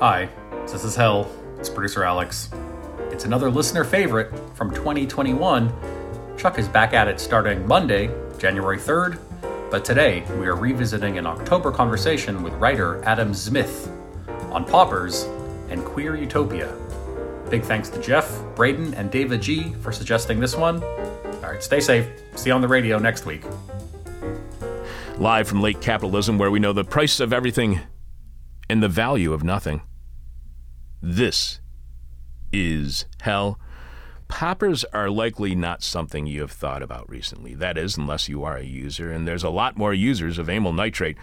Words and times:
Hi, 0.00 0.28
this 0.66 0.84
is 0.84 0.94
Hell. 0.94 1.26
It's 1.58 1.70
producer 1.70 2.04
Alex. 2.04 2.50
It's 3.10 3.24
another 3.24 3.50
listener 3.50 3.82
favorite 3.82 4.30
from 4.54 4.70
2021. 4.74 5.72
Chuck 6.36 6.58
is 6.58 6.68
back 6.68 6.92
at 6.92 7.08
it 7.08 7.18
starting 7.18 7.66
Monday, 7.66 8.10
January 8.36 8.76
3rd, 8.76 9.18
but 9.70 9.86
today 9.86 10.22
we 10.38 10.48
are 10.48 10.54
revisiting 10.54 11.16
an 11.16 11.26
October 11.26 11.72
conversation 11.72 12.42
with 12.42 12.52
writer 12.54 13.02
Adam 13.04 13.32
Zmith 13.32 13.88
on 14.52 14.66
poppers 14.66 15.22
and 15.70 15.82
queer 15.82 16.14
utopia. 16.14 16.76
Big 17.48 17.62
thanks 17.62 17.88
to 17.88 17.98
Jeff, 18.02 18.30
Braden, 18.54 18.92
and 18.92 19.10
David 19.10 19.40
G 19.40 19.72
for 19.80 19.92
suggesting 19.92 20.38
this 20.38 20.54
one. 20.54 20.84
All 20.84 21.52
right, 21.52 21.62
stay 21.62 21.80
safe. 21.80 22.06
See 22.34 22.50
you 22.50 22.54
on 22.54 22.60
the 22.60 22.68
radio 22.68 22.98
next 22.98 23.24
week. 23.24 23.44
Live 25.16 25.48
from 25.48 25.62
late 25.62 25.80
capitalism, 25.80 26.36
where 26.36 26.50
we 26.50 26.58
know 26.58 26.74
the 26.74 26.84
price 26.84 27.18
of 27.18 27.32
everything 27.32 27.80
and 28.68 28.82
the 28.82 28.88
value 28.88 29.32
of 29.32 29.44
nothing. 29.44 29.80
This 31.08 31.60
is 32.52 33.04
hell. 33.20 33.60
Poppers 34.26 34.82
are 34.86 35.08
likely 35.08 35.54
not 35.54 35.80
something 35.84 36.26
you 36.26 36.40
have 36.40 36.50
thought 36.50 36.82
about 36.82 37.08
recently. 37.08 37.54
That 37.54 37.78
is, 37.78 37.96
unless 37.96 38.28
you 38.28 38.42
are 38.42 38.56
a 38.56 38.64
user, 38.64 39.12
and 39.12 39.24
there's 39.24 39.44
a 39.44 39.50
lot 39.50 39.76
more 39.76 39.94
users 39.94 40.36
of 40.36 40.50
amyl 40.50 40.72
nitrate 40.72 41.16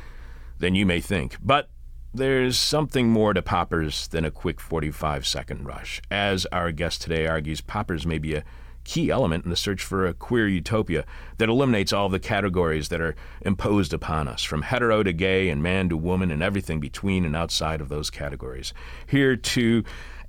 than 0.58 0.74
you 0.74 0.86
may 0.86 1.02
think. 1.02 1.36
But 1.44 1.70
there's 2.14 2.58
something 2.58 3.10
more 3.10 3.34
to 3.34 3.42
poppers 3.42 4.08
than 4.08 4.24
a 4.24 4.32
quick 4.32 4.62
45 4.62 5.28
second 5.28 5.66
rush. 5.66 6.02
As 6.10 6.46
our 6.54 6.72
guest 6.72 7.02
today 7.02 7.28
argues, 7.28 7.60
poppers 7.60 8.06
may 8.06 8.20
be 8.20 8.36
a 8.36 8.46
key 8.84 9.10
element 9.10 9.44
in 9.44 9.50
the 9.50 9.56
search 9.56 9.84
for 9.84 10.06
a 10.06 10.14
queer 10.14 10.48
utopia 10.48 11.06
that 11.38 11.50
eliminates 11.50 11.94
all 11.94 12.10
the 12.10 12.20
categories 12.20 12.90
that 12.90 13.02
are 13.02 13.16
imposed 13.42 13.94
upon 13.94 14.28
us, 14.28 14.44
from 14.44 14.64
hetero 14.64 15.04
to 15.04 15.14
gay 15.14 15.50
and 15.50 15.64
man 15.64 15.90
to 15.90 15.98
woman 15.98 16.32
and 16.32 16.44
everything 16.44 16.80
between 16.80 17.26
and 17.26 17.36
outside 17.36 17.82
of 17.82 17.90
those 17.90 18.10
categories. 18.10 18.74
Here 19.08 19.36
to 19.36 19.84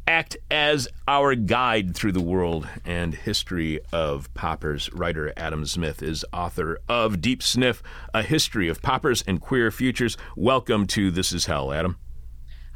act 0.06 0.36
as 0.50 0.86
our 1.08 1.34
guide 1.34 1.94
through 1.94 2.12
the 2.12 2.20
world 2.20 2.68
and 2.84 3.14
history 3.14 3.80
of 3.92 4.32
poppers. 4.34 4.92
Writer 4.92 5.32
Adam 5.36 5.64
Zmith 5.64 6.02
is 6.02 6.24
author 6.32 6.78
of 6.88 7.20
Deep 7.20 7.42
Sniff, 7.42 7.82
A 8.12 8.22
History 8.22 8.68
of 8.68 8.82
Poppers 8.82 9.24
and 9.26 9.40
Queer 9.40 9.70
Futures. 9.70 10.16
Welcome 10.36 10.86
to 10.88 11.10
This 11.10 11.32
Is 11.32 11.46
Hell, 11.46 11.72
Adam. 11.72 11.96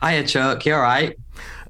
Hiya, 0.00 0.27
Chuck. 0.27 0.64
You 0.64 0.75
all 0.75 0.81
right? 0.81 1.19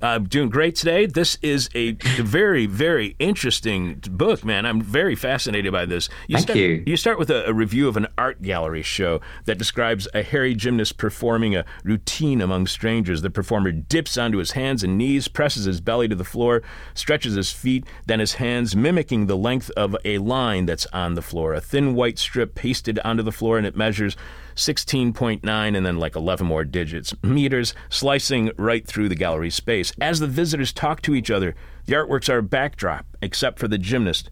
Uh, 0.01 0.19
doing 0.19 0.49
great 0.49 0.77
today. 0.77 1.07
This 1.07 1.39
is 1.43 1.69
a 1.75 1.93
very, 2.21 2.67
very 2.67 3.17
interesting 3.19 4.01
book, 4.11 4.45
man. 4.45 4.65
I'm 4.65 4.81
very 4.81 5.17
fascinated 5.17 5.73
by 5.73 5.87
this. 5.87 6.09
You 6.29 6.37
Thank 6.37 6.43
start, 6.45 6.59
you. 6.59 6.85
You 6.87 6.97
start 6.97 7.19
with 7.19 7.31
a, 7.31 7.49
a, 7.49 7.53
review 7.53 7.89
of 7.89 7.97
an 7.97 8.07
art 8.17 8.41
gallery 8.41 8.83
show 8.83 9.21
that 9.47 9.59
describes 9.59 10.07
a 10.15 10.23
hairy 10.23 10.55
gymnast 10.55 10.99
performing 10.99 11.57
a 11.57 11.65
routine 11.83 12.41
among 12.41 12.69
strangers. 12.69 13.23
The 13.23 13.31
performer 13.31 13.73
dips 13.73 14.17
onto 14.17 14.39
his 14.39 14.53
hands 14.53 14.85
and 14.85 14.97
knees, 14.97 15.27
presses 15.27 15.65
his 15.65 15.81
belly 15.81 16.07
to 16.07 16.15
the 16.15 16.25
floor, 16.25 16.63
stretches 16.95 17.35
his 17.35 17.51
feet, 17.51 17.85
then 18.07 18.21
his 18.21 18.35
hands, 18.35 18.77
mimicking 18.77 19.27
the 19.27 19.37
length 19.37 19.71
of 19.71 19.97
a 20.05 20.19
line 20.19 20.67
that's 20.67 20.87
on 20.87 21.15
the 21.15 21.23
floor. 21.23 21.55
A 21.55 21.61
thin 21.61 21.97
white 21.97 22.19
strip 22.21 22.55
pasted 22.55 23.01
onto 23.01 23.25
the 23.25 23.33
floor, 23.33 23.59
and 23.59 23.67
it 23.67 23.77
measures 23.77 24.17
16.9 24.59 25.77
and 25.77 25.87
then 25.87 25.99
like 25.99 26.17
11 26.17 26.47
more 26.47 26.65
digits, 26.65 27.15
meters, 27.23 27.75
slicing 27.89 28.51
right 28.59 28.87
through 28.87 29.09
the 29.09 29.15
gallery 29.15 29.51
space. 29.51 29.88
As 30.01 30.21
the 30.21 30.27
visitors 30.27 30.73
talk 30.73 31.03
to 31.03 31.15
each 31.15 31.31
other, 31.31 31.55
the 31.87 31.95
artworks 31.95 32.29
are 32.29 32.39
a 32.39 32.43
backdrop, 32.43 33.07
except 33.23 33.59
for 33.59 33.69
the 33.69 33.79
gymnast 33.79 34.31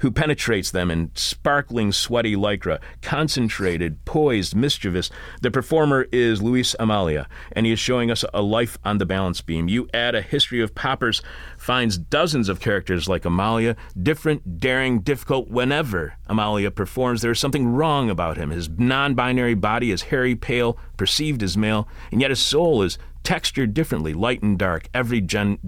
who 0.00 0.10
penetrates 0.10 0.70
them 0.70 0.90
in 0.90 1.10
sparkling, 1.14 1.92
sweaty 1.92 2.36
lycra, 2.36 2.80
concentrated, 3.02 4.04
poised, 4.04 4.54
mischievous. 4.54 5.10
The 5.42 5.50
performer 5.50 6.06
is 6.12 6.42
Luis 6.42 6.76
Amalia, 6.78 7.28
and 7.52 7.66
he 7.66 7.72
is 7.72 7.78
showing 7.78 8.10
us 8.10 8.24
a 8.32 8.42
life 8.42 8.78
on 8.84 8.98
the 8.98 9.06
balance 9.06 9.40
beam. 9.40 9.68
You 9.68 9.88
add 9.92 10.14
a 10.14 10.22
history 10.22 10.60
of 10.62 10.74
poppers, 10.74 11.22
finds 11.56 11.98
dozens 11.98 12.48
of 12.48 12.60
characters 12.60 13.08
like 13.08 13.24
Amalia, 13.24 13.76
different, 14.00 14.60
daring, 14.60 15.00
difficult. 15.00 15.48
Whenever 15.48 16.14
Amalia 16.26 16.70
performs, 16.70 17.22
there 17.22 17.32
is 17.32 17.40
something 17.40 17.66
wrong 17.66 18.08
about 18.08 18.36
him. 18.36 18.50
His 18.50 18.68
non 18.68 19.14
binary 19.14 19.54
body 19.54 19.90
is 19.90 20.02
hairy, 20.02 20.36
pale, 20.36 20.78
perceived 20.96 21.42
as 21.42 21.56
male, 21.56 21.88
and 22.12 22.20
yet 22.20 22.30
his 22.30 22.40
soul 22.40 22.82
is 22.82 22.98
textured 23.22 23.74
differently, 23.74 24.14
light 24.14 24.42
and 24.42 24.58
dark, 24.58 24.88
every, 24.94 25.20
gen- 25.20 25.58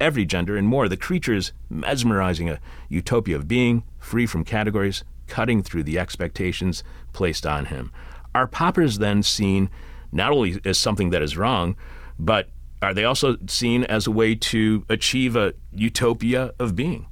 every 0.00 0.24
gender 0.24 0.56
and 0.56 0.68
more. 0.68 0.88
The 0.88 0.96
creature 0.96 1.34
is 1.34 1.52
mesmerizing 1.70 2.48
a 2.50 2.60
utopia 2.88 3.36
of 3.36 3.48
being, 3.48 3.84
free 3.98 4.26
from 4.26 4.44
categories, 4.44 5.04
cutting 5.26 5.62
through 5.62 5.84
the 5.84 5.98
expectations 5.98 6.84
placed 7.12 7.46
on 7.46 7.66
him. 7.66 7.90
Are 8.34 8.46
poppers 8.46 8.98
then 8.98 9.22
seen 9.22 9.70
not 10.12 10.32
only 10.32 10.60
as 10.64 10.78
something 10.78 11.10
that 11.10 11.22
is 11.22 11.36
wrong, 11.36 11.76
but 12.18 12.48
are 12.82 12.94
they 12.94 13.04
also 13.04 13.36
seen 13.46 13.84
as 13.84 14.06
a 14.06 14.10
way 14.10 14.34
to 14.34 14.84
achieve 14.88 15.36
a 15.36 15.54
utopia 15.72 16.52
of 16.58 16.76
being? 16.76 17.06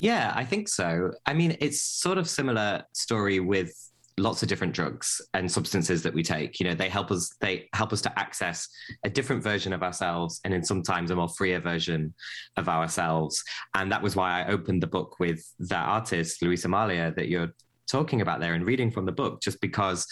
Yeah, 0.00 0.32
I 0.34 0.44
think 0.44 0.68
so. 0.68 1.12
I 1.24 1.32
mean, 1.32 1.56
it's 1.60 1.80
sort 1.80 2.18
of 2.18 2.28
similar 2.28 2.84
story 2.92 3.40
with 3.40 3.83
lots 4.16 4.42
of 4.42 4.48
different 4.48 4.72
drugs 4.72 5.20
and 5.34 5.50
substances 5.50 6.02
that 6.02 6.14
we 6.14 6.22
take. 6.22 6.60
You 6.60 6.68
know 6.68 6.74
they 6.74 6.88
help 6.88 7.10
us 7.10 7.34
they 7.40 7.68
help 7.72 7.92
us 7.92 8.02
to 8.02 8.18
access 8.18 8.68
a 9.04 9.10
different 9.10 9.42
version 9.42 9.72
of 9.72 9.82
ourselves 9.82 10.40
and 10.44 10.54
in 10.54 10.62
sometimes 10.62 11.10
a 11.10 11.16
more 11.16 11.28
freer 11.28 11.60
version 11.60 12.14
of 12.56 12.68
ourselves. 12.68 13.42
And 13.74 13.90
that 13.90 14.02
was 14.02 14.16
why 14.16 14.42
i 14.42 14.48
opened 14.48 14.82
the 14.82 14.86
book 14.86 15.18
with 15.18 15.44
that 15.58 15.86
artist 15.86 16.42
luis 16.42 16.64
amalia 16.64 17.12
that 17.16 17.28
you're 17.28 17.52
talking 17.86 18.20
about 18.20 18.40
there 18.40 18.54
and 18.54 18.66
reading 18.66 18.90
from 18.90 19.04
the 19.04 19.12
book 19.12 19.40
just 19.42 19.60
because 19.60 20.06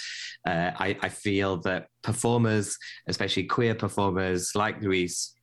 uh, 0.47 0.71
I, 0.79 0.97
I 1.01 1.09
feel 1.09 1.59
that 1.63 1.87
performers 2.03 2.77
especially 3.09 3.45
queer 3.45 3.75
performers 3.75 4.53
like 4.55 4.83
luis 4.83 5.35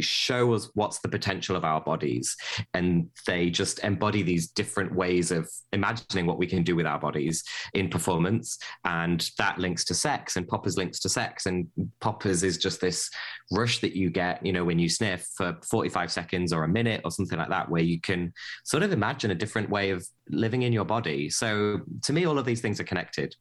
show 0.00 0.54
us 0.54 0.70
what's 0.74 1.00
the 1.00 1.08
potential 1.08 1.56
of 1.56 1.64
our 1.64 1.80
bodies 1.80 2.36
and 2.72 3.08
they 3.26 3.50
just 3.50 3.80
embody 3.84 4.22
these 4.22 4.48
different 4.48 4.94
ways 4.94 5.30
of 5.30 5.50
imagining 5.72 6.26
what 6.26 6.38
we 6.38 6.46
can 6.46 6.62
do 6.62 6.76
with 6.76 6.86
our 6.86 6.98
bodies 6.98 7.44
in 7.74 7.88
performance. 7.88 8.58
And 8.84 9.28
that 9.38 9.58
links 9.58 9.84
to 9.86 9.94
sex 9.94 10.36
and 10.36 10.48
poppers 10.48 10.76
links 10.76 11.00
to 11.00 11.08
sex. 11.08 11.46
And 11.46 11.68
poppers 12.00 12.42
is 12.42 12.58
just 12.58 12.80
this 12.80 13.10
rush 13.52 13.80
that 13.80 13.94
you 13.94 14.10
get 14.10 14.44
you 14.44 14.52
know 14.52 14.64
when 14.64 14.78
you 14.78 14.88
sniff 14.88 15.26
for 15.36 15.56
45 15.70 16.10
seconds 16.10 16.52
or 16.52 16.64
a 16.64 16.68
minute 16.68 17.02
or 17.04 17.10
something 17.10 17.38
like 17.38 17.50
that 17.50 17.68
where 17.68 17.82
you 17.82 18.00
can 18.00 18.32
sort 18.64 18.82
of 18.82 18.92
imagine 18.92 19.30
a 19.30 19.34
different 19.34 19.68
way 19.68 19.90
of 19.90 20.06
living 20.28 20.62
in 20.62 20.72
your 20.72 20.84
body. 20.84 21.28
So 21.30 21.80
to 22.02 22.12
me 22.12 22.24
all 22.24 22.38
of 22.38 22.46
these 22.46 22.60
things 22.60 22.80
are 22.80 22.84
connected 22.84 23.34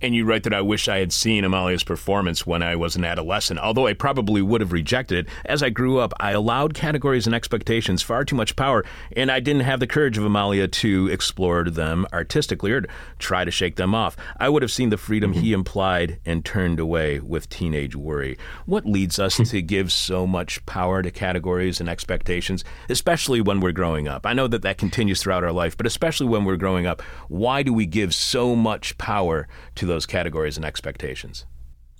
and 0.00 0.14
you 0.14 0.24
write 0.24 0.44
that 0.44 0.54
I 0.54 0.60
wish 0.60 0.88
I 0.88 0.98
had 0.98 1.12
seen 1.12 1.44
Amalia's 1.44 1.84
performance 1.84 2.46
when 2.46 2.62
I 2.62 2.76
was 2.76 2.96
an 2.96 3.04
adolescent, 3.04 3.60
although 3.60 3.86
I 3.86 3.94
probably 3.94 4.42
would 4.42 4.60
have 4.60 4.72
rejected 4.72 5.26
it. 5.26 5.32
As 5.44 5.62
I 5.62 5.70
grew 5.70 5.98
up, 5.98 6.12
I 6.20 6.32
allowed 6.32 6.74
categories 6.74 7.26
and 7.26 7.34
expectations 7.34 8.02
far 8.02 8.24
too 8.24 8.36
much 8.36 8.56
power, 8.56 8.84
and 9.16 9.30
I 9.30 9.40
didn't 9.40 9.62
have 9.62 9.80
the 9.80 9.86
courage 9.86 10.18
of 10.18 10.24
Amalia 10.24 10.68
to 10.68 11.08
explore 11.08 11.64
them 11.64 12.06
artistically 12.12 12.72
or 12.72 12.82
to 12.82 12.88
try 13.18 13.44
to 13.44 13.50
shake 13.50 13.76
them 13.76 13.94
off. 13.94 14.16
I 14.38 14.48
would 14.48 14.62
have 14.62 14.72
seen 14.72 14.90
the 14.90 14.96
freedom 14.96 15.32
he 15.32 15.48
mm-hmm. 15.48 15.60
implied 15.60 16.20
and 16.24 16.44
turned 16.44 16.80
away 16.80 17.20
with 17.20 17.48
teenage 17.48 17.96
worry. 17.96 18.38
What 18.66 18.86
leads 18.86 19.18
us 19.18 19.36
hmm. 19.36 19.44
to 19.44 19.62
give 19.62 19.90
so 19.90 20.26
much 20.26 20.64
power 20.66 21.02
to 21.02 21.10
categories 21.10 21.80
and 21.80 21.88
expectations, 21.88 22.64
especially 22.88 23.40
when 23.40 23.60
we're 23.60 23.72
growing 23.72 24.08
up? 24.08 24.26
I 24.26 24.32
know 24.32 24.46
that 24.48 24.62
that 24.62 24.78
continues 24.78 25.22
throughout 25.22 25.44
our 25.44 25.52
life, 25.52 25.76
but 25.76 25.86
especially 25.86 26.26
when 26.26 26.44
we're 26.44 26.56
growing 26.56 26.86
up, 26.86 27.02
why 27.28 27.62
do 27.62 27.72
we 27.72 27.86
give 27.86 28.14
so 28.14 28.54
much 28.54 28.96
power? 28.98 29.48
To 29.76 29.86
those 29.86 30.06
categories 30.06 30.56
and 30.56 30.64
expectations? 30.64 31.46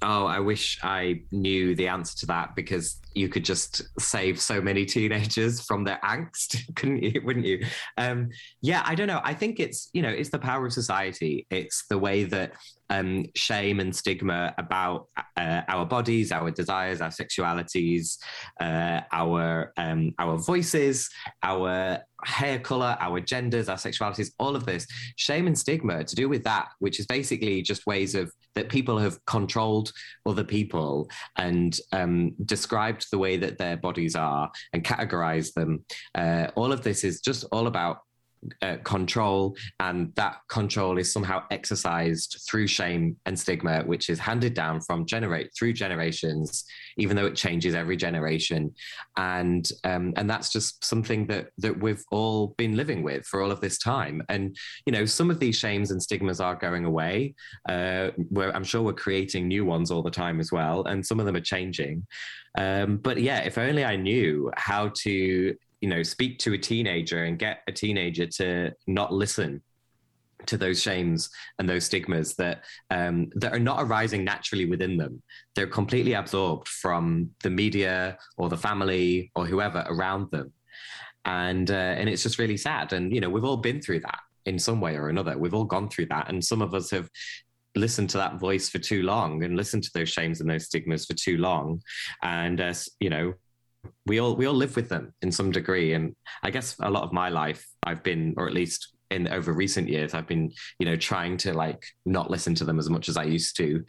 Oh, 0.01 0.27
I 0.27 0.39
wish 0.39 0.79
I 0.83 1.23
knew 1.33 1.75
the 1.75 1.89
answer 1.89 2.17
to 2.19 2.27
that 2.27 2.55
because 2.55 3.01
you 3.15 3.29
could 3.29 3.45
just 3.45 3.83
save 4.01 4.41
so 4.41 4.61
many 4.61 4.87
teenagers 4.87 5.61
from 5.61 5.83
their 5.83 5.99
angst, 6.05 6.57
couldn't 6.77 7.03
you? 7.03 7.21
Wouldn't 7.25 7.47
you? 7.47 7.67
Um, 7.97 8.29
yeah, 8.61 8.83
I 8.85 8.95
don't 8.95 9.09
know. 9.09 9.21
I 9.25 9.35
think 9.35 9.59
it's 9.59 9.91
you 9.93 10.03
know 10.03 10.11
it's 10.11 10.31
the 10.31 10.39
power 10.39 10.67
of 10.67 10.73
society. 10.73 11.47
It's 11.51 11.85
the 11.89 11.99
way 11.99 12.25
that 12.25 12.53
um, 12.91 13.27
shame 13.35 13.81
and 13.81 13.95
stigma 13.95 14.55
about 14.59 15.07
uh, 15.37 15.63
our 15.69 15.85
bodies, 15.85 16.33
our 16.33 16.51
desires, 16.51 17.01
our 17.01 17.11
sexualities, 17.11 18.19
uh, 18.61 19.01
our 19.13 19.73
um, 19.77 20.15
our 20.19 20.39
voices, 20.39 21.11
our 21.43 21.99
hair 22.25 22.59
color, 22.59 22.97
our 23.01 23.21
genders, 23.21 23.69
our 23.69 23.77
sexualities, 23.77 24.33
all 24.39 24.57
of 24.57 24.67
this 24.67 24.87
shame 25.17 25.47
and 25.47 25.59
stigma 25.59 26.03
to 26.05 26.17
do 26.17 26.29
with 26.29 26.45
that, 26.45 26.69
which 26.81 26.99
is 26.99 27.07
basically 27.07 27.63
just 27.63 27.87
ways 27.87 28.15
of 28.15 28.33
that 28.55 28.69
people 28.69 28.99
have 28.99 29.25
controlled 29.27 29.93
other 30.27 30.45
people 30.45 31.09
and 31.37 31.79
um, 31.93 32.35
described 32.45 33.07
the 33.11 33.19
way 33.19 33.37
that 33.37 33.59
their 33.59 33.77
bodies 33.77 34.17
are 34.17 34.51
and 34.73 34.85
categorized 34.85 35.53
them. 35.55 35.85
Uh, 36.15 36.49
all 36.57 36.73
of 36.73 36.83
this 36.83 37.05
is 37.05 37.21
just 37.21 37.45
all 37.53 37.69
about 37.69 37.99
uh, 38.63 38.77
control, 38.85 39.57
and 39.81 40.15
that 40.15 40.39
control 40.49 40.99
is 40.99 41.13
somehow 41.13 41.43
exercised 41.51 42.43
through 42.49 42.67
shame 42.67 43.17
and 43.27 43.39
stigma, 43.39 43.83
which 43.83 44.09
is 44.11 44.19
handed 44.19 44.55
down 44.55 44.81
from 44.81 45.07
generate 45.07 45.51
through 45.57 45.73
generations, 45.73 46.65
even 46.97 47.17
though 47.17 47.27
it 47.27 47.37
changes 47.37 47.75
every 47.75 47.97
generation, 47.97 48.75
and 49.17 49.71
um, 49.85 50.13
and 50.17 50.29
that's 50.29 50.51
just 50.51 50.85
something 50.85 51.27
that 51.27 51.49
that 51.59 51.79
we've 51.79 52.05
all 52.11 52.55
been 52.59 52.77
living 52.77 53.03
with 53.03 53.25
for 53.27 53.43
all 53.43 53.51
of 53.51 53.61
this 53.61 53.79
time. 53.79 54.23
And 54.29 54.57
you 54.87 54.93
know, 54.93 55.05
some 55.05 55.31
of 55.31 55.41
these 55.41 55.57
shames 55.57 55.91
and 55.91 56.03
stigmas 56.03 56.41
are 56.41 56.55
going 56.55 56.85
away. 56.85 57.35
Uh, 57.69 58.11
where 58.31 58.55
I'm 58.55 58.65
sure 58.65 58.83
we're 58.83 58.93
creating 58.93 59.49
new 59.49 59.65
ones 59.65 59.91
all 59.91 60.03
the 60.03 60.11
time 60.11 60.41
as 60.41 60.53
well, 60.53 60.85
and 60.85 61.05
some 61.05 61.21
of 61.21 61.27
them 61.27 61.37
are 61.37 61.41
changing. 61.41 62.07
Um, 62.57 62.97
but 62.99 63.21
yeah, 63.21 63.41
if 63.41 63.59
only 63.59 63.85
I 63.85 63.97
knew 63.97 64.51
how 64.57 64.91
to 65.03 65.55
you 65.81 65.89
know 65.89 66.03
speak 66.03 66.39
to 66.41 66.55
a 66.55 66.59
teenager 66.59 67.25
and 67.25 67.39
get 67.39 67.63
a 67.69 67.73
teenager 67.73 68.27
to 68.27 68.73
not 68.87 69.13
listen 69.13 69.63
to 70.47 70.57
those 70.57 70.81
shames 70.81 71.31
and 71.59 71.69
those 71.69 71.85
stigmas 71.85 72.35
that 72.37 72.65
um, 72.91 73.31
that 73.35 73.53
are 73.53 73.59
not 73.59 73.83
arising 73.83 74.25
naturally 74.25 74.67
within 74.67 74.97
them. 74.97 75.23
They're 75.55 75.67
completely 75.67 76.15
absorbed 76.15 76.69
from 76.69 77.31
the 77.43 77.51
media 77.51 78.19
or 78.37 78.49
the 78.49 78.57
family 78.57 79.31
or 79.35 79.47
whoever 79.47 79.85
around 79.89 80.31
them, 80.31 80.53
and 81.25 81.71
uh, 81.71 81.75
and 81.75 82.09
it's 82.09 82.23
just 82.23 82.39
really 82.39 82.57
sad. 82.57 82.93
And 82.93 83.15
you 83.15 83.21
know, 83.21 83.31
we've 83.31 83.45
all 83.45 83.57
been 83.57 83.81
through 83.81 84.01
that 84.01 84.21
in 84.47 84.59
some 84.59 84.81
way 84.81 84.97
or 84.97 85.09
another. 85.09 85.37
We've 85.37 85.55
all 85.55 85.65
gone 85.65 85.89
through 85.89 86.07
that, 86.07 86.29
and 86.29 86.45
some 86.45 86.63
of 86.63 86.75
us 86.75 86.91
have 86.91 87.11
listened 87.75 88.11
to 88.11 88.19
that 88.19 88.41
voice 88.41 88.69
for 88.69 88.79
too 88.79 89.03
long 89.03 89.45
and 89.45 89.57
listened 89.57 89.85
to 89.85 89.91
those 89.95 90.09
shames 90.09 90.41
and 90.41 90.51
those 90.51 90.67
stigmas 90.67 91.05
for 91.05 91.15
too 91.15 91.37
long, 91.39 91.83
and 92.23 92.61
uh, 92.61 92.75
you 93.01 93.11
know, 93.11 93.35
we 94.07 94.19
all 94.19 94.35
we 94.37 94.47
all 94.47 94.55
live 94.55 94.77
with 94.77 94.89
them 94.89 95.13
in 95.23 95.31
some 95.31 95.51
degree. 95.51 95.93
And 95.93 96.15
i 96.43 96.51
guess 96.51 96.77
a 96.81 96.91
lot 96.91 97.05
of 97.05 97.13
my 97.13 97.29
life 97.29 97.67
i've 97.85 98.03
been 98.03 98.35
or 98.37 98.47
at 98.47 98.55
least 98.55 98.95
in 99.11 99.29
over 99.29 99.53
recent 99.53 99.89
years 99.89 100.15
i've 100.15 100.27
been 100.27 100.53
you 100.79 100.87
know 100.87 100.97
trying 100.97 101.37
to 101.39 101.55
like 101.55 101.83
not 102.05 102.31
listen 102.31 102.55
to 102.55 102.65
them 102.65 102.79
as 102.79 102.91
much 102.91 103.09
as 103.09 103.17
i 103.17 103.23
used 103.23 103.57
to 103.57 103.83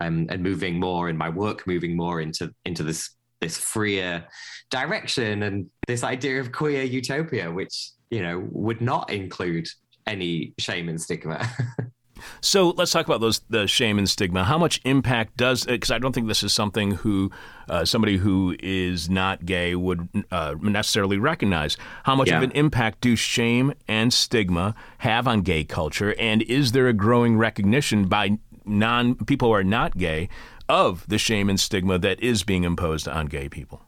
um, 0.00 0.26
and 0.30 0.42
moving 0.42 0.78
more 0.80 1.08
in 1.08 1.16
my 1.16 1.28
work 1.28 1.66
moving 1.66 1.96
more 1.96 2.20
into 2.20 2.52
into 2.64 2.82
this 2.82 3.10
this 3.40 3.56
freer 3.56 4.26
direction 4.70 5.42
and 5.44 5.70
this 5.86 6.02
idea 6.02 6.40
of 6.40 6.50
queer 6.50 6.82
utopia 6.82 7.50
which 7.50 7.90
you 8.10 8.22
know 8.22 8.46
would 8.50 8.80
not 8.80 9.10
include 9.10 9.68
any 10.06 10.52
shame 10.58 10.88
and 10.88 11.00
stigma 11.00 11.48
So 12.40 12.70
let's 12.70 12.92
talk 12.92 13.06
about 13.06 13.20
those 13.20 13.40
the 13.50 13.66
shame 13.66 13.98
and 13.98 14.08
stigma. 14.08 14.44
How 14.44 14.58
much 14.58 14.80
impact 14.84 15.36
does 15.36 15.64
because 15.64 15.90
I 15.90 15.98
don't 15.98 16.12
think 16.12 16.28
this 16.28 16.42
is 16.42 16.52
something 16.52 16.92
who 16.92 17.30
uh, 17.68 17.84
somebody 17.84 18.16
who 18.16 18.56
is 18.60 19.08
not 19.08 19.46
gay 19.46 19.74
would 19.74 20.08
uh, 20.30 20.54
necessarily 20.60 21.18
recognize. 21.18 21.76
How 22.04 22.14
much 22.14 22.28
yeah. 22.28 22.38
of 22.38 22.42
an 22.42 22.50
impact 22.52 23.00
do 23.00 23.16
shame 23.16 23.72
and 23.88 24.12
stigma 24.12 24.74
have 24.98 25.26
on 25.26 25.42
gay 25.42 25.64
culture, 25.64 26.14
and 26.18 26.42
is 26.42 26.72
there 26.72 26.88
a 26.88 26.92
growing 26.92 27.36
recognition 27.36 28.06
by 28.06 28.38
non 28.64 29.14
people 29.14 29.48
who 29.48 29.54
are 29.54 29.64
not 29.64 29.96
gay 29.96 30.28
of 30.68 31.06
the 31.08 31.18
shame 31.18 31.50
and 31.50 31.60
stigma 31.60 31.98
that 31.98 32.20
is 32.20 32.42
being 32.42 32.64
imposed 32.64 33.06
on 33.08 33.26
gay 33.26 33.48
people? 33.48 33.82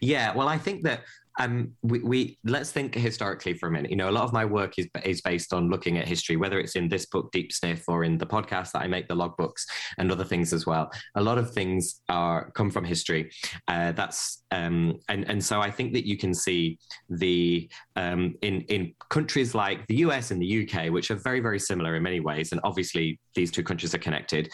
Yeah, 0.00 0.34
well, 0.34 0.48
I 0.48 0.58
think 0.58 0.82
that 0.82 1.02
um, 1.38 1.72
we, 1.82 2.00
we, 2.00 2.38
let's 2.44 2.72
think 2.72 2.94
historically 2.94 3.54
for 3.54 3.68
a 3.68 3.70
minute. 3.70 3.90
You 3.90 3.96
know, 3.96 4.10
a 4.10 4.12
lot 4.12 4.24
of 4.24 4.32
my 4.32 4.44
work 4.44 4.74
is 4.78 4.88
is 5.04 5.20
based 5.20 5.52
on 5.52 5.70
looking 5.70 5.96
at 5.98 6.06
history, 6.06 6.36
whether 6.36 6.58
it's 6.58 6.74
in 6.76 6.88
this 6.88 7.06
book, 7.06 7.30
Deep 7.32 7.52
Sniff, 7.52 7.84
or 7.88 8.04
in 8.04 8.18
the 8.18 8.26
podcast 8.26 8.72
that 8.72 8.82
I 8.82 8.88
make, 8.88 9.08
the 9.08 9.14
logbooks, 9.14 9.64
and 9.98 10.10
other 10.10 10.24
things 10.24 10.52
as 10.52 10.66
well. 10.66 10.90
A 11.14 11.22
lot 11.22 11.38
of 11.38 11.52
things 11.52 12.00
are 12.08 12.50
come 12.52 12.70
from 12.70 12.84
history. 12.84 13.30
Uh, 13.68 13.92
that's 13.92 14.42
um, 14.50 14.98
and 15.08 15.28
and 15.28 15.44
so 15.44 15.60
I 15.60 15.70
think 15.70 15.92
that 15.92 16.06
you 16.06 16.16
can 16.16 16.34
see 16.34 16.78
the 17.08 17.70
um, 17.94 18.34
in 18.42 18.62
in 18.62 18.94
countries 19.08 19.54
like 19.54 19.86
the 19.86 19.96
US 19.96 20.32
and 20.32 20.42
the 20.42 20.68
UK, 20.68 20.90
which 20.90 21.10
are 21.10 21.16
very 21.16 21.40
very 21.40 21.60
similar 21.60 21.94
in 21.94 22.02
many 22.02 22.20
ways, 22.20 22.50
and 22.50 22.60
obviously 22.64 23.20
these 23.38 23.52
two 23.52 23.62
countries 23.62 23.94
are 23.94 23.98
connected. 23.98 24.50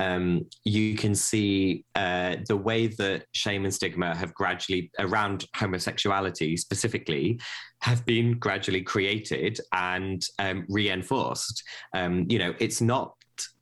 Um, 0.00 0.46
you 0.64 0.94
can 0.94 1.14
see 1.14 1.84
uh, 1.94 2.36
the 2.46 2.56
way 2.56 2.88
that 2.98 3.24
shame 3.32 3.64
and 3.64 3.74
stigma 3.74 4.14
have 4.14 4.34
gradually 4.34 4.90
around 4.98 5.46
homosexuality 5.56 6.56
specifically 6.58 7.40
have 7.80 8.04
been 8.04 8.38
gradually 8.38 8.82
created 8.82 9.58
and 9.72 10.22
um, 10.38 10.66
reinforced. 10.68 11.62
Um, 11.94 12.26
you 12.28 12.38
know, 12.38 12.54
it's 12.60 12.82
not 12.82 13.14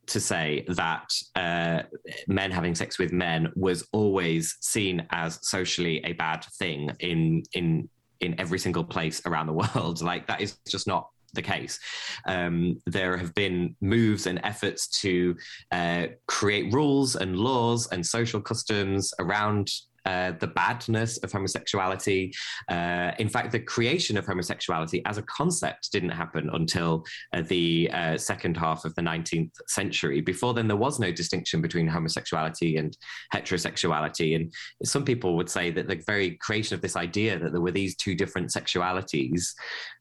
to 0.07 0.21
say 0.21 0.65
that 0.69 1.09
uh, 1.37 1.83
men 2.27 2.51
having 2.51 2.75
sex 2.75 2.99
with 2.99 3.13
men 3.13 3.53
was 3.55 3.87
always 3.93 4.57
seen 4.61 5.07
as 5.11 5.39
socially 5.49 6.05
a 6.05 6.13
bad 6.15 6.45
thing 6.59 6.91
in 6.99 7.43
in 7.53 7.89
in 8.21 8.39
every 8.41 8.59
single 8.59 8.85
place 8.85 9.23
around 9.27 9.47
the 9.47 9.53
world. 9.53 10.03
Like 10.15 10.27
that 10.27 10.41
is 10.41 10.59
just 10.69 10.87
not 10.87 11.09
the 11.35 11.43
case. 11.43 11.79
Um, 12.27 12.81
there 12.87 13.17
have 13.17 13.35
been 13.35 13.77
moves 13.81 14.27
and 14.27 14.41
efforts 14.43 14.89
to 15.01 15.37
uh, 15.73 16.07
create 16.27 16.73
rules 16.73 17.17
and 17.17 17.37
laws 17.37 17.89
and 17.89 18.05
social 18.05 18.41
customs 18.41 19.13
around 19.19 19.71
uh, 20.05 20.33
the 20.41 20.47
badness 20.47 21.19
of 21.19 21.33
homosexuality. 21.33 22.33
Uh, 22.69 23.13
in 23.19 23.29
fact, 23.29 23.53
the 23.53 23.61
creation 23.61 24.17
of 24.17 24.27
homosexuality 24.27 25.03
as 25.07 25.19
a 25.19 25.23
concept 25.23 25.91
didn't 25.93 26.11
happen 26.11 26.51
until 26.53 27.05
uh, 27.33 27.43
the 27.43 27.91
uh, 27.93 28.17
second 28.17 28.57
half 28.57 28.85
of 28.85 28.95
the 28.95 29.03
19th 29.03 29.53
century. 29.69 30.21
Before 30.21 30.55
then, 30.55 30.69
there 30.69 30.77
was 30.77 30.99
no 30.99 31.13
distinction 31.13 31.61
between 31.61 31.87
homosexuality 31.87 32.77
and 32.77 32.97
heterosexuality. 33.33 34.37
And 34.37 34.53
some 34.83 35.05
people 35.05 35.37
would 35.37 35.49
say 35.49 35.71
that 35.71 35.89
the 35.89 36.03
very 36.07 36.33
creation 36.37 36.75
of 36.75 36.83
this 36.83 36.97
idea 36.97 37.39
that 37.39 37.53
there 37.53 37.61
were 37.61 37.71
these 37.71 37.97
two 37.97 38.15
different 38.15 38.51
sexualities 38.51 39.53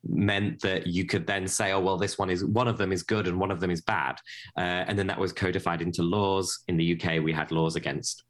meant 0.04 0.62
that 0.62 0.88
you 0.88 1.06
could 1.06 1.26
then 1.28 1.48
say, 1.48 1.72
oh, 1.72 1.80
well, 1.80 1.98
this 1.98 2.18
one 2.18 2.30
is 2.30 2.44
one 2.46 2.68
of 2.68 2.78
them 2.78 2.92
is 2.92 3.04
good 3.04 3.28
and 3.28 3.40
one 3.40 3.52
of 3.52 3.60
them 3.60 3.72
is 3.72 3.82
bad. 3.82 4.16
Uh, 4.58 4.84
and 4.88 4.98
then 4.98 5.08
that 5.08 5.20
was 5.20 5.34
codified 5.34 5.82
into 5.82 6.04
laws. 6.04 6.64
In 6.68 6.78
the 6.78 6.94
UK, 6.94 7.24
we 7.24 7.34
had 7.34 7.52
laws 7.52 7.76
against 7.76 8.24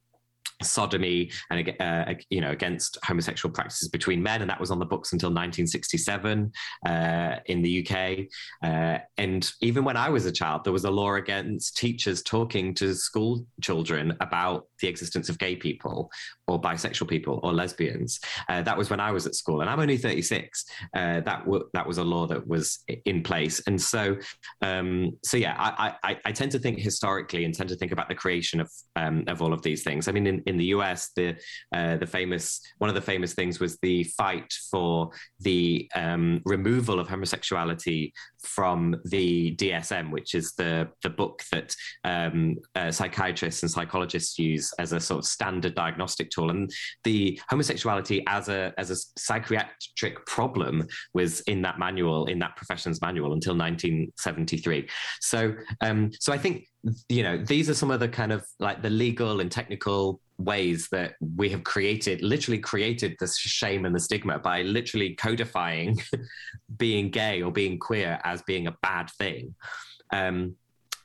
sodomy 0.61 1.31
and 1.49 1.73
uh, 1.79 2.13
you 2.29 2.41
know 2.41 2.51
against 2.51 2.97
homosexual 3.03 3.53
practices 3.53 3.89
between 3.89 4.21
men 4.21 4.41
and 4.41 4.49
that 4.49 4.59
was 4.59 4.71
on 4.71 4.79
the 4.79 4.85
books 4.85 5.13
until 5.13 5.29
1967 5.29 6.51
uh, 6.85 7.35
in 7.45 7.61
the 7.61 7.85
UK 7.85 8.27
uh, 8.63 8.99
and 9.17 9.51
even 9.61 9.83
when 9.83 9.97
I 9.97 10.09
was 10.09 10.25
a 10.25 10.31
child 10.31 10.63
there 10.63 10.73
was 10.73 10.85
a 10.85 10.91
law 10.91 11.15
against 11.15 11.77
teachers 11.77 12.21
talking 12.21 12.73
to 12.75 12.93
school 12.95 13.45
children 13.61 14.15
about 14.19 14.67
the 14.79 14.87
existence 14.87 15.29
of 15.29 15.39
gay 15.39 15.55
people 15.55 16.11
or 16.47 16.61
bisexual 16.61 17.07
people 17.07 17.39
or 17.41 17.53
lesbians. 17.53 18.19
Uh, 18.49 18.61
that 18.61 18.77
was 18.77 18.89
when 18.89 18.99
I 18.99 19.11
was 19.11 19.25
at 19.25 19.33
school 19.33 19.61
and 19.61 19.69
I'm 19.69 19.79
only 19.79 19.97
36 19.97 20.65
uh, 20.93 21.21
that 21.21 21.45
w- 21.45 21.67
that 21.73 21.87
was 21.87 21.97
a 21.97 22.03
law 22.03 22.27
that 22.27 22.45
was 22.45 22.83
in 23.05 23.23
place. 23.23 23.61
And 23.65 23.81
so 23.81 24.17
um, 24.61 25.17
so 25.23 25.37
yeah 25.37 25.55
I, 25.57 25.95
I, 26.03 26.19
I 26.25 26.31
tend 26.31 26.51
to 26.51 26.59
think 26.59 26.79
historically 26.79 27.45
and 27.45 27.53
tend 27.53 27.69
to 27.69 27.75
think 27.75 27.91
about 27.91 28.09
the 28.09 28.15
creation 28.15 28.59
of 28.59 28.69
um, 28.95 29.23
of 29.27 29.41
all 29.41 29.53
of 29.53 29.61
these 29.61 29.83
things. 29.83 30.07
I 30.07 30.11
mean 30.11 30.27
in, 30.27 30.42
in 30.45 30.57
the 30.57 30.65
US, 30.65 31.11
the 31.15 31.35
uh, 31.75 31.97
the 31.97 32.07
famous 32.07 32.61
one 32.77 32.89
of 32.89 32.95
the 32.95 33.01
famous 33.01 33.33
things 33.33 33.59
was 33.59 33.77
the 33.81 34.03
fight 34.03 34.51
for 34.71 35.11
the 35.39 35.89
um, 35.95 36.41
removal 36.45 36.99
of 36.99 37.07
homosexuality 37.07 38.13
from 38.43 38.95
the 39.05 39.55
DSM, 39.55 40.11
which 40.11 40.35
is 40.35 40.53
the 40.53 40.89
the 41.01 41.09
book 41.09 41.41
that 41.51 41.75
um, 42.03 42.55
uh, 42.75 42.91
psychiatrists 42.91 43.63
and 43.63 43.71
psychologists 43.71 44.37
use 44.37 44.71
as 44.79 44.93
a 44.93 44.99
sort 44.99 45.19
of 45.19 45.25
standard 45.25 45.75
diagnostic 45.75 46.29
tool. 46.29 46.49
And 46.49 46.71
the 47.03 47.39
homosexuality 47.49 48.23
as 48.27 48.49
a 48.49 48.73
as 48.77 48.91
a 48.91 48.95
psychiatric 49.19 50.25
problem 50.25 50.87
was 51.13 51.41
in 51.41 51.61
that 51.61 51.79
manual, 51.79 52.25
in 52.25 52.39
that 52.39 52.55
profession's 52.55 53.01
manual, 53.01 53.33
until 53.33 53.55
1973. 53.55 54.87
So 55.21 55.53
um, 55.81 56.11
so 56.19 56.33
I 56.33 56.37
think 56.37 56.67
you 57.07 57.23
know 57.23 57.37
these 57.37 57.69
are 57.69 57.73
some 57.73 57.91
of 57.91 57.99
the 57.99 58.07
kind 58.07 58.31
of 58.31 58.45
like 58.59 58.81
the 58.81 58.89
legal 58.89 59.39
and 59.39 59.51
technical 59.51 60.19
ways 60.37 60.89
that 60.91 61.15
we 61.35 61.49
have 61.49 61.63
created 61.63 62.21
literally 62.21 62.59
created 62.59 63.15
the 63.19 63.27
shame 63.27 63.85
and 63.85 63.95
the 63.95 63.99
stigma 63.99 64.39
by 64.39 64.61
literally 64.63 65.15
codifying 65.15 65.97
being 66.77 67.09
gay 67.09 67.41
or 67.41 67.51
being 67.51 67.79
queer 67.79 68.19
as 68.23 68.41
being 68.43 68.67
a 68.67 68.75
bad 68.81 69.09
thing. 69.11 69.53
Um, 70.11 70.55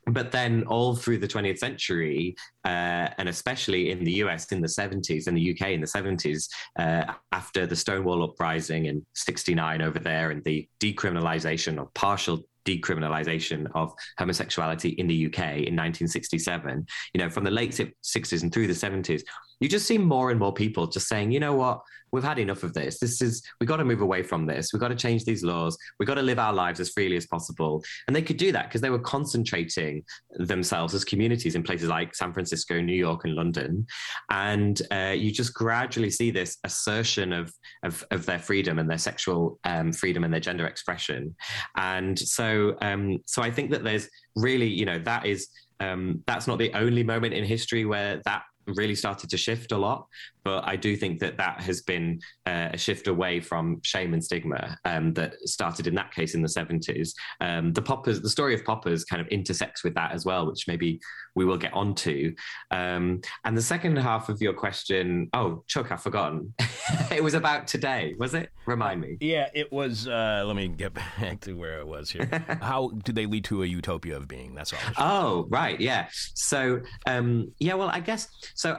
but 0.06 0.32
then 0.32 0.64
all 0.64 0.96
through 0.96 1.18
the 1.18 1.28
20th 1.28 1.58
century 1.58 2.34
uh, 2.64 3.08
and 3.18 3.28
especially 3.28 3.90
in 3.90 4.02
the 4.04 4.12
us 4.12 4.50
in 4.52 4.60
the 4.60 4.66
70s 4.66 5.26
and 5.26 5.36
the 5.36 5.50
uk 5.50 5.68
in 5.68 5.80
the 5.80 5.86
70s 5.86 6.48
uh, 6.78 7.12
after 7.32 7.66
the 7.66 7.76
stonewall 7.76 8.22
uprising 8.22 8.86
in 8.86 9.04
69 9.14 9.82
over 9.82 9.98
there 9.98 10.30
and 10.30 10.42
the 10.44 10.66
decriminalization 10.80 11.78
or 11.78 11.90
partial 11.94 12.42
decriminalization 12.64 13.66
of 13.74 13.92
homosexuality 14.18 14.90
in 14.90 15.06
the 15.06 15.26
UK 15.26 15.38
in 15.38 15.74
1967. 15.76 16.86
You 17.14 17.20
know, 17.20 17.30
from 17.30 17.44
the 17.44 17.50
late 17.50 17.70
60s 17.70 18.42
and 18.42 18.52
through 18.52 18.66
the 18.66 18.72
70s, 18.72 19.22
you 19.60 19.68
just 19.68 19.86
see 19.86 19.98
more 19.98 20.30
and 20.30 20.38
more 20.38 20.52
people 20.52 20.86
just 20.86 21.08
saying, 21.08 21.32
you 21.32 21.40
know 21.40 21.54
what, 21.54 21.80
we've 22.12 22.24
had 22.24 22.38
enough 22.38 22.62
of 22.62 22.72
this. 22.74 22.98
This 22.98 23.20
is, 23.20 23.42
we've 23.60 23.68
got 23.68 23.76
to 23.78 23.84
move 23.84 24.00
away 24.00 24.22
from 24.22 24.46
this. 24.46 24.72
We've 24.72 24.80
got 24.80 24.88
to 24.88 24.94
change 24.94 25.24
these 25.24 25.42
laws. 25.42 25.76
We've 25.98 26.06
got 26.06 26.14
to 26.14 26.22
live 26.22 26.38
our 26.38 26.52
lives 26.52 26.80
as 26.80 26.90
freely 26.90 27.16
as 27.16 27.26
possible. 27.26 27.82
And 28.06 28.16
they 28.16 28.22
could 28.22 28.36
do 28.36 28.52
that 28.52 28.66
because 28.66 28.80
they 28.80 28.90
were 28.90 28.98
concentrating 28.98 30.04
themselves 30.32 30.94
as 30.94 31.04
communities 31.04 31.54
in 31.54 31.62
places 31.62 31.88
like 31.88 32.14
San 32.14 32.32
Francisco, 32.32 32.80
New 32.80 32.94
York, 32.94 33.24
and 33.24 33.34
London. 33.34 33.86
And 34.30 34.80
uh, 34.90 35.14
you 35.16 35.30
just 35.30 35.54
gradually 35.54 36.10
see 36.10 36.30
this 36.30 36.58
assertion 36.64 37.32
of, 37.32 37.52
of, 37.82 38.04
of 38.10 38.26
their 38.26 38.38
freedom 38.38 38.78
and 38.78 38.88
their 38.88 38.98
sexual 38.98 39.58
um, 39.64 39.92
freedom 39.92 40.24
and 40.24 40.32
their 40.32 40.40
gender 40.40 40.66
expression. 40.66 41.34
And 41.76 42.18
so, 42.18 42.76
um, 42.80 43.18
so 43.26 43.42
I 43.42 43.50
think 43.50 43.70
that 43.72 43.84
there's 43.84 44.08
really, 44.36 44.68
you 44.68 44.86
know, 44.86 44.98
that 45.00 45.26
is, 45.26 45.48
um, 45.80 46.22
that's 46.26 46.46
not 46.46 46.58
the 46.58 46.72
only 46.74 47.04
moment 47.04 47.34
in 47.34 47.44
history 47.44 47.84
where 47.84 48.20
that 48.24 48.42
really 48.76 48.94
started 48.94 49.30
to 49.30 49.36
shift 49.36 49.72
a 49.72 49.78
lot. 49.78 50.06
But 50.44 50.64
I 50.66 50.76
do 50.76 50.96
think 50.96 51.20
that 51.20 51.36
that 51.36 51.60
has 51.60 51.82
been 51.82 52.20
uh, 52.46 52.70
a 52.72 52.78
shift 52.78 53.06
away 53.06 53.40
from 53.40 53.80
shame 53.82 54.14
and 54.14 54.24
stigma 54.24 54.78
um, 54.84 55.12
that 55.14 55.34
started 55.46 55.86
in 55.86 55.94
that 55.96 56.12
case 56.12 56.34
in 56.34 56.42
the 56.42 56.48
70s. 56.48 57.10
Um, 57.40 57.72
the 57.72 57.82
poppers, 57.82 58.20
the 58.20 58.30
story 58.30 58.54
of 58.54 58.64
poppers 58.64 59.04
kind 59.04 59.20
of 59.20 59.28
intersects 59.28 59.84
with 59.84 59.94
that 59.94 60.12
as 60.12 60.24
well, 60.24 60.46
which 60.46 60.66
maybe 60.66 61.00
we 61.34 61.44
will 61.44 61.56
get 61.56 61.72
onto. 61.72 62.34
Um, 62.70 63.20
and 63.44 63.56
the 63.56 63.62
second 63.62 63.96
half 63.96 64.28
of 64.28 64.40
your 64.40 64.52
question, 64.52 65.28
oh, 65.32 65.62
Chuck, 65.66 65.92
I've 65.92 66.02
forgotten. 66.02 66.52
it 67.10 67.22
was 67.22 67.34
about 67.34 67.66
today, 67.66 68.14
was 68.18 68.34
it? 68.34 68.50
Remind 68.66 69.00
me. 69.00 69.18
Yeah, 69.20 69.48
it 69.54 69.72
was. 69.72 70.08
Uh, 70.08 70.44
let 70.46 70.56
me 70.56 70.68
get 70.68 70.94
back 71.20 71.40
to 71.40 71.54
where 71.54 71.78
it 71.78 71.86
was 71.86 72.10
here. 72.10 72.28
How 72.60 72.90
did 73.04 73.14
they 73.14 73.26
lead 73.26 73.44
to 73.44 73.62
a 73.62 73.66
utopia 73.66 74.16
of 74.16 74.26
being? 74.26 74.54
That's 74.54 74.72
all. 74.72 74.78
Oh, 74.98 75.46
right. 75.48 75.80
Yeah. 75.80 76.08
So, 76.34 76.80
um, 77.06 77.52
yeah, 77.60 77.74
well, 77.74 77.88
I 77.88 78.00
guess 78.00 78.28
so 78.58 78.76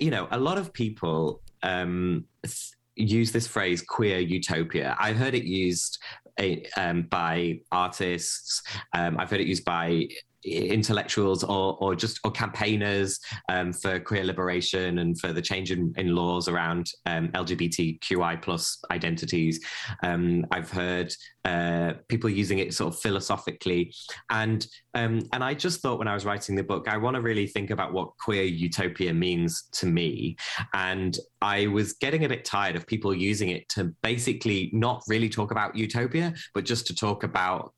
you 0.00 0.10
know, 0.10 0.28
a 0.30 0.38
lot 0.38 0.58
of 0.58 0.72
people 0.72 1.40
um, 1.62 2.24
use 2.96 3.32
this 3.32 3.46
phrase 3.46 3.82
queer 3.82 4.18
utopia. 4.18 4.96
I've 4.98 5.16
heard 5.16 5.34
it 5.34 5.44
used 5.44 5.98
a, 6.40 6.64
um, 6.76 7.02
by 7.02 7.60
artists. 7.70 8.62
Um, 8.94 9.18
I've 9.18 9.30
heard 9.30 9.40
it 9.40 9.46
used 9.46 9.64
by 9.64 10.08
intellectuals 10.44 11.44
or, 11.44 11.76
or 11.80 11.94
just 11.94 12.20
or 12.24 12.30
campaigners 12.30 13.18
um, 13.48 13.72
for 13.72 14.00
queer 14.00 14.24
liberation 14.24 14.98
and 14.98 15.18
for 15.20 15.32
the 15.32 15.42
change 15.42 15.70
in, 15.70 15.92
in 15.96 16.14
laws 16.14 16.48
around 16.48 16.90
um, 17.06 17.28
LGBTQI 17.28 18.42
plus 18.42 18.78
identities. 18.90 19.60
Um, 20.02 20.46
I've 20.50 20.70
heard 20.70 21.12
uh, 21.44 21.94
people 22.08 22.30
using 22.30 22.58
it 22.58 22.72
sort 22.74 22.94
of 22.94 23.00
philosophically, 23.00 23.92
and 24.30 24.66
um, 24.94 25.22
and 25.32 25.42
I 25.42 25.54
just 25.54 25.80
thought 25.80 25.98
when 25.98 26.08
I 26.08 26.14
was 26.14 26.24
writing 26.24 26.54
the 26.54 26.62
book, 26.62 26.88
I 26.88 26.96
want 26.96 27.16
to 27.16 27.22
really 27.22 27.46
think 27.46 27.70
about 27.70 27.92
what 27.92 28.16
queer 28.18 28.44
utopia 28.44 29.12
means 29.12 29.64
to 29.72 29.86
me, 29.86 30.36
and 30.74 31.18
I 31.40 31.66
was 31.66 31.94
getting 31.94 32.24
a 32.24 32.28
bit 32.28 32.44
tired 32.44 32.76
of 32.76 32.86
people 32.86 33.14
using 33.14 33.48
it 33.50 33.68
to 33.70 33.92
basically 34.02 34.70
not 34.72 35.02
really 35.08 35.28
talk 35.28 35.50
about 35.50 35.76
utopia, 35.76 36.34
but 36.54 36.64
just 36.64 36.86
to 36.88 36.94
talk 36.94 37.24
about 37.24 37.74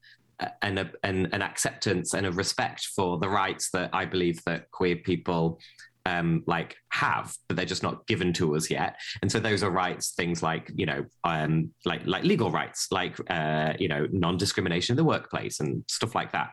an, 0.63 0.91
an, 1.03 1.27
an 1.33 1.43
acceptance 1.43 2.15
and 2.15 2.27
a 2.27 2.33
respect 2.33 2.87
for 2.95 3.19
the 3.19 3.29
rights 3.29 3.71
that 3.73 3.91
I 3.93 4.05
believe 4.05 4.43
that 4.45 4.71
queer 4.71 4.97
people 4.97 5.61
um, 6.07 6.43
like 6.47 6.77
have, 6.91 7.35
but 7.49 7.57
they're 7.57 7.65
just 7.65 7.83
not 7.83 8.07
given 8.07 8.33
to 8.35 8.57
us 8.57 8.71
yet. 8.71 8.97
And 9.23 9.31
so 9.31 9.41
those 9.41 9.63
are 9.63 9.71
rights, 9.71 10.13
things 10.13 10.43
like 10.43 10.71
you 10.75 10.87
know, 10.87 11.07
um, 11.25 11.71
like 11.85 12.07
like 12.07 12.25
legal 12.25 12.51
rights, 12.51 12.89
like 12.91 13.19
uh, 13.31 13.75
you 13.79 13.89
know, 13.89 14.07
non-discrimination 14.13 14.95
in 14.95 14.97
the 14.97 15.05
workplace 15.05 15.61
and 15.61 15.85
stuff 15.89 16.15
like 16.15 16.33
that. 16.33 16.51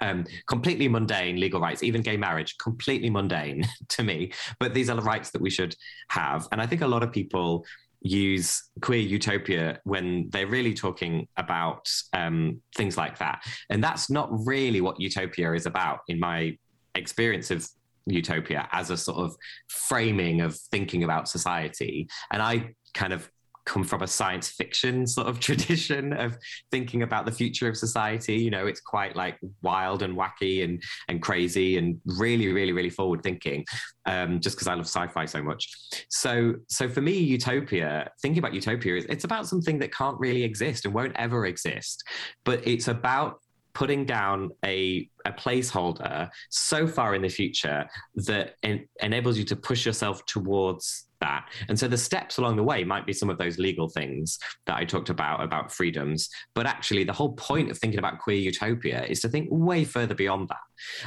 Um, 0.00 0.24
completely 0.46 0.88
mundane 0.88 1.40
legal 1.40 1.60
rights, 1.60 1.82
even 1.82 2.02
gay 2.02 2.16
marriage, 2.16 2.56
completely 2.58 3.10
mundane 3.10 3.64
to 3.90 4.02
me. 4.02 4.32
But 4.58 4.74
these 4.74 4.90
are 4.90 4.96
the 4.96 5.02
rights 5.02 5.30
that 5.30 5.40
we 5.40 5.50
should 5.50 5.74
have. 6.10 6.48
And 6.52 6.60
I 6.60 6.66
think 6.66 6.82
a 6.82 6.86
lot 6.86 7.02
of 7.02 7.12
people 7.12 7.64
use 8.04 8.62
queer 8.82 9.00
utopia 9.00 9.80
when 9.84 10.28
they're 10.30 10.46
really 10.46 10.74
talking 10.74 11.26
about 11.38 11.90
um, 12.12 12.60
things 12.76 12.96
like 12.96 13.18
that. 13.18 13.42
And 13.70 13.82
that's 13.82 14.10
not 14.10 14.28
really 14.46 14.82
what 14.82 15.00
utopia 15.00 15.54
is 15.54 15.66
about, 15.66 16.00
in 16.06 16.20
my 16.20 16.56
experience 16.94 17.50
of 17.50 17.66
utopia 18.06 18.68
as 18.72 18.90
a 18.90 18.96
sort 18.96 19.18
of 19.18 19.34
framing 19.68 20.42
of 20.42 20.54
thinking 20.70 21.02
about 21.02 21.28
society. 21.28 22.06
And 22.30 22.42
I 22.42 22.74
kind 22.92 23.14
of 23.14 23.30
come 23.66 23.84
from 23.84 24.02
a 24.02 24.06
science 24.06 24.48
fiction 24.48 25.06
sort 25.06 25.26
of 25.26 25.40
tradition 25.48 26.12
of 26.12 26.36
thinking 26.70 27.02
about 27.02 27.26
the 27.26 27.32
future 27.32 27.68
of 27.68 27.76
society. 27.76 28.36
You 28.36 28.50
know, 28.50 28.66
it's 28.66 28.80
quite 28.80 29.16
like 29.16 29.38
wild 29.62 30.02
and 30.02 30.16
wacky 30.16 30.64
and 30.64 30.82
and 31.08 31.22
crazy 31.22 31.78
and 31.78 32.00
really, 32.04 32.48
really, 32.52 32.72
really 32.72 32.90
forward 32.90 33.22
thinking. 33.22 33.64
Um, 34.06 34.40
just 34.40 34.56
because 34.56 34.68
I 34.68 34.74
love 34.74 34.86
sci-fi 34.86 35.24
so 35.24 35.42
much. 35.42 35.68
So, 36.10 36.54
so 36.68 36.88
for 36.88 37.00
me, 37.00 37.16
utopia, 37.16 38.10
thinking 38.20 38.38
about 38.38 38.52
utopia, 38.52 38.96
is 38.96 39.06
it's 39.06 39.24
about 39.24 39.46
something 39.46 39.78
that 39.78 39.92
can't 39.92 40.18
really 40.20 40.42
exist 40.42 40.84
and 40.84 40.92
won't 40.92 41.16
ever 41.16 41.46
exist, 41.46 42.02
but 42.44 42.66
it's 42.66 42.88
about 42.88 43.40
putting 43.74 44.06
down 44.06 44.50
a, 44.64 45.08
a 45.24 45.32
placeholder 45.32 46.30
so 46.48 46.86
far 46.86 47.14
in 47.14 47.22
the 47.22 47.28
future 47.28 47.86
that 48.14 48.54
en- 48.62 48.88
enables 49.00 49.36
you 49.36 49.44
to 49.44 49.56
push 49.56 49.84
yourself 49.84 50.24
towards 50.26 51.06
that. 51.20 51.48
And 51.68 51.78
so 51.78 51.88
the 51.88 51.98
steps 51.98 52.38
along 52.38 52.56
the 52.56 52.62
way 52.62 52.84
might 52.84 53.06
be 53.06 53.12
some 53.12 53.30
of 53.30 53.38
those 53.38 53.58
legal 53.58 53.88
things 53.88 54.38
that 54.66 54.76
I 54.76 54.84
talked 54.84 55.08
about, 55.08 55.42
about 55.42 55.72
freedoms. 55.72 56.28
But 56.54 56.66
actually, 56.66 57.04
the 57.04 57.12
whole 57.12 57.32
point 57.32 57.70
of 57.70 57.78
thinking 57.78 57.98
about 57.98 58.18
queer 58.18 58.36
utopia 58.36 59.04
is 59.04 59.20
to 59.22 59.28
think 59.28 59.48
way 59.50 59.84
further 59.84 60.14
beyond 60.14 60.48
that. 60.50 60.58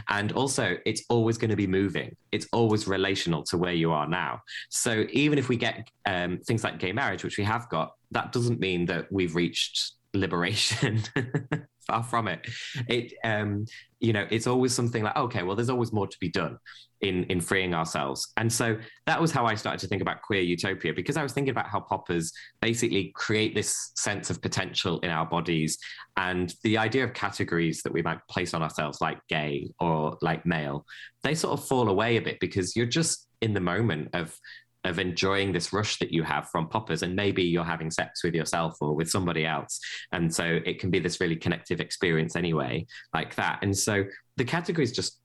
And 0.10 0.32
also, 0.32 0.78
it's 0.86 1.04
always 1.10 1.38
going 1.38 1.52
to 1.52 1.56
be 1.56 1.68
moving, 1.68 2.16
it's 2.32 2.48
always 2.52 2.88
relational 2.88 3.44
to 3.44 3.58
where 3.58 3.74
you 3.74 3.92
are 3.92 4.08
now. 4.08 4.42
So 4.70 5.06
even 5.12 5.38
if 5.38 5.50
we 5.50 5.56
get 5.56 5.88
um, 6.06 6.40
things 6.40 6.64
like 6.64 6.80
gay 6.80 6.92
marriage, 6.92 7.24
which 7.24 7.38
we 7.38 7.44
have 7.44 7.70
got, 7.70 7.94
that 8.12 8.32
doesn't 8.32 8.60
mean 8.60 8.86
that 8.88 9.12
we've 9.12 9.36
reached 9.36 9.97
liberation. 10.14 11.04
Far 11.88 12.04
from 12.04 12.28
it. 12.28 12.46
It, 12.90 13.14
um, 13.24 13.66
you 14.02 14.12
know, 14.12 14.28
it's 14.30 14.46
always 14.46 14.74
something 14.74 15.04
like, 15.04 15.16
okay, 15.16 15.44
well, 15.44 15.56
there's 15.56 15.70
always 15.70 15.94
more 15.94 16.08
to 16.08 16.18
be 16.20 16.30
done 16.30 16.58
in 17.02 17.24
in 17.26 17.40
freeing 17.40 17.74
ourselves. 17.74 18.34
And 18.38 18.52
so 18.52 18.78
that 19.06 19.22
was 19.22 19.32
how 19.32 19.46
I 19.46 19.56
started 19.56 19.80
to 19.80 19.88
think 19.88 20.02
about 20.02 20.22
queer 20.22 20.42
utopia 20.42 20.94
because 20.94 21.16
I 21.16 21.24
was 21.24 21.32
thinking 21.32 21.52
about 21.52 21.68
how 21.68 21.80
poppers 21.80 22.34
basically 22.62 23.12
create 23.16 23.56
this 23.56 23.92
sense 23.96 24.30
of 24.30 24.42
potential 24.42 25.00
in 25.00 25.10
our 25.10 25.26
bodies, 25.26 25.78
and 26.18 26.54
the 26.64 26.78
idea 26.78 27.04
of 27.04 27.14
categories 27.14 27.82
that 27.84 27.94
we 27.94 28.02
might 28.02 28.20
place 28.30 28.54
on 28.54 28.62
ourselves, 28.62 29.00
like 29.00 29.20
gay 29.30 29.70
or 29.80 30.18
like 30.22 30.46
male, 30.46 30.86
they 31.24 31.36
sort 31.36 31.58
of 31.58 31.66
fall 31.66 31.90
away 31.90 32.18
a 32.18 32.22
bit 32.22 32.40
because 32.40 32.76
you're 32.76 32.86
just 32.86 33.28
in 33.42 33.54
the 33.54 33.62
moment 33.62 34.10
of 34.14 34.36
of 34.84 35.00
enjoying 35.00 35.52
this 35.52 35.74
rush 35.74 36.00
that 36.00 36.12
you 36.12 36.24
have 36.24 36.50
from 36.50 36.70
poppers 36.70 37.04
and 37.04 37.16
maybe 37.16 37.44
you're 37.44 37.64
having 37.64 37.92
sex 37.92 38.24
with 38.24 38.34
yourself 38.34 38.76
or 38.82 38.96
with 38.96 39.10
somebody 39.10 39.46
else. 39.46 39.80
And 40.12 40.34
so 40.34 40.60
it 40.66 40.80
can 40.80 40.90
be 40.90 41.00
this 41.00 41.20
really 41.20 41.36
connective 41.36 41.80
experience 41.80 42.36
anyway 42.36 42.86
like 43.14 43.36
that. 43.36 43.60
And 43.62 43.78
so 43.78 44.06
the 44.38 44.46
categories 44.46 44.92
just 44.92 45.20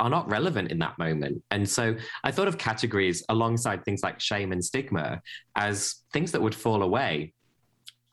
are 0.00 0.10
not 0.10 0.28
relevant 0.28 0.70
in 0.72 0.78
that 0.80 0.98
moment. 0.98 1.42
And 1.50 1.68
so 1.68 1.94
i 2.24 2.30
thought 2.30 2.48
of 2.48 2.58
categories 2.58 3.24
alongside 3.28 3.84
things 3.84 4.02
like 4.02 4.20
shame 4.20 4.52
and 4.52 4.64
stigma 4.64 5.20
as 5.54 6.02
things 6.12 6.32
that 6.32 6.42
would 6.42 6.54
fall 6.54 6.82
away 6.82 7.32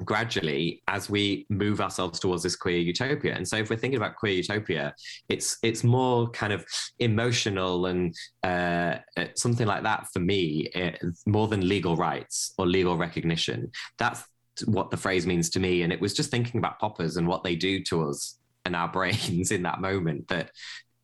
gradually 0.04 0.82
as 0.88 1.10
we 1.10 1.46
move 1.50 1.82
ourselves 1.82 2.20
towards 2.20 2.44
this 2.44 2.56
queer 2.56 2.78
utopia. 2.78 3.36
And 3.36 3.48
so 3.48 3.58
if 3.58 3.70
we're 3.70 3.78
thinking 3.78 3.98
about 3.98 4.16
queer 4.16 4.34
utopia 4.34 4.94
it's 5.30 5.58
it's 5.64 5.84
more 5.84 6.30
kind 6.32 6.54
of 6.54 6.66
emotional 7.00 7.88
and 7.88 8.16
uh, 8.44 8.98
uh 9.18 9.26
something 9.36 9.68
like 9.68 9.84
that 9.84 10.08
for 10.12 10.20
me 10.20 10.70
uh, 10.76 10.92
more 11.26 11.48
than 11.48 11.68
legal 11.68 11.96
rights 11.96 12.54
or 12.58 12.66
legal 12.66 12.98
recognition. 12.98 13.72
That's 13.98 14.24
what 14.66 14.92
the 14.92 14.98
phrase 14.98 15.26
means 15.26 15.50
to 15.52 15.60
me. 15.60 15.82
And 15.84 15.92
it 15.92 16.00
was 16.00 16.14
just 16.14 16.32
thinking 16.32 16.60
about 16.60 16.80
poppers 16.80 17.18
and 17.18 17.28
what 17.28 17.44
they 17.44 17.56
do 17.56 17.84
to 17.86 18.10
us 18.10 18.38
and 18.66 18.76
our 18.76 18.88
brains 18.92 19.52
in 19.52 19.64
that 19.64 19.82
moment 19.82 20.28
that 20.28 20.52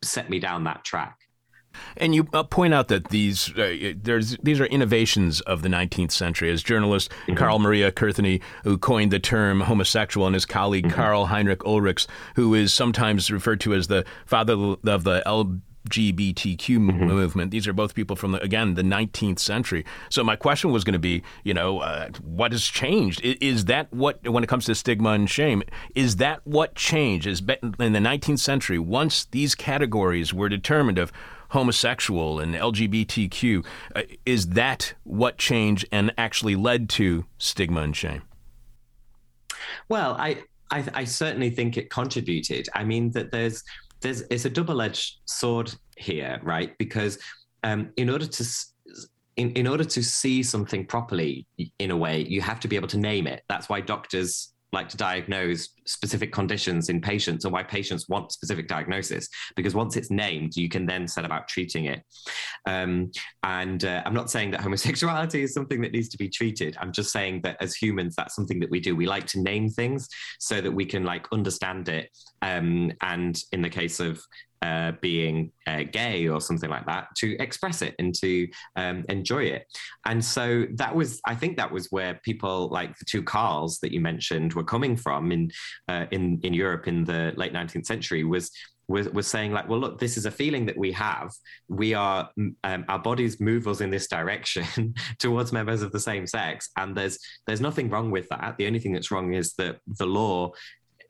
set 0.03 0.29
me 0.29 0.39
down 0.39 0.63
that 0.63 0.83
track 0.83 1.17
and 1.97 2.15
you 2.15 2.27
uh, 2.33 2.43
point 2.43 2.73
out 2.73 2.87
that 2.87 3.09
these 3.09 3.55
uh, 3.57 3.93
there's 4.01 4.37
these 4.37 4.59
are 4.59 4.65
innovations 4.65 5.41
of 5.41 5.61
the 5.61 5.69
19th 5.69 6.11
century. 6.11 6.49
As 6.51 6.63
journalist 6.63 7.11
mm-hmm. 7.11 7.35
Karl-Maria 7.35 7.91
Kertbeny, 7.91 8.41
who 8.63 8.77
coined 8.77 9.11
the 9.11 9.19
term 9.19 9.61
homosexual, 9.61 10.27
and 10.27 10.33
his 10.33 10.45
colleague 10.45 10.85
mm-hmm. 10.87 10.95
Karl 10.95 11.25
Heinrich 11.25 11.59
Ulrichs, 11.59 12.07
who 12.35 12.53
is 12.53 12.73
sometimes 12.73 13.31
referred 13.31 13.59
to 13.61 13.73
as 13.73 13.87
the 13.87 14.05
father 14.25 14.53
of 14.53 15.03
the 15.03 15.21
LGBTQ 15.25 16.57
mm-hmm. 16.57 17.05
movement. 17.05 17.51
These 17.51 17.67
are 17.67 17.73
both 17.73 17.93
people 17.93 18.15
from 18.15 18.31
the, 18.31 18.41
again 18.41 18.75
the 18.75 18.81
19th 18.81 19.39
century. 19.39 19.85
So 20.09 20.23
my 20.23 20.35
question 20.35 20.71
was 20.71 20.83
going 20.83 20.93
to 20.93 20.99
be, 20.99 21.23
you 21.43 21.53
know, 21.53 21.79
uh, 21.79 22.09
what 22.23 22.51
has 22.51 22.63
changed? 22.65 23.21
Is, 23.21 23.35
is, 23.41 23.65
that 23.65 23.91
what 23.93 24.27
when 24.27 24.43
it 24.43 24.47
comes 24.47 24.65
to 24.65 24.75
stigma 24.75 25.11
and 25.11 25.29
shame? 25.29 25.63
Is 25.95 26.17
that 26.17 26.45
what 26.45 26.75
changed? 26.75 27.27
Is 27.27 27.41
in 27.41 27.93
the 27.93 27.99
19th 27.99 28.39
century 28.39 28.79
once 28.79 29.25
these 29.25 29.55
categories 29.55 30.33
were 30.33 30.49
determined 30.49 30.97
of 30.97 31.11
homosexual 31.49 32.39
and 32.39 32.55
LGBTQ. 32.55 33.65
Uh, 33.95 34.03
is 34.25 34.49
that 34.49 34.93
what 35.03 35.37
changed 35.37 35.85
and 35.91 36.13
actually 36.17 36.55
led 36.55 36.89
to 36.89 37.25
stigma 37.37 37.81
and 37.81 37.95
shame? 37.95 38.23
Well, 39.87 40.15
I, 40.19 40.43
I, 40.71 40.85
I 40.93 41.03
certainly 41.03 41.49
think 41.49 41.77
it 41.77 41.89
contributed. 41.89 42.67
I 42.73 42.83
mean 42.83 43.11
that 43.11 43.31
there's 43.31 43.63
there's 44.01 44.21
it's 44.29 44.45
a 44.45 44.49
double 44.49 44.81
edged 44.81 45.17
sword 45.25 45.73
here, 45.97 46.39
right? 46.43 46.77
Because 46.77 47.19
um, 47.63 47.89
in 47.97 48.09
order 48.09 48.25
to 48.25 48.45
in, 49.39 49.51
in 49.53 49.67
order 49.67 49.85
to 49.85 50.03
see 50.03 50.43
something 50.43 50.85
properly 50.85 51.47
in 51.79 51.91
a 51.91 51.97
way 51.97 52.25
you 52.25 52.41
have 52.41 52.59
to 52.59 52.67
be 52.67 52.75
able 52.75 52.89
to 52.89 52.97
name 52.97 53.25
it 53.25 53.43
that's 53.47 53.69
why 53.69 53.79
doctors 53.79 54.53
like 54.71 54.89
to 54.89 54.97
diagnose 54.97 55.69
specific 55.85 56.31
conditions 56.31 56.89
in 56.89 57.01
patients 57.01 57.45
and 57.45 57.53
why 57.53 57.63
patients 57.63 58.07
want 58.07 58.31
specific 58.31 58.67
diagnosis 58.67 59.27
because 59.55 59.73
once 59.73 59.97
it's 59.97 60.11
named 60.11 60.55
you 60.55 60.69
can 60.69 60.85
then 60.85 61.07
set 61.07 61.25
about 61.25 61.47
treating 61.47 61.85
it. 61.85 62.03
Um, 62.65 63.11
and 63.43 63.83
uh, 63.85 64.03
i'm 64.05 64.13
not 64.13 64.29
saying 64.29 64.51
that 64.51 64.61
homosexuality 64.61 65.41
is 65.41 65.53
something 65.53 65.81
that 65.81 65.91
needs 65.91 66.09
to 66.09 66.17
be 66.17 66.29
treated. 66.29 66.77
I'm 66.79 66.91
just 66.91 67.11
saying 67.11 67.41
that 67.43 67.57
as 67.61 67.75
humans 67.75 68.15
that's 68.15 68.35
something 68.35 68.59
that 68.59 68.69
we 68.69 68.79
do. 68.79 68.95
We 68.95 69.07
like 69.07 69.25
to 69.27 69.41
name 69.41 69.69
things 69.69 70.07
so 70.39 70.61
that 70.61 70.71
we 70.71 70.85
can 70.85 71.03
like 71.03 71.27
understand 71.31 71.89
it 71.89 72.09
um, 72.41 72.91
and 73.01 73.41
in 73.51 73.61
the 73.61 73.69
case 73.69 73.99
of 73.99 74.21
uh, 74.61 74.93
being 75.01 75.51
uh, 75.67 75.83
gay 75.91 76.27
or 76.27 76.41
something 76.41 76.69
like 76.69 76.85
that 76.85 77.07
to 77.17 77.37
express 77.39 77.81
it 77.81 77.95
and 77.99 78.13
to 78.15 78.47
um, 78.75 79.05
enjoy 79.09 79.43
it. 79.43 79.65
And 80.05 80.23
so 80.23 80.65
that 80.75 80.95
was, 80.95 81.21
I 81.25 81.35
think, 81.35 81.57
that 81.57 81.71
was 81.71 81.87
where 81.91 82.19
people 82.23 82.69
like 82.69 82.97
the 82.97 83.05
two 83.05 83.23
Carls 83.23 83.79
that 83.79 83.91
you 83.91 84.01
mentioned 84.01 84.53
were 84.53 84.63
coming 84.63 84.95
from 84.95 85.31
in 85.31 85.51
uh, 85.87 86.05
in 86.11 86.39
in 86.43 86.53
Europe 86.53 86.87
in 86.87 87.03
the 87.03 87.33
late 87.37 87.53
19th 87.53 87.85
century 87.85 88.23
was 88.23 88.51
was, 88.89 89.07
was 89.09 89.27
saying 89.27 89.53
like 89.53 89.69
well 89.69 89.79
look 89.79 89.99
this 89.99 90.17
is 90.17 90.25
a 90.25 90.31
feeling 90.31 90.65
that 90.65 90.77
we 90.77 90.91
have 90.91 91.31
we 91.69 91.93
are 91.93 92.29
um, 92.63 92.85
our 92.89 92.99
bodies 92.99 93.39
move 93.39 93.67
us 93.67 93.81
in 93.81 93.91
this 93.91 94.07
direction 94.07 94.93
towards 95.19 95.53
members 95.53 95.81
of 95.81 95.91
the 95.91 95.99
same 95.99 96.25
sex 96.25 96.69
and 96.75 96.97
there's 96.97 97.19
there's 97.45 97.61
nothing 97.61 97.89
wrong 97.89 98.11
with 98.11 98.27
that 98.29 98.55
the 98.57 98.65
only 98.65 98.79
thing 98.79 98.91
that's 98.91 99.11
wrong 99.11 99.33
is 99.33 99.53
that 99.53 99.77
the 99.99 100.05
law 100.05 100.51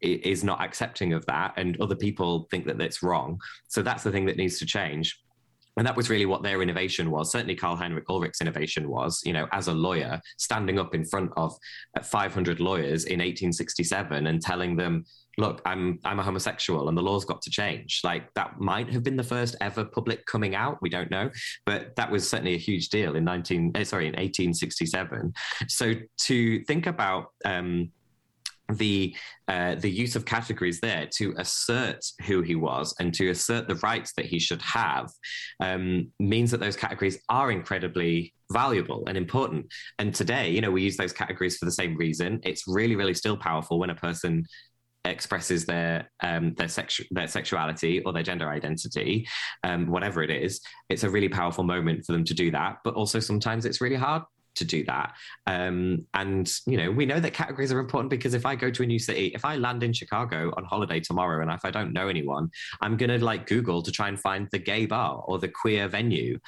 is 0.01 0.44
not 0.44 0.62
accepting 0.62 1.13
of 1.13 1.25
that 1.25 1.53
and 1.58 1.79
other 1.82 1.96
people 1.96 2.48
think 2.51 2.65
that 2.65 2.77
that's 2.77 3.03
wrong. 3.03 3.39
So 3.68 3.82
that's 3.82 4.03
the 4.03 4.12
thing 4.12 4.25
that 4.25 4.38
needs 4.38 4.60
to 4.60 4.65
change. 4.65 5.20
And 5.77 5.88
that 5.88 5.96
was 5.96 6.10
really 6.10 6.25
what 6.25 6.44
their 6.44 6.62
innovation 6.62 7.10
was. 7.10 7.32
Certainly 7.32 7.56
carl 7.56 7.77
heinrich 7.77 8.10
ulrich's 8.10 8.41
innovation 8.41 8.89
was 8.89 9.22
you 9.25 9.32
know 9.32 9.48
as 9.53 9.70
a 9.70 9.74
lawyer 9.74 10.20
standing 10.38 10.77
up 10.77 10.94
in 10.94 11.06
front 11.06 11.32
of 11.38 11.56
uh, 11.98 12.03
500 12.03 12.60
lawyers 12.60 13.06
in 13.06 13.20
1867 13.20 14.27
and 14.27 14.41
telling 14.41 14.75
them 14.75 15.06
look 15.38 15.62
i'm 15.65 15.98
i'm 16.03 16.20
a 16.20 16.24
homosexual 16.24 16.89
and 16.89 16.98
the 16.98 17.01
law's 17.01 17.24
got 17.24 17.41
to 17.44 17.50
change. 17.50 18.01
Like 18.03 18.34
that 18.34 18.60
might 18.60 18.91
have 18.91 19.03
been 19.03 19.15
the 19.15 19.24
first 19.24 19.56
ever 19.62 19.86
public 19.86 20.25
coming 20.25 20.53
out 20.53 20.82
we 20.82 20.89
don't 20.89 21.12
know 21.12 21.29
but 21.65 21.96
that 21.96 22.12
was 22.12 22.29
certainly 22.29 22.56
a 22.56 22.58
huge 22.58 22.89
deal 22.89 23.15
in 23.15 23.24
19 23.24 23.72
eh, 23.75 23.84
sorry 23.86 24.08
in 24.08 24.13
1867 24.13 25.34
so 25.68 25.94
to 26.18 26.63
think 26.65 26.88
about 26.88 27.27
um, 27.46 27.89
the 28.72 29.16
uh, 29.48 29.76
the 29.76 29.90
use 29.90 30.16
of 30.16 30.26
categories 30.26 30.80
there 30.80 31.08
to 31.16 31.34
assert 31.38 32.06
who 32.26 32.42
he 32.42 32.56
was 32.56 32.94
and 33.00 33.14
to 33.16 33.30
assert 33.30 33.68
the 33.68 33.76
rights 33.76 34.14
that 34.16 34.26
he 34.26 34.40
should 34.40 34.62
have 34.62 35.10
um, 35.60 36.12
means 36.20 36.52
that 36.52 36.60
those 36.60 36.76
categories 36.76 37.20
are 37.30 37.52
incredibly 37.52 38.34
valuable 38.52 39.04
and 39.08 39.18
important. 39.18 39.66
And 39.98 40.14
today, 40.14 40.50
you 40.52 40.62
know, 40.62 40.72
we 40.72 40.84
use 40.84 40.98
those 40.98 41.14
categories 41.14 41.58
for 41.58 41.66
the 41.66 41.72
same 41.72 41.96
reason. 41.98 42.40
It's 42.44 42.64
really, 42.68 42.96
really 42.96 43.14
still 43.14 43.38
powerful 43.38 43.80
when 43.80 43.90
a 43.90 43.96
person 43.96 44.46
expresses 45.06 45.66
their 45.66 46.10
um, 46.22 46.54
their 46.56 46.68
sexu- 46.68 47.08
their 47.12 47.28
sexuality 47.28 48.02
or 48.04 48.14
their 48.14 48.24
gender 48.24 48.50
identity, 48.50 49.28
um, 49.64 49.88
whatever 49.88 50.22
it 50.22 50.30
is. 50.30 50.62
It's 50.90 51.04
a 51.04 51.10
really 51.10 51.30
powerful 51.30 51.64
moment 51.64 52.06
for 52.06 52.12
them 52.12 52.26
to 52.26 52.34
do 52.34 52.52
that. 52.52 52.78
But 52.84 52.96
also 52.96 53.20
sometimes 53.20 53.66
it's 53.66 53.82
really 53.82 53.96
hard 53.96 54.24
to 54.60 54.66
do 54.66 54.86
that. 54.86 55.16
Um, 55.48 56.06
and 56.13 56.51
you 56.66 56.78
know, 56.78 56.92
we 56.92 57.06
know 57.06 57.20
that 57.20 57.34
categories 57.34 57.72
are 57.72 57.80
important 57.80 58.10
because 58.10 58.34
if 58.34 58.46
I 58.46 58.56
go 58.56 58.70
to 58.70 58.84
a 58.84 58.86
new 58.86 59.00
city, 59.00 59.32
if 59.34 59.44
I 59.44 59.58
land 59.58 59.84
in 59.84 59.92
Chicago 59.94 60.54
on 60.56 60.63
holiday 60.66 61.00
tomorrow, 61.00 61.42
and 61.42 61.51
if 61.51 61.66
I 61.66 61.72
don't 61.72 61.92
know 61.92 62.08
anyone, 62.08 62.50
I'm 62.82 62.96
gonna 62.98 63.18
like 63.18 63.48
Google 63.48 63.82
to 63.82 63.92
try 63.92 64.08
and 64.08 64.20
find 64.20 64.48
the 64.51 64.60
gay 64.60 64.86
bar 64.86 65.24
or 65.28 65.39
the 65.39 65.50
queer 65.50 65.88
venue. 65.88 66.39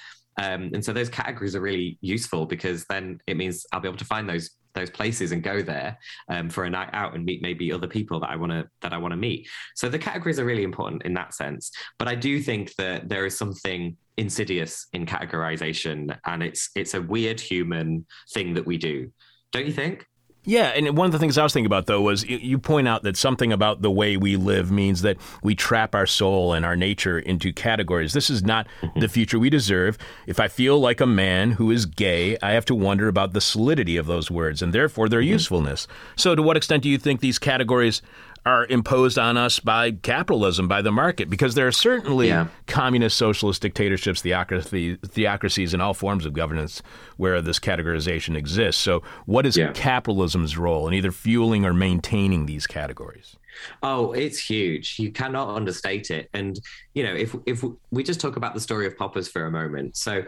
Um, 0.42 0.72
and 0.74 0.84
so 0.84 0.94
those 0.94 1.10
categories 1.10 1.56
are 1.56 1.62
really 1.62 1.98
useful 2.02 2.46
because 2.46 2.86
then 2.86 3.20
it 3.28 3.36
means 3.36 3.66
I'll 3.72 3.82
be 3.82 3.88
able 3.88 3.98
to 3.98 4.06
find 4.06 4.30
those 4.30 4.52
those 4.74 4.90
places 4.90 5.32
and 5.32 5.44
go 5.44 5.62
there 5.62 5.98
um, 6.30 6.50
for 6.50 6.66
a 6.66 6.70
night 6.70 6.90
out 6.94 7.16
and 7.16 7.26
meet 7.26 7.42
maybe 7.42 7.72
other 7.72 7.88
people 7.88 8.20
that 8.20 8.30
I 8.30 8.36
want 8.36 8.52
to 8.52 8.68
that 8.82 8.94
I 8.94 8.98
want 8.98 9.12
to 9.12 9.18
meet. 9.18 9.48
So 9.76 9.90
the 9.90 10.00
categories 10.00 10.40
are 10.40 10.46
really 10.46 10.64
important 10.64 11.04
in 11.04 11.14
that 11.16 11.34
sense. 11.34 11.72
But 11.98 12.08
I 12.08 12.16
do 12.16 12.42
think 12.42 12.76
that 12.76 13.10
there 13.10 13.26
is 13.26 13.38
something 13.38 13.98
insidious 14.18 14.88
in 14.94 15.06
categorization, 15.06 16.18
and 16.26 16.44
it's 16.44 16.70
it's 16.76 16.94
a 16.94 17.02
weird 17.02 17.40
human 17.40 18.06
thing 18.34 18.54
that 18.54 18.66
we 18.66 18.78
do. 18.78 19.12
Don't 19.52 19.66
you 19.66 19.74
think? 19.74 20.06
Yeah, 20.44 20.70
and 20.70 20.98
one 20.98 21.06
of 21.06 21.12
the 21.12 21.20
things 21.20 21.38
I 21.38 21.44
was 21.44 21.54
thinking 21.54 21.68
about 21.68 21.86
though 21.86 22.02
was 22.02 22.24
you 22.24 22.58
point 22.58 22.88
out 22.88 23.04
that 23.04 23.16
something 23.16 23.54
about 23.54 23.84
the 23.84 23.92
way 23.92 24.18
we 24.18 24.38
live 24.38 24.72
means 24.72 25.04
that 25.04 25.18
we 25.44 25.54
trap 25.54 25.94
our 25.94 26.08
soul 26.08 26.54
and 26.54 26.66
our 26.66 26.76
nature 26.76 27.20
into 27.20 27.54
categories. 27.54 28.14
This 28.14 28.32
is 28.32 28.44
not 28.44 28.68
mm-hmm. 28.82 29.00
the 29.00 29.08
future 29.08 29.38
we 29.38 29.52
deserve. 29.52 30.00
If 30.26 30.40
I 30.40 30.48
feel 30.48 30.80
like 30.80 31.00
a 31.00 31.06
man 31.06 31.52
who 31.52 31.70
is 31.70 31.86
gay, 31.86 32.38
I 32.42 32.52
have 32.52 32.66
to 32.66 32.76
wonder 32.76 33.08
about 33.08 33.34
the 33.34 33.42
solidity 33.42 33.98
of 33.98 34.08
those 34.08 34.32
words 34.32 34.64
and 34.64 34.74
therefore 34.74 35.10
their 35.10 35.22
mm-hmm. 35.22 35.30
usefulness. 35.30 35.88
So, 36.16 36.34
to 36.34 36.42
what 36.42 36.58
extent 36.58 36.82
do 36.82 36.90
you 36.90 36.98
think 36.98 37.20
these 37.20 37.38
categories 37.38 38.02
are 38.46 38.66
imposed 38.66 39.20
on 39.20 39.38
us 39.38 39.60
by 39.60 39.92
capitalism, 39.92 40.68
by 40.68 40.82
the 40.82 40.92
market, 40.92 41.30
because 41.30 41.54
there 41.54 41.68
are 41.68 41.72
certainly 41.72 42.30
yeah. 42.30 42.48
communist, 42.66 43.16
socialist 43.16 43.62
dictatorships, 43.62 44.22
theocracy, 44.22 44.96
theocracies, 45.06 45.74
and 45.74 45.82
all 45.82 45.94
forms 45.94 46.26
of 46.26 46.34
governance 46.34 46.82
where 47.18 47.40
this 47.42 47.60
categorization 47.60 48.36
exists. 48.36 48.82
So, 48.82 49.04
what 49.26 49.46
is 49.46 49.58
yeah. 49.58 49.72
capitalism's 49.74 50.58
role 50.58 50.88
in 50.88 50.94
either 50.94 51.12
fueling 51.12 51.66
or 51.66 51.74
maintaining 51.74 52.48
these 52.48 52.66
categories? 52.66 53.36
Oh, 53.84 54.12
it's 54.14 54.40
huge. 54.40 54.98
You 54.98 55.12
cannot 55.12 55.50
understate 55.50 56.10
it. 56.10 56.30
And 56.34 56.60
you 56.94 57.04
know, 57.04 57.14
if 57.14 57.36
if 57.46 57.64
we 57.92 58.04
just 58.04 58.20
talk 58.20 58.38
about 58.38 58.56
the 58.56 58.62
story 58.62 58.88
of 58.88 58.98
poppers 58.98 59.28
for 59.28 59.46
a 59.46 59.52
moment, 59.52 59.98
so 59.98 60.24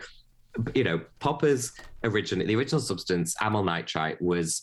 you 0.76 0.84
know, 0.84 1.02
poppers 1.19 1.71
originally 2.04 2.45
the 2.45 2.56
original 2.56 2.82
substance, 2.82 3.36
amyl 3.41 3.63
nitrite, 3.63 4.21
was 4.21 4.62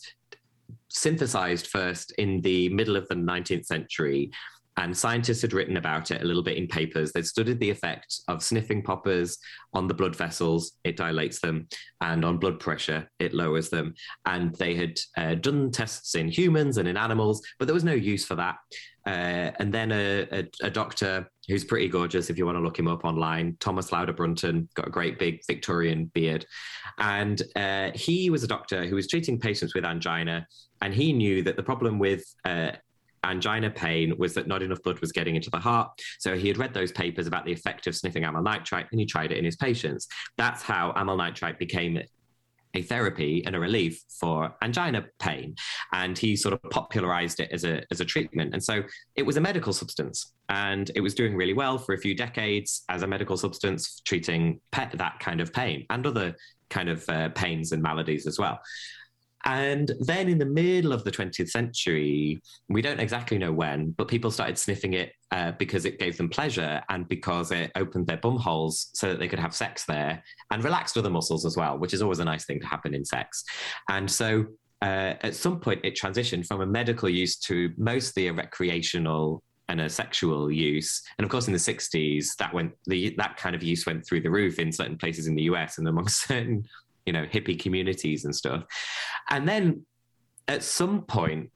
synthesized 0.91 1.67
first 1.67 2.11
in 2.17 2.41
the 2.41 2.69
middle 2.69 2.95
of 2.95 3.07
the 3.07 3.15
19th 3.15 3.65
century 3.65 4.31
and 4.81 4.97
scientists 4.97 5.43
had 5.43 5.53
written 5.53 5.77
about 5.77 6.09
it 6.09 6.23
a 6.23 6.25
little 6.25 6.41
bit 6.41 6.57
in 6.57 6.65
papers. 6.65 7.11
They'd 7.11 7.25
studied 7.25 7.59
the 7.59 7.69
effect 7.69 8.21
of 8.27 8.41
sniffing 8.41 8.81
poppers 8.81 9.37
on 9.75 9.87
the 9.87 9.93
blood 9.93 10.15
vessels, 10.15 10.71
it 10.83 10.97
dilates 10.97 11.39
them, 11.39 11.67
and 12.01 12.25
on 12.25 12.39
blood 12.39 12.59
pressure, 12.59 13.07
it 13.19 13.31
lowers 13.31 13.69
them. 13.69 13.93
And 14.25 14.55
they 14.55 14.73
had 14.73 14.99
uh, 15.15 15.35
done 15.35 15.69
tests 15.69 16.15
in 16.15 16.29
humans 16.29 16.79
and 16.79 16.87
in 16.87 16.97
animals, 16.97 17.43
but 17.59 17.67
there 17.67 17.75
was 17.75 17.83
no 17.83 17.93
use 17.93 18.25
for 18.25 18.33
that. 18.35 18.55
Uh, 19.05 19.51
and 19.59 19.71
then 19.71 19.91
a, 19.91 20.27
a, 20.31 20.49
a, 20.63 20.69
doctor 20.69 21.27
who's 21.47 21.63
pretty 21.63 21.87
gorgeous, 21.87 22.29
if 22.29 22.37
you 22.37 22.45
want 22.45 22.55
to 22.55 22.61
look 22.61 22.77
him 22.77 22.87
up 22.87 23.05
online, 23.05 23.57
Thomas 23.59 23.91
Lauder 23.91 24.13
Brunton, 24.13 24.67
got 24.75 24.87
a 24.87 24.91
great 24.91 25.17
big 25.17 25.41
Victorian 25.47 26.05
beard. 26.13 26.45
And 26.97 27.41
uh, 27.55 27.91
he 27.93 28.31
was 28.31 28.43
a 28.43 28.47
doctor 28.47 28.85
who 28.85 28.95
was 28.95 29.07
treating 29.07 29.39
patients 29.39 29.73
with 29.73 29.85
angina. 29.85 30.47
And 30.81 30.93
he 30.93 31.13
knew 31.13 31.43
that 31.43 31.55
the 31.55 31.63
problem 31.63 31.97
with 31.97 32.23
uh, 32.45 32.71
angina 33.23 33.69
pain 33.69 34.13
was 34.17 34.33
that 34.33 34.47
not 34.47 34.61
enough 34.61 34.81
blood 34.83 34.99
was 34.99 35.11
getting 35.11 35.35
into 35.35 35.49
the 35.49 35.59
heart. 35.59 35.89
So 36.19 36.37
he 36.37 36.47
had 36.47 36.57
read 36.57 36.73
those 36.73 36.91
papers 36.91 37.27
about 37.27 37.45
the 37.45 37.51
effect 37.51 37.87
of 37.87 37.95
sniffing 37.95 38.23
amyl 38.23 38.41
nitrite 38.41 38.87
and 38.91 38.99
he 38.99 39.05
tried 39.05 39.31
it 39.31 39.37
in 39.37 39.45
his 39.45 39.55
patients. 39.55 40.07
That's 40.37 40.61
how 40.61 40.93
amyl 40.95 41.17
nitrite 41.17 41.59
became 41.59 41.99
a 42.73 42.81
therapy 42.81 43.43
and 43.45 43.55
a 43.55 43.59
relief 43.59 44.01
for 44.19 44.55
angina 44.61 45.05
pain. 45.19 45.55
And 45.91 46.17
he 46.17 46.35
sort 46.35 46.53
of 46.53 46.61
popularized 46.69 47.39
it 47.39 47.49
as 47.51 47.65
a, 47.65 47.83
as 47.91 47.99
a 47.99 48.05
treatment. 48.05 48.53
And 48.53 48.63
so 48.63 48.83
it 49.15 49.23
was 49.23 49.37
a 49.37 49.41
medical 49.41 49.73
substance 49.73 50.33
and 50.49 50.89
it 50.95 51.01
was 51.01 51.13
doing 51.13 51.35
really 51.35 51.53
well 51.53 51.77
for 51.77 51.93
a 51.93 51.97
few 51.97 52.15
decades 52.15 52.83
as 52.89 53.03
a 53.03 53.07
medical 53.07 53.37
substance, 53.37 54.01
treating 54.05 54.59
that 54.71 55.19
kind 55.19 55.41
of 55.41 55.51
pain 55.53 55.85
and 55.89 56.05
other 56.05 56.35
kind 56.69 56.89
of 56.89 57.07
uh, 57.09 57.29
pains 57.29 57.73
and 57.73 57.83
maladies 57.83 58.25
as 58.25 58.39
well. 58.39 58.59
And 59.45 59.91
then 59.99 60.29
in 60.29 60.37
the 60.37 60.45
middle 60.45 60.93
of 60.93 61.03
the 61.03 61.11
20th 61.11 61.49
century, 61.49 62.41
we 62.69 62.81
don't 62.81 62.99
exactly 62.99 63.37
know 63.37 63.51
when, 63.51 63.91
but 63.91 64.07
people 64.07 64.31
started 64.31 64.57
sniffing 64.57 64.93
it 64.93 65.13
uh, 65.31 65.53
because 65.53 65.85
it 65.85 65.99
gave 65.99 66.17
them 66.17 66.29
pleasure 66.29 66.81
and 66.89 67.07
because 67.07 67.51
it 67.51 67.71
opened 67.75 68.07
their 68.07 68.17
bum 68.17 68.37
holes 68.37 68.89
so 68.93 69.09
that 69.09 69.19
they 69.19 69.27
could 69.27 69.39
have 69.39 69.55
sex 69.55 69.85
there 69.85 70.23
and 70.51 70.63
relaxed 70.63 70.97
other 70.97 71.09
muscles 71.09 71.45
as 71.45 71.57
well, 71.57 71.77
which 71.77 71.93
is 71.93 72.01
always 72.01 72.19
a 72.19 72.25
nice 72.25 72.45
thing 72.45 72.59
to 72.59 72.67
happen 72.67 72.93
in 72.93 73.05
sex. 73.05 73.43
And 73.89 74.09
so 74.09 74.45
uh, 74.81 75.15
at 75.21 75.35
some 75.35 75.59
point, 75.59 75.81
it 75.83 75.95
transitioned 75.95 76.47
from 76.47 76.61
a 76.61 76.65
medical 76.65 77.09
use 77.09 77.37
to 77.37 77.71
mostly 77.77 78.27
a 78.27 78.33
recreational 78.33 79.43
and 79.71 79.81
a 79.81 79.89
sexual 79.89 80.51
use. 80.51 81.01
And 81.17 81.25
of 81.25 81.31
course, 81.31 81.47
in 81.47 81.53
the 81.53 81.59
60s, 81.59 82.35
that 82.39 82.53
went 82.53 82.73
the 82.87 83.15
that 83.17 83.37
kind 83.37 83.55
of 83.55 83.63
use 83.63 83.85
went 83.85 84.05
through 84.05 84.21
the 84.21 84.29
roof 84.29 84.59
in 84.59 84.71
certain 84.71 84.97
places 84.97 85.27
in 85.27 85.35
the 85.35 85.43
US 85.43 85.77
and 85.77 85.87
among 85.87 86.07
certain 86.09 86.65
you 87.05 87.13
know 87.13 87.25
hippie 87.25 87.59
communities 87.59 88.25
and 88.25 88.35
stuff. 88.35 88.63
And 89.29 89.47
then 89.47 89.85
at 90.47 90.63
some 90.63 91.03
point 91.03 91.51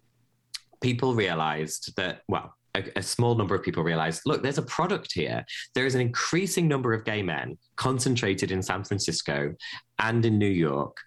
people 0.81 1.15
realized 1.15 1.95
that 1.97 2.21
well 2.27 2.53
a, 2.75 2.83
a, 2.97 3.01
small 3.01 3.35
number 3.35 3.55
of 3.55 3.63
people 3.63 3.83
realized 3.83 4.21
look 4.25 4.43
there's 4.43 4.57
a 4.57 4.63
product 4.63 5.13
here. 5.13 5.45
There 5.73 5.85
is 5.85 5.95
an 5.95 6.01
increasing 6.01 6.67
number 6.67 6.93
of 6.93 7.05
gay 7.05 7.23
men 7.23 7.57
concentrated 7.75 8.51
in 8.51 8.61
san 8.61 8.83
francisco 8.83 9.53
and 9.99 10.25
in 10.25 10.37
new 10.37 10.47
york 10.47 10.97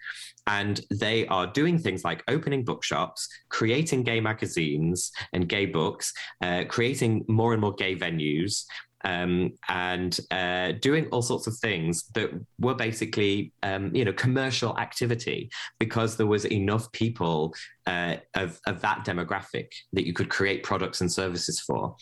and 0.46 0.80
they 0.90 1.26
are 1.28 1.46
doing 1.46 1.78
things 1.78 2.04
like 2.04 2.22
opening 2.28 2.64
bookshops 2.64 3.28
creating 3.50 4.02
gay 4.02 4.20
magazines 4.20 5.10
and 5.32 5.48
gay 5.48 5.66
books 5.66 6.12
uh, 6.42 6.64
creating 6.68 7.24
more 7.28 7.52
and 7.52 7.60
more 7.60 7.74
gay 7.74 7.94
venues 7.94 8.64
um, 9.04 9.52
and 9.68 10.18
uh, 10.30 10.72
doing 10.80 11.06
all 11.06 11.22
sorts 11.22 11.46
of 11.46 11.56
things 11.58 12.08
that 12.14 12.30
were 12.58 12.74
basically, 12.74 13.52
um, 13.62 13.94
you 13.94 14.04
know, 14.04 14.12
commercial 14.12 14.76
activity 14.78 15.50
because 15.78 16.16
there 16.16 16.26
was 16.26 16.44
enough 16.46 16.90
people 16.92 17.54
uh, 17.86 18.16
of, 18.34 18.60
of 18.66 18.80
that 18.82 19.04
demographic 19.04 19.68
that 19.92 20.06
you 20.06 20.12
could 20.12 20.28
create 20.28 20.62
products 20.62 21.00
and 21.00 21.10
services 21.10 21.60
for. 21.60 21.96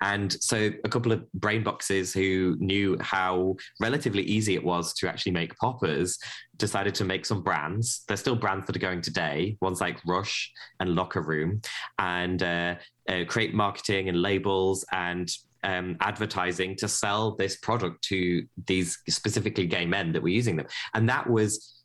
And 0.00 0.32
so 0.32 0.70
a 0.84 0.88
couple 0.88 1.12
of 1.12 1.30
brain 1.32 1.62
boxes 1.62 2.12
who 2.12 2.56
knew 2.60 2.96
how 3.00 3.56
relatively 3.80 4.22
easy 4.22 4.54
it 4.54 4.62
was 4.62 4.92
to 4.94 5.08
actually 5.08 5.32
make 5.32 5.56
poppers 5.56 6.18
decided 6.58 6.94
to 6.94 7.04
make 7.04 7.26
some 7.26 7.42
brands. 7.42 8.04
There's 8.06 8.20
still 8.20 8.36
brands 8.36 8.66
that 8.66 8.76
are 8.76 8.78
going 8.78 9.00
today, 9.00 9.56
ones 9.60 9.80
like 9.80 9.98
Rush 10.06 10.52
and 10.78 10.94
Locker 10.94 11.22
Room, 11.22 11.60
and 11.98 12.40
uh, 12.42 12.76
uh, 13.08 13.24
create 13.26 13.52
marketing 13.52 14.08
and 14.08 14.22
labels 14.22 14.84
and 14.92 15.28
um, 15.62 15.96
advertising 16.00 16.76
to 16.76 16.88
sell 16.88 17.36
this 17.36 17.56
product 17.56 18.02
to 18.04 18.44
these 18.66 18.98
specifically 19.08 19.66
gay 19.66 19.86
men 19.86 20.12
that 20.12 20.22
were 20.22 20.28
using 20.28 20.56
them. 20.56 20.66
And 20.94 21.08
that 21.08 21.28
was 21.28 21.82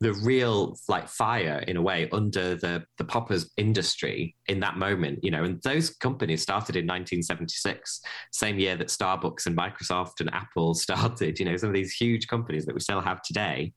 the 0.00 0.12
real 0.12 0.78
like 0.88 1.08
fire 1.08 1.64
in 1.66 1.76
a 1.76 1.82
way 1.82 2.08
under 2.12 2.54
the 2.54 2.84
the 2.98 3.04
poppers 3.04 3.50
industry 3.56 4.34
in 4.46 4.60
that 4.60 4.76
moment 4.76 5.18
you 5.22 5.30
know 5.30 5.42
and 5.42 5.60
those 5.62 5.90
companies 5.90 6.40
started 6.40 6.76
in 6.76 6.86
1976 6.86 8.00
same 8.32 8.58
year 8.58 8.76
that 8.76 8.88
starbucks 8.88 9.46
and 9.46 9.56
microsoft 9.56 10.20
and 10.20 10.32
apple 10.32 10.72
started 10.86 11.38
you 11.38 11.44
know 11.44 11.56
some 11.56 11.68
of 11.68 11.74
these 11.74 11.92
huge 11.92 12.28
companies 12.28 12.64
that 12.64 12.74
we 12.74 12.80
still 12.80 13.00
have 13.00 13.20
today 13.22 13.72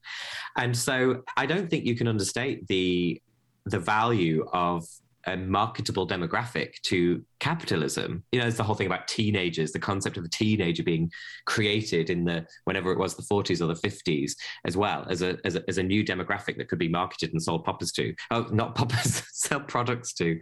and 0.58 0.78
so 0.78 1.22
i 1.38 1.46
don't 1.46 1.70
think 1.70 1.86
you 1.86 1.96
can 1.96 2.08
understate 2.08 2.68
the 2.68 3.20
the 3.66 3.80
value 3.80 4.46
of 4.54 4.86
a 5.26 5.38
marketable 5.38 6.08
demographic 6.08 6.82
to 6.84 7.24
capitalism. 7.40 8.24
You 8.32 8.40
know, 8.40 8.46
there's 8.46 8.58
the 8.58 8.64
whole 8.64 8.76
thing 8.76 8.88
about 8.88 9.08
teenagers, 9.08 9.72
the 9.72 9.80
concept 9.80 10.18
of 10.18 10.24
a 10.24 10.30
teenager 10.30 10.84
being 10.84 11.12
created 11.46 12.10
in 12.10 12.26
the 12.26 12.46
whenever 12.66 12.92
it 12.92 13.00
was 13.00 13.16
the 13.16 13.24
40s 13.24 13.62
or 13.62 13.68
the 13.68 13.88
50s 13.88 14.34
as 14.66 14.78
well 14.78 15.06
as 15.10 15.22
a 15.22 15.38
as 15.46 15.56
a, 15.56 15.64
as 15.68 15.78
a 15.78 15.84
new 15.84 16.04
demographic 16.04 16.58
that 16.58 16.70
could 16.70 16.80
be 16.80 16.90
marketed 16.90 17.32
and 17.32 17.42
sold 17.42 17.64
poppers 17.64 17.92
to. 17.94 18.14
Oh, 18.32 18.48
not 18.52 18.76
poppers, 18.76 19.24
sell 19.32 19.60
products 19.60 20.14
to. 20.14 20.40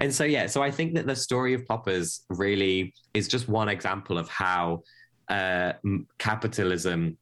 And 0.00 0.14
so 0.14 0.24
yeah, 0.24 0.46
so 0.46 0.62
I 0.62 0.70
think 0.70 0.94
that 0.94 1.06
the 1.06 1.16
story 1.16 1.54
of 1.54 1.66
poppers 1.66 2.22
really 2.28 2.94
is 3.14 3.28
just 3.28 3.48
one 3.48 3.68
example 3.68 4.18
of 4.18 4.28
how 4.28 4.82
uh, 5.28 5.72
capitalism 6.18 7.16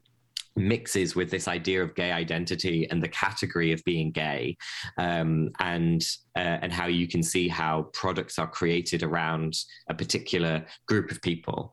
mixes 0.59 1.15
with 1.15 1.31
this 1.31 1.49
idea 1.49 1.83
of 1.83 1.95
gay 1.95 2.13
identity 2.13 2.89
and 2.91 3.03
the 3.03 3.09
category 3.09 3.73
of 3.73 3.83
being 3.85 4.11
gay, 4.11 4.57
um, 4.99 5.51
and 5.61 6.03
uh, 6.37 6.59
and 6.63 6.73
how 6.73 6.87
you 6.87 7.09
can 7.09 7.23
see 7.23 7.49
how 7.49 7.89
products 7.93 8.39
are 8.39 8.49
created 8.49 9.03
around 9.03 9.55
a 9.89 9.95
particular 9.95 10.65
group 10.87 11.11
of 11.11 11.23
people. 11.23 11.73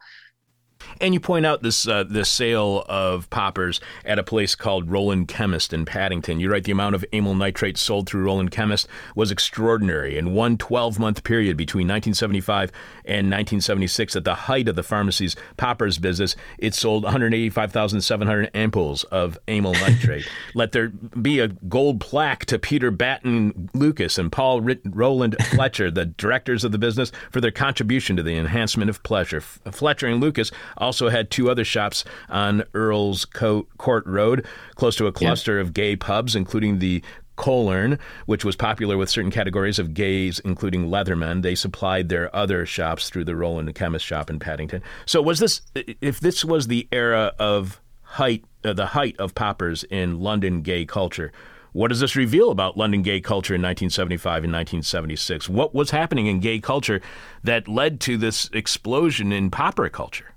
And 1.01 1.13
you 1.13 1.19
point 1.19 1.45
out 1.45 1.61
this 1.61 1.87
uh, 1.87 2.03
the 2.03 2.25
sale 2.25 2.85
of 2.87 3.29
poppers 3.29 3.79
at 4.03 4.19
a 4.19 4.23
place 4.23 4.55
called 4.55 4.89
Roland 4.89 5.27
Chemist 5.27 5.73
in 5.73 5.85
Paddington. 5.85 6.39
You 6.39 6.51
write 6.51 6.63
the 6.63 6.71
amount 6.71 6.95
of 6.95 7.05
amyl 7.13 7.35
nitrate 7.35 7.77
sold 7.77 8.07
through 8.07 8.23
Roland 8.23 8.51
Chemist 8.51 8.87
was 9.15 9.31
extraordinary. 9.31 10.17
In 10.17 10.33
one 10.33 10.57
12 10.57 10.99
month 10.99 11.23
period 11.23 11.57
between 11.57 11.87
1975 11.87 12.71
and 13.05 13.27
1976, 13.27 14.15
at 14.15 14.23
the 14.23 14.35
height 14.35 14.67
of 14.67 14.75
the 14.75 14.83
pharmacy's 14.83 15.35
poppers 15.57 15.97
business, 15.97 16.35
it 16.57 16.73
sold 16.73 17.03
185,700 17.03 18.53
ampoules 18.53 19.05
of 19.05 19.37
amyl 19.47 19.73
nitrate. 19.81 20.27
Let 20.53 20.71
there 20.71 20.89
be 20.89 21.39
a 21.39 21.49
gold 21.49 21.99
plaque 21.99 22.45
to 22.45 22.59
Peter 22.59 22.91
Batten 22.91 23.69
Lucas 23.73 24.17
and 24.17 24.31
Paul 24.31 24.61
Roland 24.85 25.35
Fletcher, 25.51 25.91
the 25.91 26.05
directors 26.05 26.63
of 26.63 26.71
the 26.71 26.77
business, 26.77 27.11
for 27.31 27.41
their 27.41 27.51
contribution 27.51 28.15
to 28.15 28.23
the 28.23 28.35
enhancement 28.35 28.89
of 28.89 29.03
pleasure. 29.03 29.41
Fletcher 29.41 30.07
and 30.07 30.21
Lucas 30.21 30.51
also 30.77 31.09
had 31.09 31.29
two 31.29 31.49
other 31.49 31.65
shops 31.65 32.03
on 32.29 32.63
Earl's 32.73 33.25
Court 33.25 34.05
Road, 34.05 34.45
close 34.75 34.95
to 34.97 35.07
a 35.07 35.11
cluster 35.11 35.55
yeah. 35.55 35.61
of 35.61 35.73
gay 35.73 35.95
pubs, 35.95 36.35
including 36.35 36.79
the 36.79 37.03
Coleherne, 37.37 37.99
which 38.25 38.45
was 38.45 38.55
popular 38.55 38.97
with 38.97 39.09
certain 39.09 39.31
categories 39.31 39.79
of 39.79 39.93
gays, 39.93 40.39
including 40.39 40.87
leathermen. 40.87 41.41
They 41.41 41.55
supplied 41.55 42.09
their 42.09 42.33
other 42.35 42.65
shops 42.65 43.09
through 43.09 43.25
the 43.25 43.35
Roland 43.35 43.73
Chemist 43.75 44.05
shop 44.05 44.29
in 44.29 44.39
Paddington. 44.39 44.81
So, 45.05 45.21
was 45.21 45.39
this 45.39 45.61
if 45.75 46.19
this 46.19 46.45
was 46.45 46.67
the 46.67 46.87
era 46.91 47.33
of 47.37 47.81
height, 48.01 48.45
uh, 48.63 48.73
the 48.73 48.87
height 48.87 49.15
of 49.19 49.35
poppers 49.35 49.83
in 49.85 50.19
London 50.19 50.61
gay 50.61 50.85
culture? 50.85 51.31
What 51.73 51.89
does 51.89 51.99
this 51.99 52.15
reveal 52.15 52.51
about 52.51 52.77
London 52.77 53.01
gay 53.01 53.19
culture 53.19 53.53
in 53.53 53.61
1975 53.61 54.45
and 54.45 54.53
1976? 54.53 55.49
What 55.49 55.75
was 55.75 55.91
happening 55.91 56.27
in 56.27 56.39
gay 56.39 56.59
culture 56.59 57.01
that 57.43 57.67
led 57.67 57.99
to 58.01 58.17
this 58.17 58.49
explosion 58.53 59.33
in 59.33 59.51
popper 59.51 59.89
culture? 59.89 60.34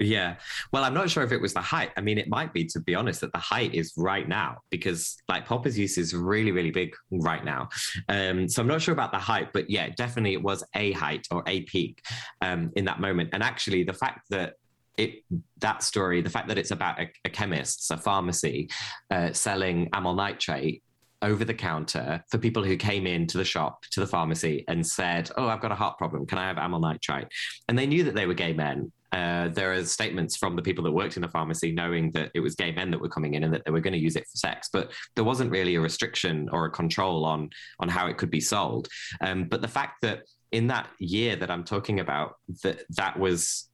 Yeah. 0.00 0.36
Well, 0.72 0.84
I'm 0.84 0.94
not 0.94 1.10
sure 1.10 1.24
if 1.24 1.32
it 1.32 1.40
was 1.40 1.54
the 1.54 1.60
height. 1.60 1.90
I 1.96 2.00
mean, 2.00 2.18
it 2.18 2.28
might 2.28 2.52
be, 2.52 2.64
to 2.66 2.80
be 2.80 2.94
honest, 2.94 3.20
that 3.22 3.32
the 3.32 3.38
height 3.38 3.74
is 3.74 3.92
right 3.96 4.28
now 4.28 4.58
because 4.70 5.16
like 5.28 5.44
Popper's 5.44 5.76
use 5.76 5.98
is 5.98 6.14
really, 6.14 6.52
really 6.52 6.70
big 6.70 6.94
right 7.10 7.44
now. 7.44 7.68
Um, 8.08 8.48
so 8.48 8.62
I'm 8.62 8.68
not 8.68 8.80
sure 8.80 8.92
about 8.92 9.10
the 9.10 9.18
height, 9.18 9.52
but 9.52 9.68
yeah, 9.68 9.88
definitely 9.88 10.34
it 10.34 10.42
was 10.42 10.62
a 10.74 10.92
height 10.92 11.26
or 11.30 11.42
a 11.46 11.62
peak 11.62 12.00
um, 12.42 12.70
in 12.76 12.84
that 12.84 13.00
moment. 13.00 13.30
And 13.32 13.42
actually, 13.42 13.82
the 13.82 13.92
fact 13.92 14.26
that 14.30 14.54
it 14.96 15.22
that 15.58 15.82
story, 15.82 16.20
the 16.20 16.30
fact 16.30 16.48
that 16.48 16.58
it's 16.58 16.72
about 16.72 17.00
a, 17.00 17.08
a 17.24 17.30
chemist, 17.30 17.90
a 17.90 17.96
pharmacy 17.96 18.68
uh, 19.10 19.32
selling 19.32 19.88
amyl 19.92 20.14
nitrate 20.14 20.82
over 21.22 21.44
the 21.44 21.54
counter 21.54 22.22
for 22.30 22.38
people 22.38 22.62
who 22.62 22.76
came 22.76 23.06
into 23.06 23.38
the 23.38 23.44
shop 23.44 23.82
to 23.90 24.00
the 24.00 24.06
pharmacy 24.06 24.64
and 24.68 24.86
said, 24.86 25.30
"Oh, 25.36 25.48
I've 25.48 25.60
got 25.60 25.72
a 25.72 25.76
heart 25.76 25.98
problem. 25.98 26.26
Can 26.26 26.38
I 26.38 26.46
have 26.46 26.58
amyl 26.58 26.80
nitrite?" 26.80 27.28
And 27.68 27.78
they 27.78 27.86
knew 27.86 28.04
that 28.04 28.14
they 28.14 28.26
were 28.26 28.34
gay 28.34 28.52
men, 28.52 28.92
uh, 29.12 29.48
there 29.48 29.72
are 29.72 29.84
statements 29.84 30.36
from 30.36 30.56
the 30.56 30.62
people 30.62 30.84
that 30.84 30.92
worked 30.92 31.16
in 31.16 31.22
the 31.22 31.28
pharmacy 31.28 31.72
knowing 31.72 32.10
that 32.12 32.30
it 32.34 32.40
was 32.40 32.54
gay 32.54 32.72
men 32.72 32.90
that 32.90 33.00
were 33.00 33.08
coming 33.08 33.34
in 33.34 33.44
and 33.44 33.52
that 33.52 33.64
they 33.64 33.70
were 33.70 33.80
going 33.80 33.92
to 33.92 33.98
use 33.98 34.16
it 34.16 34.26
for 34.30 34.36
sex 34.36 34.68
but 34.72 34.92
there 35.16 35.24
wasn't 35.24 35.50
really 35.50 35.74
a 35.74 35.80
restriction 35.80 36.48
or 36.52 36.66
a 36.66 36.70
control 36.70 37.24
on 37.24 37.48
on 37.80 37.88
how 37.88 38.06
it 38.06 38.16
could 38.16 38.30
be 38.30 38.40
sold 38.40 38.88
um, 39.20 39.44
but 39.44 39.62
the 39.62 39.68
fact 39.68 40.00
that 40.02 40.22
in 40.52 40.66
that 40.66 40.88
year 40.98 41.36
that 41.36 41.50
i'm 41.50 41.64
talking 41.64 42.00
about 42.00 42.36
that 42.62 42.82
that 42.90 43.18
was 43.18 43.68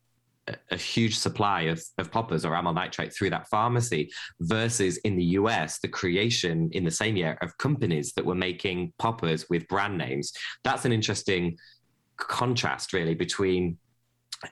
a 0.71 0.77
huge 0.77 1.17
supply 1.17 1.63
of, 1.63 1.83
of 1.99 2.11
poppers 2.11 2.45
or 2.45 2.55
amyl 2.55 2.73
nitrate 2.73 3.15
through 3.15 3.31
that 3.31 3.49
pharmacy 3.49 4.11
versus 4.41 4.99
in 4.99 5.17
the 5.17 5.25
US, 5.25 5.79
the 5.79 5.89
creation 5.89 6.69
in 6.73 6.85
the 6.85 6.91
same 6.91 7.17
year 7.17 7.39
of 7.41 7.57
companies 7.59 8.13
that 8.13 8.27
were 8.27 8.35
making 8.35 8.93
poppers 8.99 9.49
with 9.49 9.67
brand 9.69 9.97
names. 9.97 10.33
That's 10.63 10.85
an 10.85 10.93
interesting 10.93 11.57
contrast, 12.17 12.93
really, 12.93 13.15
between 13.15 13.79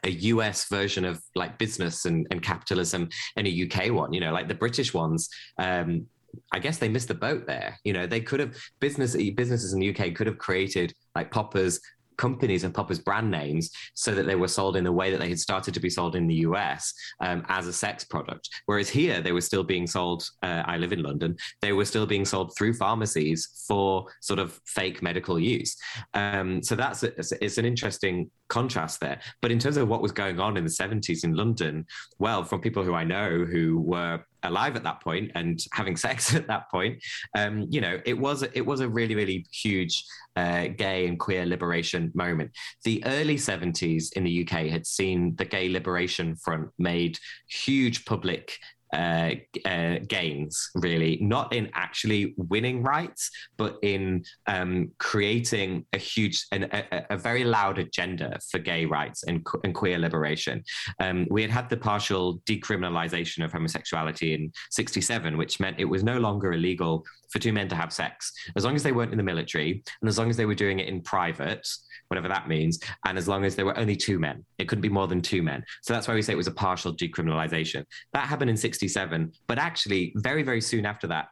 a 0.04 0.10
US 0.10 0.68
version 0.68 1.04
of 1.04 1.22
like 1.34 1.58
business 1.58 2.04
and, 2.04 2.26
and 2.30 2.42
capitalism 2.42 3.08
and 3.36 3.46
a 3.46 3.62
UK 3.64 3.92
one, 3.92 4.12
you 4.12 4.20
know, 4.20 4.32
like 4.32 4.48
the 4.48 4.54
British 4.54 4.94
ones. 4.94 5.28
Um, 5.58 6.06
I 6.52 6.58
guess 6.58 6.78
they 6.78 6.88
missed 6.88 7.08
the 7.08 7.14
boat 7.14 7.46
there. 7.46 7.78
You 7.84 7.92
know, 7.92 8.06
they 8.06 8.20
could 8.20 8.40
have 8.40 8.56
business 8.80 9.14
businesses 9.34 9.74
in 9.74 9.80
the 9.80 9.94
UK 9.94 10.14
could 10.14 10.26
have 10.26 10.38
created 10.38 10.94
like 11.14 11.30
poppers 11.30 11.80
companies 12.16 12.64
and 12.64 12.74
Popper's 12.74 12.98
brand 12.98 13.30
names 13.30 13.70
so 13.94 14.14
that 14.14 14.26
they 14.26 14.36
were 14.36 14.48
sold 14.48 14.76
in 14.76 14.84
the 14.84 14.92
way 14.92 15.10
that 15.10 15.18
they 15.18 15.28
had 15.28 15.38
started 15.38 15.74
to 15.74 15.80
be 15.80 15.90
sold 15.90 16.14
in 16.14 16.26
the 16.26 16.36
US 16.46 16.92
um, 17.20 17.44
as 17.48 17.66
a 17.66 17.72
sex 17.72 18.04
product. 18.04 18.48
Whereas 18.66 18.88
here, 18.88 19.20
they 19.20 19.32
were 19.32 19.40
still 19.40 19.64
being 19.64 19.86
sold, 19.86 20.28
uh, 20.42 20.62
I 20.66 20.76
live 20.76 20.92
in 20.92 21.02
London, 21.02 21.36
they 21.60 21.72
were 21.72 21.84
still 21.84 22.06
being 22.06 22.24
sold 22.24 22.54
through 22.56 22.74
pharmacies 22.74 23.64
for 23.66 24.06
sort 24.20 24.38
of 24.38 24.60
fake 24.66 25.02
medical 25.02 25.38
use. 25.38 25.76
Um, 26.14 26.62
so 26.62 26.74
that's 26.76 27.02
a, 27.02 27.12
it's 27.44 27.58
an 27.58 27.64
interesting 27.64 28.30
contrast 28.52 29.00
there. 29.00 29.18
But 29.40 29.50
in 29.50 29.58
terms 29.58 29.78
of 29.78 29.88
what 29.88 30.02
was 30.02 30.12
going 30.12 30.38
on 30.38 30.58
in 30.58 30.64
the 30.64 30.70
70s 30.70 31.24
in 31.24 31.34
London, 31.34 31.86
well, 32.18 32.44
from 32.44 32.60
people 32.60 32.84
who 32.84 32.94
I 32.94 33.02
know 33.02 33.46
who 33.46 33.80
were 33.80 34.20
alive 34.42 34.76
at 34.76 34.82
that 34.82 35.00
point 35.00 35.30
and 35.34 35.58
having 35.72 35.96
sex 35.96 36.34
at 36.40 36.46
that 36.48 36.70
point, 36.70 37.02
um, 37.36 37.66
you 37.70 37.80
know, 37.80 37.98
it 38.04 38.18
was 38.18 38.42
it 38.42 38.66
was 38.66 38.80
a 38.80 38.88
really 38.88 39.14
really 39.14 39.46
huge 39.50 40.04
uh, 40.36 40.66
gay 40.76 41.06
and 41.08 41.18
queer 41.18 41.46
liberation 41.46 42.12
moment. 42.14 42.50
The 42.84 43.02
early 43.06 43.36
70s 43.36 44.12
in 44.16 44.24
the 44.24 44.42
UK 44.42 44.66
had 44.66 44.86
seen 44.86 45.34
the 45.36 45.44
gay 45.44 45.68
liberation 45.68 46.36
front 46.36 46.68
made 46.78 47.18
huge 47.48 48.04
public 48.04 48.58
uh, 48.92 49.30
uh, 49.64 49.96
gains, 50.06 50.70
really, 50.74 51.18
not 51.20 51.52
in 51.52 51.70
actually 51.74 52.34
winning 52.36 52.82
rights, 52.82 53.30
but 53.56 53.78
in 53.82 54.24
um, 54.46 54.90
creating 54.98 55.86
a 55.92 55.98
huge 55.98 56.46
and 56.52 56.64
a, 57.10 57.16
very 57.16 57.44
loud 57.44 57.78
agenda 57.78 58.38
for 58.50 58.58
gay 58.58 58.84
rights 58.84 59.22
and, 59.24 59.46
and 59.64 59.74
queer 59.74 59.98
liberation. 59.98 60.62
Um, 61.00 61.26
we 61.30 61.42
had 61.42 61.50
had 61.50 61.70
the 61.70 61.76
partial 61.76 62.38
decriminalization 62.40 63.44
of 63.44 63.52
homosexuality 63.52 64.34
in 64.34 64.52
67, 64.70 65.36
which 65.36 65.60
meant 65.60 65.78
it 65.78 65.84
was 65.84 66.02
no 66.02 66.18
longer 66.18 66.52
illegal 66.52 67.04
for 67.30 67.38
two 67.38 67.52
men 67.52 67.68
to 67.68 67.74
have 67.74 67.92
sex, 67.92 68.32
as 68.56 68.64
long 68.64 68.74
as 68.74 68.82
they 68.82 68.92
weren't 68.92 69.12
in 69.12 69.18
the 69.18 69.24
military 69.24 69.82
and 70.00 70.08
as 70.08 70.18
long 70.18 70.28
as 70.28 70.36
they 70.36 70.46
were 70.46 70.54
doing 70.54 70.80
it 70.80 70.88
in 70.88 71.00
private 71.00 71.66
whatever 72.12 72.28
that 72.28 72.46
means, 72.46 72.78
and 73.06 73.16
as 73.16 73.26
long 73.26 73.42
as 73.42 73.56
there 73.56 73.64
were 73.64 73.78
only 73.78 73.96
two 73.96 74.18
men. 74.18 74.44
It 74.58 74.68
couldn't 74.68 74.82
be 74.82 74.90
more 74.90 75.08
than 75.08 75.22
two 75.22 75.42
men. 75.42 75.64
So 75.82 75.94
that's 75.94 76.06
why 76.06 76.14
we 76.14 76.20
say 76.20 76.34
it 76.34 76.36
was 76.36 76.46
a 76.46 76.52
partial 76.52 76.94
decriminalization. 76.94 77.86
That 78.12 78.26
happened 78.26 78.50
in 78.50 78.56
67, 78.56 79.32
but 79.46 79.58
actually, 79.58 80.12
very, 80.16 80.42
very 80.42 80.60
soon 80.60 80.84
after 80.84 81.06
that, 81.06 81.28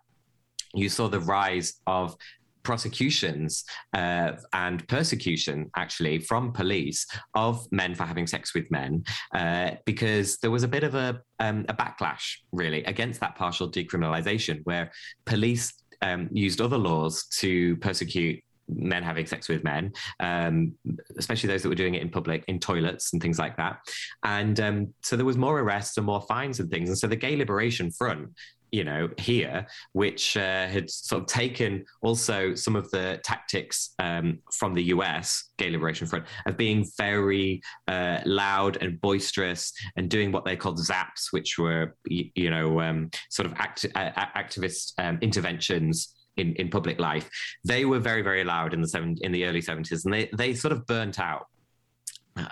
you 0.72 0.88
saw 0.88 1.06
the 1.08 1.20
rise 1.20 1.74
of 1.86 2.16
prosecutions 2.62 3.64
uh, 3.92 4.32
and 4.54 4.86
persecution 4.88 5.70
actually 5.76 6.18
from 6.18 6.52
police 6.52 7.06
of 7.34 7.66
men 7.72 7.94
for 7.94 8.04
having 8.04 8.26
sex 8.26 8.54
with 8.54 8.70
men 8.70 9.02
uh, 9.34 9.72
because 9.84 10.38
there 10.38 10.50
was 10.50 10.62
a 10.62 10.68
bit 10.68 10.84
of 10.84 10.94
a, 10.94 11.20
um, 11.40 11.64
a 11.68 11.74
backlash 11.74 12.36
really 12.52 12.84
against 12.84 13.20
that 13.20 13.34
partial 13.34 13.70
decriminalization 13.70 14.60
where 14.64 14.90
police 15.24 15.72
um, 16.02 16.28
used 16.32 16.60
other 16.60 16.78
laws 16.78 17.26
to 17.26 17.76
persecute 17.78 18.42
men 18.74 19.02
having 19.02 19.26
sex 19.26 19.48
with 19.48 19.64
men, 19.64 19.92
um, 20.20 20.72
especially 21.16 21.48
those 21.48 21.62
that 21.62 21.68
were 21.68 21.74
doing 21.74 21.94
it 21.94 22.02
in 22.02 22.10
public, 22.10 22.44
in 22.48 22.58
toilets 22.58 23.12
and 23.12 23.22
things 23.22 23.38
like 23.38 23.56
that. 23.56 23.78
And 24.24 24.58
um, 24.60 24.94
so 25.02 25.16
there 25.16 25.26
was 25.26 25.36
more 25.36 25.58
arrests 25.60 25.96
and 25.96 26.06
more 26.06 26.22
fines 26.22 26.60
and 26.60 26.70
things. 26.70 26.88
And 26.88 26.98
so 26.98 27.06
the 27.06 27.16
Gay 27.16 27.36
Liberation 27.36 27.90
Front 27.90 28.30
you 28.72 28.84
know, 28.84 29.08
here, 29.18 29.66
which 29.92 30.36
uh, 30.36 30.66
had 30.66 30.90
sort 30.90 31.22
of 31.22 31.28
taken 31.28 31.84
also 32.02 32.54
some 32.54 32.76
of 32.76 32.90
the 32.90 33.20
tactics 33.24 33.94
um, 33.98 34.38
from 34.52 34.74
the 34.74 34.84
US, 34.84 35.50
Gay 35.58 35.70
Liberation 35.70 36.06
Front, 36.06 36.26
of 36.46 36.56
being 36.56 36.86
very 36.96 37.60
uh, 37.88 38.20
loud 38.24 38.78
and 38.80 39.00
boisterous 39.00 39.72
and 39.96 40.08
doing 40.08 40.32
what 40.32 40.44
they 40.44 40.56
called 40.56 40.78
zaps, 40.78 41.32
which 41.32 41.58
were, 41.58 41.96
you, 42.04 42.50
know, 42.50 42.80
um, 42.80 43.10
sort 43.30 43.46
of 43.46 43.54
act- 43.58 43.86
uh, 43.94 44.10
activist 44.36 44.92
um, 44.98 45.18
interventions. 45.20 46.14
In, 46.36 46.54
in 46.54 46.70
public 46.70 46.98
life, 46.98 47.28
they 47.64 47.84
were 47.84 47.98
very, 47.98 48.22
very 48.22 48.44
loud 48.44 48.72
in 48.72 48.80
the 48.80 48.88
seven, 48.88 49.16
in 49.20 49.32
the 49.32 49.44
early 49.44 49.60
70s, 49.60 50.04
and 50.04 50.14
they, 50.14 50.30
they 50.38 50.54
sort 50.54 50.72
of 50.72 50.86
burnt 50.86 51.18
out 51.18 51.48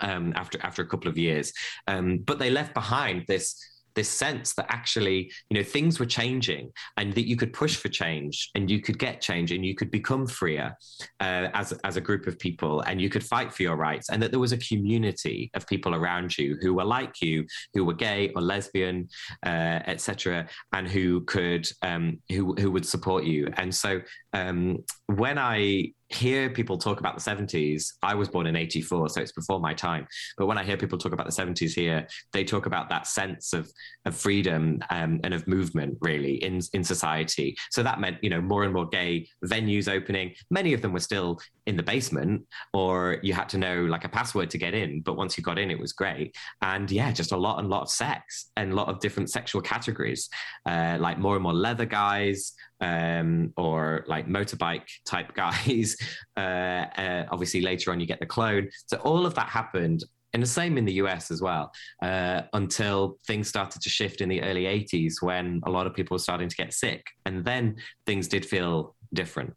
um, 0.00 0.32
after 0.36 0.58
after 0.62 0.82
a 0.82 0.86
couple 0.86 1.08
of 1.08 1.16
years. 1.16 1.52
Um, 1.86 2.18
but 2.18 2.38
they 2.38 2.50
left 2.50 2.74
behind 2.74 3.24
this 3.28 3.56
this 3.98 4.08
sense 4.08 4.54
that 4.54 4.66
actually 4.68 5.30
you 5.50 5.56
know 5.56 5.62
things 5.62 5.98
were 6.00 6.06
changing 6.20 6.70
and 6.96 7.12
that 7.14 7.28
you 7.28 7.36
could 7.36 7.52
push 7.52 7.76
for 7.76 7.88
change 7.88 8.50
and 8.54 8.70
you 8.70 8.80
could 8.80 8.98
get 8.98 9.20
change 9.20 9.50
and 9.52 9.64
you 9.64 9.74
could 9.74 9.90
become 9.90 10.26
freer 10.26 10.72
uh, 11.20 11.48
as, 11.54 11.72
as 11.84 11.96
a 11.96 12.00
group 12.00 12.26
of 12.26 12.38
people 12.38 12.80
and 12.82 13.00
you 13.00 13.10
could 13.10 13.24
fight 13.24 13.52
for 13.52 13.62
your 13.62 13.76
rights 13.76 14.08
and 14.10 14.22
that 14.22 14.30
there 14.30 14.40
was 14.40 14.52
a 14.52 14.58
community 14.58 15.50
of 15.54 15.66
people 15.66 15.94
around 15.94 16.36
you 16.38 16.56
who 16.60 16.74
were 16.74 16.84
like 16.84 17.20
you 17.20 17.44
who 17.74 17.84
were 17.84 17.98
gay 18.08 18.30
or 18.34 18.40
lesbian 18.40 19.08
uh, 19.44 19.80
etc 19.92 20.48
and 20.72 20.88
who 20.88 21.20
could 21.22 21.68
um, 21.82 22.18
who, 22.30 22.54
who 22.54 22.70
would 22.70 22.86
support 22.86 23.24
you. 23.24 23.52
And 23.56 23.74
so 23.74 24.00
um, 24.32 24.78
when 25.06 25.38
i 25.38 25.92
hear 26.10 26.48
people 26.48 26.78
talk 26.78 27.00
about 27.00 27.14
the 27.14 27.20
70s, 27.20 27.92
I 28.02 28.14
was 28.14 28.28
born 28.28 28.46
in 28.46 28.56
84, 28.56 29.10
so 29.10 29.20
it's 29.20 29.32
before 29.32 29.60
my 29.60 29.74
time. 29.74 30.06
But 30.36 30.46
when 30.46 30.56
I 30.56 30.64
hear 30.64 30.76
people 30.76 30.98
talk 30.98 31.12
about 31.12 31.26
the 31.26 31.32
70s 31.32 31.72
here, 31.72 32.06
they 32.32 32.44
talk 32.44 32.66
about 32.66 32.88
that 32.88 33.06
sense 33.06 33.52
of, 33.52 33.70
of 34.06 34.16
freedom 34.16 34.80
um, 34.90 35.20
and 35.22 35.34
of 35.34 35.46
movement, 35.46 35.98
really, 36.00 36.36
in, 36.36 36.60
in 36.72 36.82
society. 36.82 37.56
So 37.70 37.82
that 37.82 38.00
meant, 38.00 38.18
you 38.22 38.30
know, 38.30 38.40
more 38.40 38.64
and 38.64 38.72
more 38.72 38.88
gay 38.88 39.28
venues 39.44 39.88
opening. 39.88 40.34
Many 40.50 40.72
of 40.72 40.80
them 40.80 40.92
were 40.92 41.00
still 41.00 41.38
in 41.66 41.76
the 41.76 41.82
basement, 41.82 42.42
or 42.72 43.18
you 43.22 43.34
had 43.34 43.50
to 43.50 43.58
know 43.58 43.84
like 43.84 44.04
a 44.04 44.08
password 44.08 44.48
to 44.50 44.58
get 44.58 44.72
in. 44.72 45.02
But 45.02 45.16
once 45.16 45.36
you 45.36 45.44
got 45.44 45.58
in, 45.58 45.70
it 45.70 45.78
was 45.78 45.92
great. 45.92 46.34
And 46.62 46.90
yeah, 46.90 47.12
just 47.12 47.32
a 47.32 47.36
lot 47.36 47.58
and 47.58 47.68
lot 47.68 47.82
of 47.82 47.90
sex 47.90 48.50
and 48.56 48.72
a 48.72 48.74
lot 48.74 48.88
of 48.88 49.00
different 49.00 49.30
sexual 49.30 49.60
categories, 49.60 50.30
uh, 50.64 50.96
like 50.98 51.18
more 51.18 51.34
and 51.34 51.42
more 51.42 51.52
leather 51.52 51.84
guys, 51.84 52.54
um, 52.80 53.52
or 53.56 54.04
like 54.06 54.28
motorbike 54.28 54.88
type 55.04 55.34
guys. 55.34 55.96
Uh, 56.36 56.86
uh, 56.96 57.26
obviously, 57.30 57.60
later 57.60 57.90
on, 57.90 58.00
you 58.00 58.06
get 58.06 58.20
the 58.20 58.26
clone. 58.26 58.68
So 58.86 58.98
all 58.98 59.26
of 59.26 59.34
that 59.34 59.48
happened. 59.48 60.04
And 60.34 60.42
the 60.42 60.46
same 60.46 60.76
in 60.76 60.84
the 60.84 60.92
US 60.94 61.30
as 61.30 61.40
well, 61.40 61.72
uh, 62.02 62.42
until 62.52 63.16
things 63.26 63.48
started 63.48 63.80
to 63.80 63.88
shift 63.88 64.20
in 64.20 64.28
the 64.28 64.42
early 64.42 64.64
80s 64.64 65.14
when 65.22 65.62
a 65.64 65.70
lot 65.70 65.86
of 65.86 65.94
people 65.94 66.14
were 66.14 66.20
starting 66.20 66.50
to 66.50 66.56
get 66.56 66.74
sick. 66.74 67.02
And 67.24 67.44
then 67.46 67.76
things 68.06 68.28
did 68.28 68.44
feel 68.44 68.94
different 69.14 69.54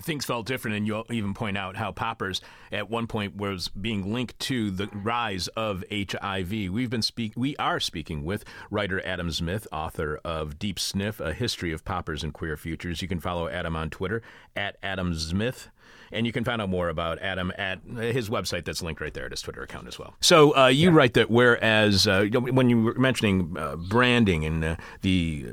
things 0.00 0.24
felt 0.24 0.46
different, 0.46 0.76
and 0.76 0.86
you 0.86 1.04
even 1.10 1.34
point 1.34 1.56
out 1.56 1.76
how 1.76 1.92
poppers 1.92 2.40
at 2.70 2.90
one 2.90 3.06
point 3.06 3.36
was 3.36 3.68
being 3.68 4.12
linked 4.12 4.38
to 4.40 4.70
the 4.70 4.88
rise 4.92 5.48
of 5.48 5.84
HIV. 5.90 6.50
We've 6.50 6.90
been 6.90 7.02
speak 7.02 7.32
we 7.36 7.56
are 7.56 7.80
speaking 7.80 8.24
with 8.24 8.44
writer 8.70 9.04
Adam 9.04 9.28
Zmith, 9.28 9.66
author 9.72 10.20
of 10.24 10.58
Deep 10.58 10.78
Sniff: 10.78 11.20
A 11.20 11.32
History 11.32 11.72
of 11.72 11.84
Poppers 11.84 12.22
and 12.22 12.32
Queer 12.32 12.56
Futures. 12.56 13.02
You 13.02 13.08
can 13.08 13.20
follow 13.20 13.48
Adam 13.48 13.76
on 13.76 13.90
Twitter 13.90 14.22
at 14.54 14.76
Adam 14.82 15.12
Zmith. 15.12 15.68
And 16.12 16.24
you 16.26 16.32
can 16.32 16.44
find 16.44 16.62
out 16.62 16.68
more 16.68 16.88
about 16.88 17.18
Adam 17.18 17.52
at 17.58 17.80
his 17.84 18.28
website 18.28 18.64
that's 18.64 18.82
linked 18.82 19.00
right 19.00 19.12
there 19.12 19.26
at 19.26 19.32
his 19.32 19.42
Twitter 19.42 19.62
account 19.62 19.88
as 19.88 19.98
well. 19.98 20.14
So 20.20 20.56
uh, 20.56 20.68
you 20.68 20.90
yeah. 20.90 20.96
write 20.96 21.14
that 21.14 21.30
whereas 21.30 22.06
uh, 22.06 22.26
when 22.32 22.70
you 22.70 22.82
were 22.82 22.94
mentioning 22.94 23.56
uh, 23.58 23.76
branding 23.76 24.44
and 24.44 24.64
uh, 24.64 24.76
the 25.02 25.46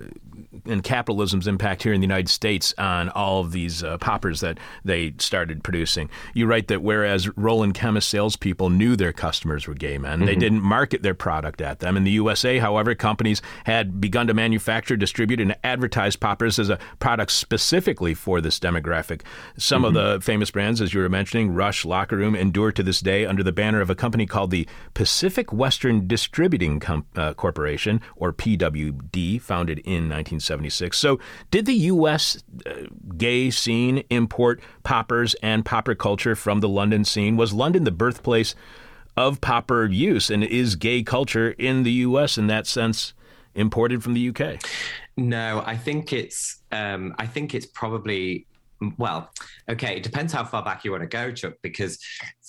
and 0.65 0.83
capitalism's 0.83 1.47
impact 1.47 1.83
here 1.83 1.93
in 1.93 2.01
the 2.01 2.05
United 2.05 2.29
States 2.29 2.73
on 2.77 3.09
all 3.09 3.41
of 3.41 3.51
these 3.51 3.83
uh, 3.83 3.97
poppers 3.97 4.39
that 4.41 4.57
they 4.83 5.13
started 5.17 5.63
producing. 5.63 6.09
You 6.33 6.45
write 6.45 6.67
that 6.67 6.81
whereas 6.81 7.35
Roland 7.37 7.73
Chemist 7.73 8.09
salespeople 8.09 8.69
knew 8.69 8.95
their 8.95 9.13
customers 9.13 9.67
were 9.67 9.73
gay 9.73 9.97
men, 9.97 10.19
mm-hmm. 10.19 10.25
they 10.25 10.35
didn't 10.35 10.61
market 10.61 11.03
their 11.03 11.13
product 11.13 11.61
at 11.61 11.79
them. 11.79 11.97
In 11.97 12.03
the 12.03 12.11
USA, 12.11 12.59
however, 12.59 12.95
companies 12.95 13.41
had 13.65 13.99
begun 13.99 14.27
to 14.27 14.33
manufacture, 14.33 14.95
distribute, 14.95 15.39
and 15.39 15.55
advertise 15.63 16.15
poppers 16.15 16.59
as 16.59 16.69
a 16.69 16.79
product 16.99 17.31
specifically 17.31 18.13
for 18.13 18.41
this 18.41 18.59
demographic. 18.59 19.21
Some 19.57 19.83
mm-hmm. 19.83 19.97
of 19.97 20.19
the 20.21 20.22
famous 20.23 20.49
brands, 20.49 20.81
as 20.81 20.93
you 20.93 21.01
were 21.01 21.09
mentioning, 21.09 21.53
Rush, 21.53 21.85
Locker 21.85 22.17
Room, 22.17 22.35
endure 22.35 22.71
to 22.71 22.81
this 22.81 23.01
day 23.01 23.25
under 23.25 23.43
the 23.43 23.51
banner 23.51 23.81
of 23.81 23.89
a 23.89 23.95
company 23.95 24.25
called 24.25 24.49
the 24.49 24.67
Pacific 24.93 25.53
Western 25.53 26.07
Distributing 26.07 26.79
Com- 26.79 27.05
uh, 27.15 27.33
Corporation, 27.33 28.01
or 28.15 28.33
PWD, 28.33 29.39
founded 29.41 29.79
in 29.79 30.09
1976. 30.09 30.97
So, 30.97 31.19
did 31.51 31.65
the 31.65 31.73
U.S. 31.73 32.43
Uh, 32.65 32.87
gay 33.17 33.51
scene 33.51 34.03
import 34.09 34.61
poppers 34.83 35.35
and 35.43 35.65
popper 35.65 35.95
culture 35.95 36.35
from 36.35 36.61
the 36.61 36.69
London 36.69 37.03
scene? 37.03 37.37
Was 37.37 37.53
London 37.53 37.83
the 37.83 37.91
birthplace 37.91 38.55
of 39.15 39.41
popper 39.41 39.85
use? 39.85 40.29
And 40.29 40.43
is 40.43 40.75
gay 40.75 41.03
culture 41.03 41.51
in 41.51 41.83
the 41.83 41.91
U.S. 41.91 42.37
in 42.37 42.47
that 42.47 42.65
sense 42.65 43.13
imported 43.55 44.03
from 44.03 44.13
the 44.13 44.21
U.K.? 44.21 44.59
No, 45.17 45.61
I 45.65 45.77
think 45.77 46.11
it's. 46.11 46.61
Um, 46.71 47.13
I 47.19 47.27
think 47.27 47.53
it's 47.53 47.67
probably 47.67 48.47
well, 48.97 49.29
okay, 49.69 49.97
it 49.97 50.03
depends 50.03 50.33
how 50.33 50.43
far 50.43 50.63
back 50.63 50.83
you 50.83 50.91
want 50.91 51.03
to 51.03 51.07
go, 51.07 51.31
Chuck, 51.31 51.53
because 51.61 51.99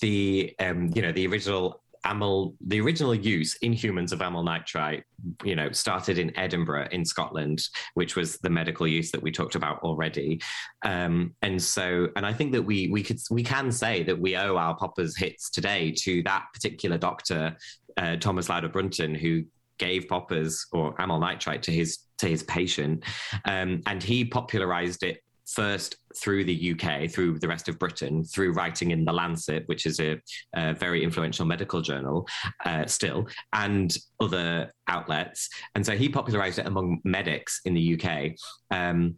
the 0.01 0.55
um, 0.59 0.91
you 0.95 1.03
know 1.03 1.13
the 1.13 1.27
original 1.27 1.83
amyl, 2.05 2.55
the 2.67 2.81
original 2.81 3.15
use 3.15 3.57
in 3.57 3.73
humans 3.73 4.13
of 4.13 4.21
amyl 4.21 4.43
nitrite, 4.43 5.05
you 5.43 5.57
know, 5.57 5.71
started 5.73 6.19
in 6.19 6.37
Edinburgh 6.37 6.89
in 6.93 7.05
Scotland, 7.05 7.63
which 7.95 8.15
was 8.15 8.39
the 8.39 8.51
medical 8.51 8.87
use 8.87 9.11
that 9.11 9.23
we 9.23 9.31
talked 9.31 9.55
about 9.55 9.81
already. 9.81 10.41
Um, 10.83 11.35
and 11.43 11.61
so, 11.61 12.09
and 12.17 12.27
I 12.27 12.33
think 12.33 12.53
that 12.53 12.63
we 12.63 12.89
we 12.89 13.03
could 13.03 13.19
we 13.31 13.43
can 13.43 13.73
say 13.73 14.03
that 14.05 14.19
we 14.19 14.37
owe 14.37 14.57
our 14.57 14.77
poppers 14.77 15.17
hits 15.17 15.51
today 15.51 15.93
to 15.99 16.23
that 16.25 16.45
particular 16.53 16.99
doctor, 16.99 17.57
uh, 17.97 18.17
Thomas 18.17 18.49
Lauder 18.49 18.69
Brunton, 18.69 19.15
who 19.15 19.45
gave 19.79 20.07
poppers 20.09 20.67
or 20.73 20.95
amyl 21.01 21.19
nitrite 21.19 21.63
to 21.65 21.73
his 21.73 21.99
to 22.19 22.29
his 22.29 22.43
patient, 22.45 23.05
um, 23.45 23.81
and 23.87 24.03
he 24.03 24.25
popularized 24.25 25.03
it 25.03 25.24
first 25.47 25.97
through 26.17 26.45
the 26.45 26.73
UK, 26.73 27.11
through 27.11 27.39
the 27.39 27.49
rest 27.49 27.69
of 27.69 27.79
Britain, 27.79 28.25
through 28.25 28.53
writing 28.53 28.91
in 28.91 29.05
The 29.05 29.13
Lancet, 29.13 29.65
which 29.67 29.87
is 29.87 30.01
a, 30.01 30.21
a 30.55 30.75
very 30.75 31.03
influential 31.03 31.45
medical 31.47 31.81
journal 31.81 32.27
uh, 32.65 32.87
still, 32.87 33.27
and 33.53 33.97
other 34.21 34.73
outlets. 34.89 35.49
And 35.75 35.85
so 35.85 35.97
he 35.97 36.09
popularized 36.09 36.59
it 36.59 36.67
among 36.67 37.01
medics 37.05 37.61
in 37.65 37.75
the 37.75 38.01
UK. 38.01 38.33
Um, 38.71 39.17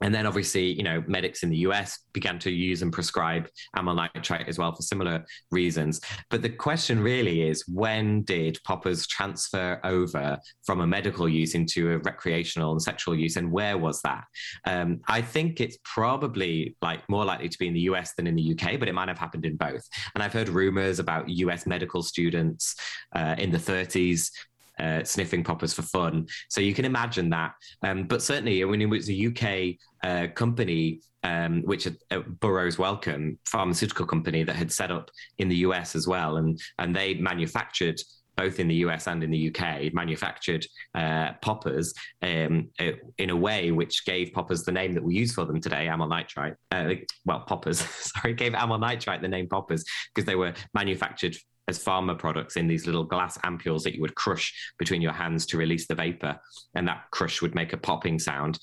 and 0.00 0.14
then 0.14 0.26
obviously, 0.26 0.72
you 0.72 0.82
know, 0.82 1.02
medics 1.06 1.42
in 1.42 1.50
the 1.50 1.58
US 1.58 2.00
began 2.12 2.38
to 2.40 2.50
use 2.50 2.82
and 2.82 2.92
prescribe 2.92 3.48
amyl 3.76 3.94
nitrite 3.94 4.48
as 4.48 4.58
well 4.58 4.74
for 4.74 4.82
similar 4.82 5.24
reasons. 5.50 6.00
But 6.30 6.42
the 6.42 6.50
question 6.50 7.00
really 7.00 7.48
is 7.48 7.64
when 7.68 8.22
did 8.22 8.58
poppers 8.64 9.06
transfer 9.06 9.80
over 9.84 10.38
from 10.64 10.80
a 10.80 10.86
medical 10.86 11.28
use 11.28 11.54
into 11.54 11.92
a 11.92 11.98
recreational 11.98 12.72
and 12.72 12.82
sexual 12.82 13.14
use, 13.14 13.36
and 13.36 13.50
where 13.50 13.78
was 13.78 14.00
that? 14.02 14.24
Um, 14.66 15.00
I 15.08 15.22
think 15.22 15.60
it's 15.60 15.78
probably 15.84 16.76
like 16.82 17.08
more 17.08 17.24
likely 17.24 17.48
to 17.48 17.58
be 17.58 17.68
in 17.68 17.74
the 17.74 17.80
US 17.80 18.14
than 18.14 18.26
in 18.26 18.34
the 18.34 18.52
UK, 18.52 18.78
but 18.78 18.88
it 18.88 18.94
might 18.94 19.08
have 19.08 19.18
happened 19.18 19.46
in 19.46 19.56
both. 19.56 19.82
And 20.14 20.22
I've 20.22 20.32
heard 20.32 20.48
rumors 20.48 20.98
about 20.98 21.28
US 21.28 21.66
medical 21.66 22.02
students 22.02 22.74
uh, 23.14 23.36
in 23.38 23.50
the 23.50 23.58
30s 23.58 24.30
uh, 24.78 25.04
sniffing 25.04 25.44
poppers 25.44 25.72
for 25.72 25.82
fun. 25.82 26.26
So 26.48 26.60
you 26.60 26.74
can 26.74 26.84
imagine 26.84 27.30
that. 27.30 27.52
Um, 27.82 28.04
but 28.04 28.22
certainly, 28.22 28.64
when 28.64 28.82
it 28.82 28.86
was 28.86 29.08
a 29.08 29.26
UK 29.26 29.76
uh, 30.02 30.32
company, 30.34 31.00
um, 31.22 31.62
which 31.62 31.86
uh, 31.86 32.20
Burroughs 32.40 32.78
Wellcome 32.78 33.38
pharmaceutical 33.46 34.06
company 34.06 34.42
that 34.42 34.56
had 34.56 34.70
set 34.70 34.90
up 34.90 35.10
in 35.38 35.48
the 35.48 35.56
US 35.56 35.96
as 35.96 36.06
well, 36.06 36.36
and 36.36 36.60
and 36.78 36.94
they 36.94 37.14
manufactured 37.14 38.00
both 38.36 38.58
in 38.58 38.68
the 38.68 38.74
US 38.76 39.06
and 39.06 39.22
in 39.22 39.30
the 39.30 39.48
UK, 39.48 39.92
manufactured 39.92 40.66
uh, 40.94 41.32
poppers 41.40 41.94
um, 42.22 42.68
uh, 42.80 42.92
in 43.18 43.30
a 43.30 43.36
way 43.36 43.70
which 43.70 44.04
gave 44.04 44.32
poppers 44.32 44.64
the 44.64 44.72
name 44.72 44.92
that 44.92 45.02
we 45.02 45.14
use 45.14 45.32
for 45.32 45.44
them 45.44 45.60
today, 45.60 45.88
amyl 45.88 46.08
nitrite. 46.08 46.54
Uh, 46.70 46.94
well, 47.24 47.40
poppers, 47.40 47.80
sorry, 48.16 48.34
gave 48.34 48.54
amyl 48.54 48.78
nitrite 48.78 49.22
the 49.22 49.28
name 49.28 49.48
poppers 49.48 49.84
because 50.12 50.26
they 50.26 50.34
were 50.34 50.52
manufactured 50.74 51.36
as 51.68 51.82
pharma 51.82 52.18
products 52.18 52.56
in 52.56 52.66
these 52.66 52.86
little 52.86 53.04
glass 53.04 53.38
ampules 53.38 53.82
that 53.82 53.94
you 53.94 54.00
would 54.00 54.14
crush 54.14 54.52
between 54.78 55.00
your 55.00 55.12
hands 55.12 55.46
to 55.46 55.56
release 55.56 55.86
the 55.86 55.94
vapor, 55.94 56.38
and 56.74 56.86
that 56.86 57.04
crush 57.10 57.40
would 57.42 57.54
make 57.54 57.72
a 57.72 57.78
popping 57.78 58.18
sound. 58.18 58.58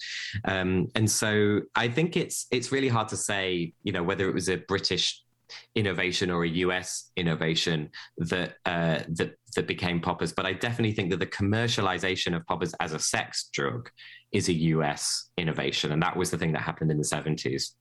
Um, 0.46 0.88
and 0.96 1.10
so 1.10 1.62
I 1.76 1.88
think 1.88 2.18
it's 2.18 2.48
it's 2.52 2.72
really 2.72 2.90
hard 2.90 3.08
to 3.10 3.18
say, 3.18 3.74
you 3.84 3.92
know, 3.92 4.04
whether 4.04 4.28
it 4.28 4.34
was 4.34 4.50
a 4.50 4.58
British 4.58 5.22
innovation 5.76 6.32
or 6.32 6.44
a 6.44 6.50
US 6.50 7.12
innovation 7.18 7.90
that 8.18 8.56
uh, 8.66 9.00
that 9.10 9.36
that 9.56 9.68
became 9.68 10.00
poppers. 10.00 10.32
But 10.32 10.46
I 10.46 10.54
definitely 10.54 10.94
think 10.94 11.10
that 11.12 11.20
the 11.20 11.26
commercialization 11.26 12.36
of 12.36 12.46
poppers 12.46 12.74
as 12.80 12.94
a 12.94 13.00
sex 13.00 13.50
drug 13.52 13.90
is 14.32 14.48
a 14.48 14.54
US 14.54 15.30
innovation, 15.38 15.92
and 15.92 16.02
that 16.02 16.16
was 16.16 16.32
the 16.32 16.38
thing 16.38 16.54
that 16.54 16.62
happened 16.62 16.92
in 16.92 16.98
the 16.98 17.04
70s 17.04 17.72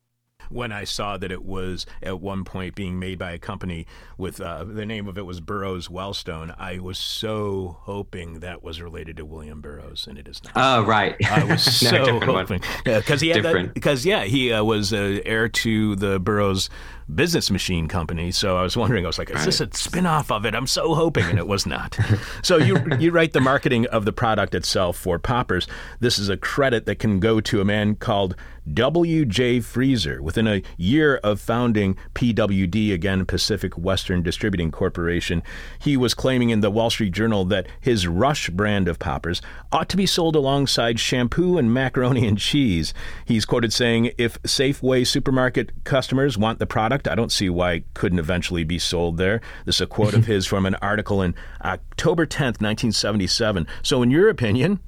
when 0.51 0.73
I 0.73 0.85
saw 0.85 1.17
that 1.17 1.33
it 1.33 1.45
was 1.45 1.87
at 2.03 2.21
one 2.21 2.45
point 2.45 2.75
being 2.75 2.99
made 2.99 3.19
by 3.19 3.33
a 3.33 3.39
company 3.39 3.87
with 4.19 4.41
uh, 4.41 4.65
the 4.65 4.85
name 4.85 5.09
of 5.09 5.17
it 5.17 5.25
was 5.25 5.41
Burroughs 5.41 5.89
Wellstone. 5.89 6.55
I 6.59 6.79
was 6.79 6.99
so 6.99 7.79
hoping 7.83 8.41
that 8.41 8.63
was 8.63 8.83
related 8.83 9.17
to 9.17 9.25
William 9.25 9.61
Burroughs, 9.61 10.07
and 10.07 10.19
it 10.19 10.29
is 10.29 10.43
not. 10.45 10.53
Oh, 10.57 10.85
right. 10.85 11.17
I 11.29 11.45
was 11.45 11.63
so 11.79 12.21
hoping 12.21 12.61
because 12.85 13.23
yeah, 13.23 13.35
he 13.35 13.43
had 13.43 13.75
because 13.75 14.05
yeah, 14.05 14.25
he 14.25 14.53
uh, 14.53 14.63
was 14.63 14.93
uh, 14.93 15.21
heir 15.25 15.49
to 15.49 15.97
the 15.97 16.19
Burroughs 16.19 16.69
business 17.15 17.51
machine 17.51 17.89
company. 17.89 18.31
So 18.31 18.57
I 18.57 18.63
was 18.63 18.77
wondering, 18.77 19.05
I 19.05 19.09
was 19.09 19.19
like, 19.19 19.31
is 19.31 19.37
right. 19.37 19.45
this 19.45 19.61
a 19.61 19.69
spin-off 19.73 20.31
of 20.31 20.45
it? 20.45 20.55
I'm 20.55 20.67
so 20.67 20.95
hoping, 20.95 21.25
and 21.25 21.39
it 21.39 21.47
was 21.47 21.67
not. 21.67 21.99
so 22.43 22.57
you 22.57 22.79
you 22.99 23.11
write 23.11 23.33
the 23.33 23.41
marketing 23.41 23.87
of 23.87 24.05
the 24.05 24.13
product 24.13 24.55
itself 24.55 24.97
for 24.97 25.19
Poppers. 25.19 25.67
This 26.01 26.19
is 26.19 26.29
a 26.29 26.37
credit 26.37 26.87
that 26.87 26.97
can 26.97 27.21
go 27.21 27.41
to 27.41 27.61
a 27.61 27.65
man 27.65 27.97
called 27.97 28.37
W.J. 28.73 29.61
Freezer. 29.61 30.23
Within 30.23 30.47
a 30.47 30.63
year 30.77 31.17
of 31.19 31.41
founding 31.41 31.97
PWD, 32.15 32.93
again 32.93 33.25
Pacific 33.25 33.77
Western 33.79 34.23
Distributing 34.23 34.71
Corporation, 34.71 35.43
he 35.79 35.97
was 35.97 36.15
claiming 36.15 36.51
in 36.51 36.61
the 36.61 36.71
Wall 36.71 36.91
Street 36.91 37.13
Journal 37.13 37.45
that 37.47 37.67
his 37.81 38.07
Rush 38.07 38.51
brand 38.51 38.89
of 38.89 38.99
poppers 38.99 39.41
ought 39.73 39.89
to 39.89 39.97
be 39.97 40.07
sold 40.07 40.37
alongside 40.37 41.01
shampoo 41.01 41.59
and 41.59 41.73
macaroni 41.73 42.27
and 42.27 42.39
cheese. 42.39 42.93
He's 43.25 43.45
quoted 43.45 43.73
saying, 43.73 44.13
"If 44.19 44.41
Safeway 44.43 45.07
supermarket 45.07 45.85
customers 45.85 46.39
want 46.39 46.59
the 46.59 46.67
product, 46.67 47.09
I 47.09 47.15
don't 47.15 47.33
see 47.33 47.49
why 47.49 47.73
it 47.73 47.95
couldn't 47.95 48.19
eventually 48.19 48.65
be 48.65 48.79
sold 48.79 49.17
there." 49.17 49.41
This 49.65 49.77
is 49.77 49.83
a 49.83 49.87
quote 49.87 50.15
of 50.15 50.27
his 50.27 50.47
from 50.47 50.67
an 50.67 50.77
article 50.77 51.23
in 51.23 51.35
October 51.65 52.27
10th, 52.27 52.61
1977. 52.61 53.67
So, 53.83 54.03
in 54.03 54.11
your 54.11 54.29
opinion, 54.29 54.81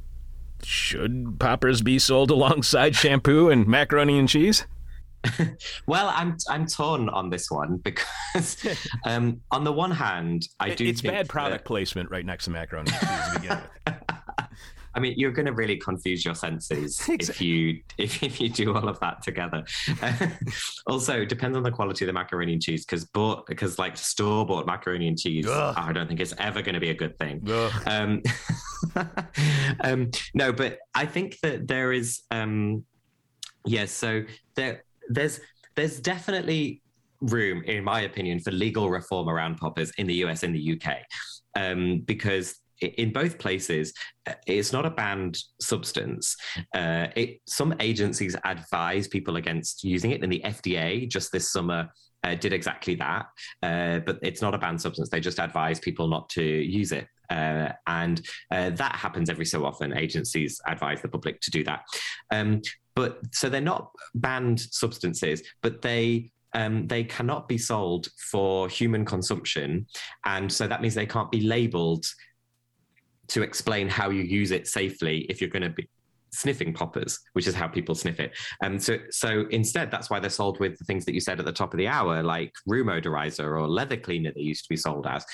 should 0.64 1.38
poppers 1.38 1.82
be 1.82 1.98
sold 1.98 2.30
alongside 2.30 2.94
shampoo 2.94 3.48
and 3.48 3.66
macaroni 3.66 4.18
and 4.18 4.28
cheese? 4.28 4.66
well, 5.86 6.12
I'm 6.14 6.36
I'm 6.48 6.66
torn 6.66 7.08
on 7.08 7.30
this 7.30 7.50
one 7.50 7.76
because 7.78 8.56
um, 9.04 9.40
on 9.50 9.64
the 9.64 9.72
one 9.72 9.90
hand, 9.90 10.48
I 10.58 10.74
do. 10.74 10.86
It's 10.86 11.00
bad 11.00 11.28
product 11.28 11.64
that... 11.64 11.68
placement 11.68 12.10
right 12.10 12.26
next 12.26 12.44
to 12.46 12.50
macaroni 12.50 12.90
and 12.90 13.00
cheese 13.00 13.34
to 13.34 13.40
begin 13.40 13.58
with. 13.86 13.94
I 14.94 15.00
mean, 15.00 15.14
you're 15.16 15.32
going 15.32 15.46
to 15.46 15.52
really 15.52 15.76
confuse 15.76 16.24
your 16.24 16.34
senses 16.34 17.02
if 17.08 17.40
you 17.40 17.80
if, 17.98 18.22
if 18.22 18.40
you 18.40 18.48
do 18.48 18.74
all 18.74 18.88
of 18.88 18.98
that 19.00 19.22
together. 19.22 19.64
also, 20.86 21.22
it 21.22 21.28
depends 21.28 21.56
on 21.56 21.62
the 21.62 21.70
quality 21.70 22.04
of 22.04 22.06
the 22.06 22.12
macaroni 22.12 22.54
and 22.54 22.62
cheese 22.62 22.84
because 22.84 23.04
bought 23.04 23.46
because 23.46 23.78
like 23.78 23.96
store 23.96 24.46
bought 24.46 24.66
macaroni 24.66 25.08
and 25.08 25.18
cheese, 25.18 25.46
Ugh. 25.48 25.74
I 25.76 25.92
don't 25.92 26.06
think 26.06 26.20
it's 26.20 26.34
ever 26.38 26.62
going 26.62 26.74
to 26.74 26.80
be 26.80 26.90
a 26.90 26.94
good 26.94 27.18
thing. 27.18 27.48
Um, 27.86 28.22
um, 29.80 30.10
no, 30.34 30.52
but 30.52 30.78
I 30.94 31.06
think 31.06 31.38
that 31.42 31.66
there 31.66 31.92
is 31.92 32.22
um, 32.30 32.84
yes. 33.64 33.80
Yeah, 33.80 33.86
so 33.86 34.24
there 34.54 34.84
there's 35.08 35.40
there's 35.74 36.00
definitely 36.00 36.82
room, 37.22 37.62
in 37.64 37.84
my 37.84 38.02
opinion, 38.02 38.40
for 38.40 38.50
legal 38.50 38.90
reform 38.90 39.28
around 39.28 39.56
poppers 39.56 39.92
in 39.98 40.06
the 40.06 40.14
US 40.24 40.42
in 40.42 40.52
the 40.52 40.80
UK. 40.80 40.98
Um, 41.54 42.00
because 42.00 42.56
in 42.82 43.12
both 43.12 43.38
places, 43.38 43.92
uh, 44.26 44.34
it's 44.46 44.72
not 44.72 44.86
a 44.86 44.90
banned 44.90 45.38
substance. 45.60 46.36
Uh, 46.74 47.08
it, 47.16 47.40
some 47.46 47.74
agencies 47.80 48.36
advise 48.44 49.08
people 49.08 49.36
against 49.36 49.84
using 49.84 50.10
it, 50.10 50.22
and 50.22 50.32
the 50.32 50.42
FDA 50.44 51.08
just 51.08 51.32
this 51.32 51.50
summer 51.52 51.88
uh, 52.24 52.34
did 52.34 52.52
exactly 52.52 52.94
that. 52.96 53.26
Uh, 53.62 54.00
but 54.00 54.18
it's 54.22 54.42
not 54.42 54.54
a 54.54 54.58
banned 54.58 54.80
substance. 54.80 55.08
They 55.08 55.20
just 55.20 55.40
advise 55.40 55.80
people 55.80 56.08
not 56.08 56.28
to 56.30 56.42
use 56.42 56.92
it. 56.92 57.06
Uh, 57.30 57.72
and 57.86 58.20
uh, 58.50 58.70
that 58.70 58.94
happens 58.96 59.30
every 59.30 59.46
so 59.46 59.64
often. 59.64 59.96
Agencies 59.96 60.60
advise 60.66 61.00
the 61.00 61.08
public 61.08 61.40
to 61.40 61.50
do 61.50 61.64
that. 61.64 61.80
Um, 62.30 62.60
but 62.94 63.20
so 63.32 63.48
they're 63.48 63.60
not 63.60 63.90
banned 64.14 64.60
substances, 64.60 65.42
but 65.62 65.80
they 65.80 66.30
um, 66.54 66.86
they 66.86 67.04
cannot 67.04 67.48
be 67.48 67.56
sold 67.56 68.08
for 68.30 68.68
human 68.68 69.06
consumption. 69.06 69.86
And 70.26 70.52
so 70.52 70.66
that 70.66 70.82
means 70.82 70.94
they 70.94 71.06
can't 71.06 71.30
be 71.30 71.40
labeled 71.40 72.04
to 73.32 73.42
explain 73.42 73.88
how 73.88 74.10
you 74.10 74.22
use 74.22 74.50
it 74.50 74.66
safely 74.66 75.20
if 75.28 75.40
you're 75.40 75.50
going 75.50 75.62
to 75.62 75.70
be 75.70 75.88
sniffing 76.32 76.72
poppers, 76.72 77.20
which 77.34 77.46
is 77.46 77.54
how 77.54 77.68
people 77.68 77.94
sniff 77.94 78.18
it. 78.18 78.32
And 78.62 78.74
um, 78.74 78.80
so, 78.80 78.96
so 79.10 79.44
instead, 79.50 79.90
that's 79.90 80.10
why 80.10 80.18
they're 80.18 80.30
sold 80.30 80.58
with 80.60 80.78
the 80.78 80.84
things 80.84 81.04
that 81.04 81.14
you 81.14 81.20
said 81.20 81.38
at 81.38 81.44
the 81.44 81.52
top 81.52 81.72
of 81.74 81.78
the 81.78 81.88
hour, 81.88 82.22
like 82.22 82.52
room 82.66 82.88
odorizer 82.88 83.44
or 83.44 83.68
leather 83.68 83.96
cleaner. 83.96 84.32
They 84.34 84.40
used 84.40 84.64
to 84.64 84.68
be 84.68 84.76
sold 84.76 85.06
as, 85.06 85.24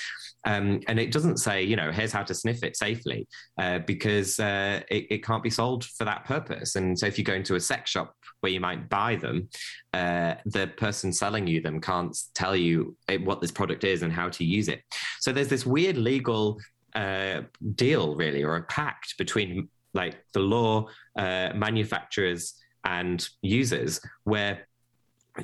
um, 0.45 0.81
and 0.87 0.99
it 0.99 1.11
doesn't 1.11 1.37
say, 1.37 1.63
you 1.63 1.75
know, 1.75 1.91
here's 1.91 2.11
how 2.11 2.23
to 2.23 2.33
sniff 2.33 2.63
it 2.63 2.75
safely, 2.75 3.27
uh, 3.57 3.79
because 3.79 4.39
uh, 4.39 4.81
it, 4.89 5.07
it, 5.09 5.23
can't 5.23 5.43
be 5.43 5.49
sold 5.49 5.85
for 5.85 6.05
that 6.05 6.25
purpose. 6.25 6.75
And 6.75 6.97
so, 6.97 7.05
if 7.05 7.17
you 7.17 7.23
go 7.23 7.33
into 7.33 7.55
a 7.55 7.59
sex 7.59 7.91
shop 7.91 8.13
where 8.41 8.51
you 8.51 8.59
might 8.59 8.89
buy 8.89 9.15
them, 9.15 9.49
uh, 9.93 10.35
the 10.45 10.67
person 10.77 11.11
selling 11.11 11.47
you 11.47 11.61
them 11.61 11.81
can't 11.81 12.17
tell 12.35 12.55
you 12.55 12.95
what 13.23 13.41
this 13.41 13.51
product 13.51 13.83
is 13.83 14.01
and 14.01 14.13
how 14.13 14.29
to 14.29 14.43
use 14.43 14.67
it. 14.67 14.81
So 15.19 15.31
there's 15.31 15.49
this 15.49 15.65
weird 15.65 15.97
legal 15.97 16.59
uh, 16.95 17.41
deal, 17.75 18.15
really, 18.15 18.43
or 18.43 18.55
a 18.55 18.63
pact 18.63 19.17
between 19.17 19.69
like 19.93 20.23
the 20.33 20.39
law, 20.39 20.87
uh, 21.17 21.49
manufacturers, 21.55 22.55
and 22.85 23.27
users, 23.41 23.99
where 24.23 24.67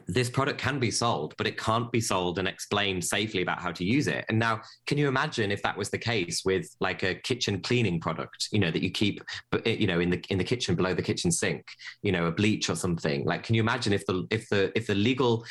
this 0.08 0.29
product 0.29 0.60
can 0.60 0.79
be 0.79 0.91
sold, 0.91 1.34
but 1.38 1.47
it 1.47 1.58
can't 1.58 1.91
be 1.91 2.01
sold 2.01 2.39
and 2.39 2.47
explained 2.47 3.03
safely 3.03 3.41
about 3.41 3.62
how 3.62 3.71
to 3.71 3.84
use 3.84 4.08
it. 4.08 4.25
And 4.29 4.39
now, 4.39 4.62
can 4.88 4.97
you 4.97 5.08
imagine 5.08 5.51
if 5.51 5.62
that 5.63 5.77
was 5.77 5.89
the 5.89 5.97
case 5.97 6.43
with 6.45 6.67
like 6.79 7.03
a 7.03 7.15
kitchen 7.15 7.62
cleaning 7.62 7.99
product, 7.99 8.49
you 8.51 8.60
know, 8.60 8.71
that 8.71 8.81
you 8.81 8.91
keep, 8.91 9.21
you 9.65 9.88
know, 9.88 9.99
in 9.99 10.10
the 10.10 10.23
in 10.29 10.38
the 10.38 10.43
kitchen 10.43 10.75
below 10.75 10.93
the 10.93 11.01
kitchen 11.01 11.31
sink, 11.31 11.65
you 12.01 12.12
know, 12.12 12.25
a 12.25 12.31
bleach 12.31 12.69
or 12.69 12.75
something? 12.75 13.25
Like, 13.25 13.43
can 13.43 13.55
you 13.55 13.62
imagine 13.62 13.93
if 13.93 14.05
the 14.05 14.25
if 14.29 14.49
the 14.49 14.71
if 14.75 14.88
the 14.88 14.95
legal 14.95 15.45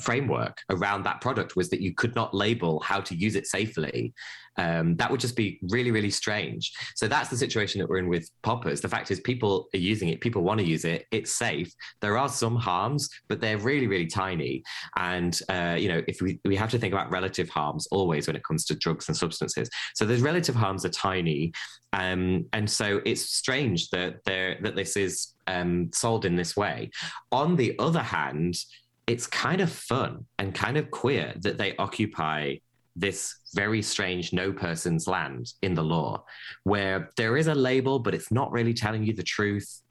framework 0.00 0.58
around 0.70 1.02
that 1.04 1.20
product 1.20 1.56
was 1.56 1.68
that 1.70 1.80
you 1.80 1.94
could 1.94 2.14
not 2.14 2.34
label 2.34 2.80
how 2.80 3.00
to 3.00 3.14
use 3.14 3.34
it 3.34 3.46
safely? 3.46 4.14
Um, 4.58 4.96
that 4.96 5.10
would 5.10 5.20
just 5.20 5.36
be 5.36 5.60
really, 5.70 5.92
really 5.92 6.10
strange. 6.10 6.72
So 6.96 7.06
that's 7.06 7.28
the 7.28 7.36
situation 7.36 7.80
that 7.80 7.88
we're 7.88 7.98
in 7.98 8.08
with 8.08 8.28
poppers. 8.42 8.80
The 8.80 8.88
fact 8.88 9.10
is, 9.10 9.20
people 9.20 9.68
are 9.72 9.78
using 9.78 10.08
it. 10.08 10.20
People 10.20 10.42
want 10.42 10.58
to 10.58 10.66
use 10.66 10.84
it. 10.84 11.06
It's 11.12 11.32
safe. 11.32 11.72
There 12.00 12.18
are 12.18 12.28
some 12.28 12.56
harms, 12.56 13.08
but 13.28 13.40
they're 13.40 13.58
really, 13.58 13.86
really 13.86 14.08
tiny. 14.08 14.64
And 14.96 15.38
uh, 15.48 15.76
you 15.78 15.88
know, 15.88 16.02
if 16.08 16.20
we 16.20 16.40
we 16.44 16.56
have 16.56 16.70
to 16.70 16.78
think 16.78 16.92
about 16.92 17.10
relative 17.10 17.48
harms 17.48 17.86
always 17.92 18.26
when 18.26 18.36
it 18.36 18.42
comes 18.44 18.64
to 18.66 18.74
drugs 18.74 19.08
and 19.08 19.16
substances. 19.16 19.70
So 19.94 20.04
those 20.04 20.22
relative 20.22 20.56
harms 20.56 20.84
are 20.84 20.90
tiny, 20.90 21.52
um, 21.92 22.44
and 22.52 22.68
so 22.68 23.00
it's 23.06 23.22
strange 23.22 23.90
that 23.90 24.24
that 24.24 24.74
this 24.74 24.96
is 24.96 25.34
um, 25.46 25.90
sold 25.92 26.24
in 26.24 26.34
this 26.34 26.56
way. 26.56 26.90
On 27.30 27.54
the 27.54 27.76
other 27.78 28.02
hand, 28.02 28.56
it's 29.08 29.26
kind 29.26 29.60
of 29.62 29.72
fun 29.72 30.26
and 30.38 30.54
kind 30.54 30.76
of 30.76 30.90
queer 30.90 31.32
that 31.40 31.56
they 31.56 31.74
occupy 31.76 32.54
this 32.94 33.36
very 33.54 33.80
strange 33.80 34.32
no 34.32 34.52
person's 34.52 35.06
land 35.06 35.52
in 35.62 35.74
the 35.74 35.82
law, 35.82 36.22
where 36.64 37.10
there 37.16 37.36
is 37.36 37.46
a 37.46 37.54
label, 37.54 37.98
but 37.98 38.14
it's 38.14 38.30
not 38.30 38.52
really 38.52 38.74
telling 38.74 39.04
you 39.04 39.14
the 39.14 39.22
truth. 39.22 39.82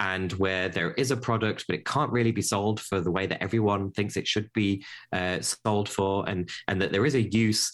And 0.00 0.32
where 0.32 0.68
there 0.68 0.90
is 0.94 1.12
a 1.12 1.16
product, 1.16 1.66
but 1.68 1.76
it 1.76 1.84
can't 1.84 2.10
really 2.10 2.32
be 2.32 2.42
sold 2.42 2.80
for 2.80 3.00
the 3.00 3.12
way 3.12 3.28
that 3.28 3.40
everyone 3.40 3.92
thinks 3.92 4.16
it 4.16 4.26
should 4.26 4.52
be 4.52 4.84
uh, 5.12 5.38
sold 5.40 5.88
for, 5.88 6.28
and 6.28 6.48
and 6.66 6.82
that 6.82 6.90
there 6.90 7.06
is 7.06 7.14
a 7.14 7.30
use, 7.30 7.70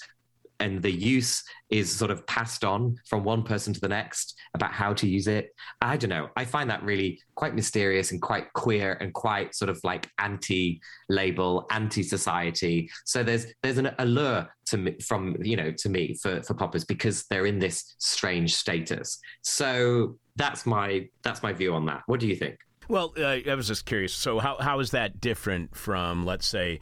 and 0.60 0.82
the 0.82 0.90
use 0.90 1.42
is 1.70 1.90
sort 1.90 2.10
of 2.10 2.26
passed 2.26 2.64
on 2.64 2.96
from 3.06 3.24
one 3.24 3.42
person 3.42 3.72
to 3.72 3.80
the 3.80 3.88
next 3.88 4.38
about 4.54 4.72
how 4.72 4.92
to 4.92 5.08
use 5.08 5.26
it. 5.26 5.54
I 5.80 5.96
don't 5.96 6.10
know. 6.10 6.28
I 6.36 6.44
find 6.44 6.70
that 6.70 6.82
really 6.82 7.20
quite 7.34 7.54
mysterious 7.54 8.12
and 8.12 8.22
quite 8.22 8.52
queer 8.52 8.96
and 9.00 9.12
quite 9.12 9.54
sort 9.54 9.68
of 9.68 9.80
like 9.82 10.08
anti-label, 10.18 11.66
anti-society. 11.70 12.90
So 13.04 13.22
there's 13.22 13.46
there's 13.62 13.78
an 13.78 13.90
allure 13.98 14.48
to 14.66 14.78
me 14.78 14.98
from 15.00 15.36
you 15.42 15.56
know 15.56 15.72
to 15.72 15.88
me 15.88 16.14
for 16.14 16.42
for 16.42 16.54
poppers 16.54 16.84
because 16.84 17.24
they're 17.24 17.46
in 17.46 17.58
this 17.58 17.96
strange 17.98 18.54
status. 18.54 19.18
So 19.42 20.16
that's 20.36 20.66
my 20.66 21.08
that's 21.22 21.42
my 21.42 21.52
view 21.52 21.74
on 21.74 21.86
that. 21.86 22.02
What 22.06 22.20
do 22.20 22.28
you 22.28 22.36
think? 22.36 22.56
Well, 22.88 23.14
uh, 23.16 23.38
I 23.46 23.54
was 23.54 23.66
just 23.66 23.86
curious. 23.86 24.12
So 24.12 24.38
how 24.38 24.58
how 24.58 24.78
is 24.80 24.90
that 24.92 25.20
different 25.20 25.74
from 25.74 26.24
let's 26.24 26.46
say 26.46 26.80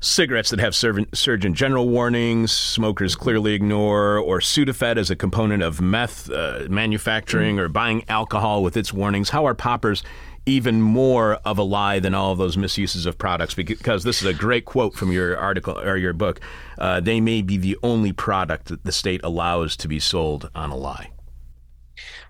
cigarettes 0.00 0.50
that 0.50 0.60
have 0.60 0.74
Surgeon 0.74 1.54
General 1.54 1.88
warnings, 1.88 2.52
smokers 2.52 3.16
clearly 3.16 3.54
ignore, 3.54 4.18
or 4.18 4.40
Sudafed 4.40 4.96
as 4.96 5.10
a 5.10 5.16
component 5.16 5.62
of 5.62 5.80
meth 5.80 6.30
uh, 6.30 6.66
manufacturing, 6.68 7.58
or 7.58 7.68
buying 7.68 8.04
alcohol 8.08 8.62
with 8.62 8.76
its 8.76 8.92
warnings. 8.92 9.30
How 9.30 9.46
are 9.46 9.54
poppers 9.54 10.02
even 10.46 10.80
more 10.80 11.34
of 11.44 11.58
a 11.58 11.62
lie 11.62 11.98
than 11.98 12.14
all 12.14 12.32
of 12.32 12.38
those 12.38 12.56
misuses 12.56 13.06
of 13.06 13.16
products 13.16 13.54
because 13.54 14.04
this 14.04 14.20
is 14.20 14.28
a 14.28 14.34
great 14.34 14.64
quote 14.64 14.94
from 14.94 15.10
your 15.10 15.36
article 15.36 15.78
or 15.78 15.96
your 15.96 16.12
book. 16.12 16.40
Uh, 16.78 17.00
they 17.00 17.20
may 17.20 17.40
be 17.40 17.56
the 17.56 17.78
only 17.82 18.12
product 18.12 18.66
that 18.66 18.84
the 18.84 18.92
state 18.92 19.20
allows 19.24 19.76
to 19.76 19.88
be 19.88 19.98
sold 19.98 20.50
on 20.54 20.70
a 20.70 20.76
lie. 20.76 21.10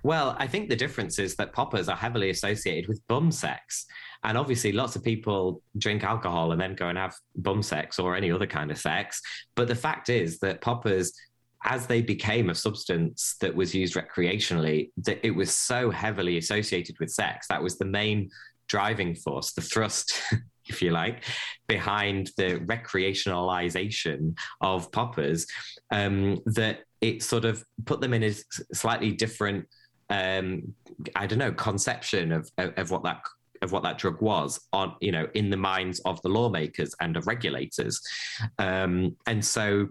Well, 0.03 0.37
I 0.38 0.46
think 0.46 0.68
the 0.68 0.77
difference 0.77 1.18
is 1.18 1.37
that 1.37 1.53
poppers 1.53 1.88
are 1.88 1.96
heavily 1.96 2.31
associated 2.31 2.88
with 2.88 3.07
bum 3.09 3.33
sex. 3.33 3.87
And 4.24 4.38
obviously, 4.38 4.72
lots 4.72 4.96
of 4.96 5.05
people 5.05 5.62
drink 5.78 6.03
alcohol 6.03 6.53
and 6.53 6.61
then 6.61 6.74
go 6.74 6.88
and 6.88 6.99
have 6.99 7.14
bum 7.36 7.62
sex 7.62 7.99
or 7.99 8.16
any 8.16 8.30
other 8.30 8.46
kind 8.46 8.70
of 8.70 8.78
sex. 8.78 9.20
But 9.55 9.68
the 9.68 9.74
fact 9.74 10.09
is 10.09 10.38
that 10.40 10.61
poppers 10.61 11.12
as 11.64 11.86
they 11.86 12.03
became 12.03 12.51
a 12.51 12.55
substance 12.55 13.36
that 13.40 13.55
was 13.55 13.74
used 13.74 13.94
recreationally, 13.94 14.90
that 14.99 15.18
it 15.26 15.30
was 15.30 15.55
so 15.55 15.90
heavily 15.90 16.36
associated 16.36 16.99
with 17.01 17.11
sex. 17.11 17.46
That 17.49 17.62
was 17.62 17.78
the 17.78 17.86
main 17.86 18.30
driving 18.68 19.14
force, 19.14 19.53
the 19.53 19.62
thrust, 19.62 20.20
if 20.66 20.82
you 20.82 20.90
like, 20.90 21.24
behind 21.66 22.30
the 22.36 22.61
recreationalization 22.66 24.36
of 24.61 24.92
poppers, 24.92 25.46
um, 25.90 26.40
that 26.46 26.80
it 27.01 27.22
sort 27.22 27.44
of 27.44 27.64
put 27.86 28.01
them 28.01 28.14
in 28.14 28.22
a 28.22 28.34
slightly 28.74 29.12
different, 29.12 29.66
um, 30.11 30.74
I 31.16 31.26
don't 31.26 31.38
know, 31.38 31.53
conception 31.53 32.32
of, 32.32 32.51
of, 32.59 32.72
of 32.76 32.90
what 32.90 33.05
that 33.05 33.22
of 33.64 33.72
what 33.72 33.82
that 33.82 33.98
drug 33.98 34.20
was 34.20 34.60
on 34.72 34.94
you 35.00 35.10
know 35.10 35.26
in 35.34 35.50
the 35.50 35.56
minds 35.56 36.00
of 36.00 36.20
the 36.22 36.28
lawmakers 36.28 36.94
and 37.00 37.16
of 37.16 37.26
regulators. 37.26 38.00
Um, 38.58 39.16
and 39.26 39.44
so 39.44 39.88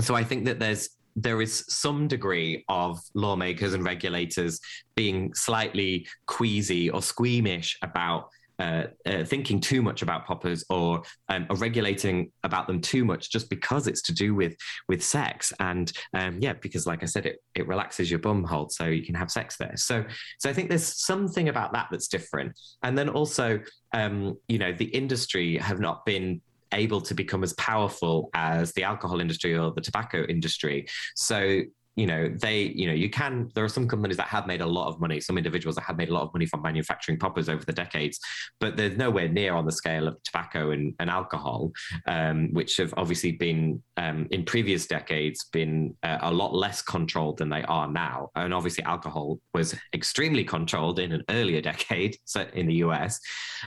so 0.00 0.14
I 0.14 0.24
think 0.24 0.44
that 0.46 0.58
there's 0.58 0.90
there 1.16 1.40
is 1.40 1.64
some 1.68 2.08
degree 2.08 2.64
of 2.68 3.00
lawmakers 3.14 3.74
and 3.74 3.84
regulators 3.84 4.60
being 4.96 5.32
slightly 5.34 6.06
queasy 6.26 6.90
or 6.90 7.02
squeamish 7.02 7.78
about 7.82 8.28
uh, 8.58 8.84
uh, 9.06 9.24
thinking 9.24 9.60
too 9.60 9.82
much 9.82 10.02
about 10.02 10.26
poppers 10.26 10.64
or, 10.70 11.02
um, 11.28 11.46
or 11.50 11.56
regulating 11.56 12.30
about 12.42 12.66
them 12.66 12.80
too 12.80 13.04
much 13.04 13.30
just 13.30 13.50
because 13.50 13.86
it's 13.86 14.02
to 14.02 14.14
do 14.14 14.34
with 14.34 14.56
with 14.88 15.02
sex. 15.02 15.52
And 15.60 15.92
um, 16.14 16.38
yeah 16.40 16.54
because 16.54 16.86
like 16.86 17.02
I 17.02 17.06
said 17.06 17.26
it 17.26 17.42
it 17.54 17.66
relaxes 17.66 18.10
your 18.10 18.20
bum 18.20 18.44
hole 18.44 18.68
so 18.68 18.86
you 18.86 19.04
can 19.04 19.14
have 19.14 19.30
sex 19.30 19.56
there. 19.56 19.76
So 19.76 20.04
so 20.38 20.50
I 20.50 20.52
think 20.52 20.68
there's 20.68 21.04
something 21.04 21.48
about 21.48 21.72
that 21.72 21.88
that's 21.90 22.08
different. 22.08 22.58
And 22.82 22.96
then 22.96 23.08
also 23.08 23.60
um, 23.92 24.38
you 24.48 24.58
know 24.58 24.72
the 24.72 24.86
industry 24.86 25.58
have 25.58 25.80
not 25.80 26.04
been 26.04 26.40
able 26.72 27.00
to 27.00 27.14
become 27.14 27.42
as 27.42 27.52
powerful 27.54 28.30
as 28.34 28.72
the 28.72 28.82
alcohol 28.82 29.20
industry 29.20 29.56
or 29.56 29.72
the 29.72 29.80
tobacco 29.80 30.24
industry. 30.24 30.86
So 31.14 31.62
you 31.96 32.06
know 32.06 32.28
they 32.40 32.62
you 32.62 32.86
know 32.86 32.92
you 32.92 33.08
can 33.08 33.50
there 33.54 33.64
are 33.64 33.68
some 33.68 33.86
companies 33.86 34.16
that 34.16 34.26
have 34.26 34.46
made 34.46 34.60
a 34.60 34.66
lot 34.66 34.88
of 34.88 35.00
money 35.00 35.20
some 35.20 35.38
individuals 35.38 35.76
that 35.76 35.82
have 35.82 35.96
made 35.96 36.08
a 36.08 36.12
lot 36.12 36.22
of 36.22 36.32
money 36.32 36.46
from 36.46 36.62
manufacturing 36.62 37.18
poppers 37.18 37.48
over 37.48 37.64
the 37.64 37.72
decades 37.72 38.18
but 38.60 38.76
they're 38.76 38.90
nowhere 38.90 39.28
near 39.28 39.54
on 39.54 39.64
the 39.64 39.72
scale 39.72 40.08
of 40.08 40.20
tobacco 40.24 40.70
and, 40.70 40.94
and 40.98 41.10
alcohol 41.10 41.70
um, 42.06 42.52
which 42.52 42.76
have 42.76 42.92
obviously 42.96 43.32
been 43.32 43.82
um, 43.96 44.26
in 44.30 44.44
previous 44.44 44.86
decades 44.86 45.44
been 45.52 45.94
uh, 46.02 46.18
a 46.22 46.32
lot 46.32 46.54
less 46.54 46.82
controlled 46.82 47.38
than 47.38 47.48
they 47.48 47.62
are 47.62 47.88
now. 47.88 48.30
And 48.34 48.52
obviously 48.52 48.84
alcohol 48.84 49.38
was 49.52 49.74
extremely 49.92 50.44
controlled 50.44 50.98
in 50.98 51.12
an 51.12 51.22
earlier 51.30 51.60
decade 51.60 52.16
so 52.24 52.46
in 52.54 52.66
the 52.66 52.74
us 52.74 53.20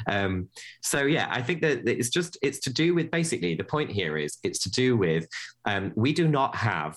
um, 0.10 0.50
so 0.82 1.04
yeah 1.04 1.28
i 1.30 1.42
think 1.42 1.62
that 1.62 1.88
it's 1.88 2.10
just 2.10 2.38
it's 2.42 2.60
to 2.60 2.72
do 2.72 2.94
with 2.94 3.10
basically 3.12 3.56
the 3.56 3.64
point 3.64 3.92
here 3.92 4.18
is 4.18 4.38
it's 4.44 4.60
to 4.60 4.70
do 4.72 4.98
with 4.98 5.28
um, 5.66 5.92
we 5.96 6.14
do 6.14 6.28
not 6.28 6.56
have 6.56 6.96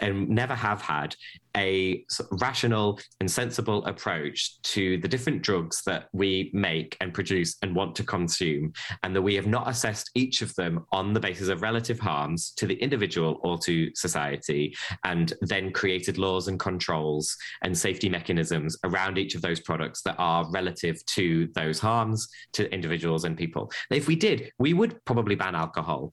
and 0.00 0.28
never 0.28 0.54
have 0.54 0.80
had 0.80 1.14
a 1.56 2.04
rational 2.40 2.98
and 3.20 3.30
sensible 3.30 3.84
approach 3.84 4.60
to 4.62 4.96
the 4.98 5.08
different 5.08 5.42
drugs 5.42 5.82
that 5.84 6.08
we 6.12 6.50
make 6.54 6.96
and 7.00 7.12
produce 7.12 7.56
and 7.62 7.74
want 7.74 7.94
to 7.96 8.04
consume, 8.04 8.72
and 9.02 9.14
that 9.14 9.22
we 9.22 9.34
have 9.34 9.46
not 9.46 9.68
assessed 9.68 10.10
each 10.14 10.40
of 10.42 10.54
them 10.54 10.84
on 10.92 11.12
the 11.12 11.20
basis 11.20 11.48
of 11.48 11.62
relative 11.62 12.00
harms 12.00 12.52
to 12.56 12.66
the 12.66 12.74
individual 12.74 13.38
or 13.42 13.58
to 13.58 13.90
society, 13.94 14.74
and 15.04 15.34
then 15.42 15.72
created 15.72 16.18
laws 16.18 16.48
and 16.48 16.58
controls 16.58 17.36
and 17.62 17.76
safety 17.76 18.08
mechanisms 18.08 18.76
around 18.84 19.18
each 19.18 19.34
of 19.34 19.42
those 19.42 19.60
products 19.60 20.02
that 20.02 20.16
are 20.18 20.50
relative 20.50 21.04
to 21.06 21.48
those 21.54 21.78
harms 21.78 22.28
to 22.52 22.72
individuals 22.72 23.24
and 23.24 23.36
people. 23.36 23.70
If 23.90 24.06
we 24.06 24.16
did, 24.16 24.50
we 24.58 24.72
would 24.72 25.04
probably 25.04 25.34
ban 25.34 25.54
alcohol 25.54 26.12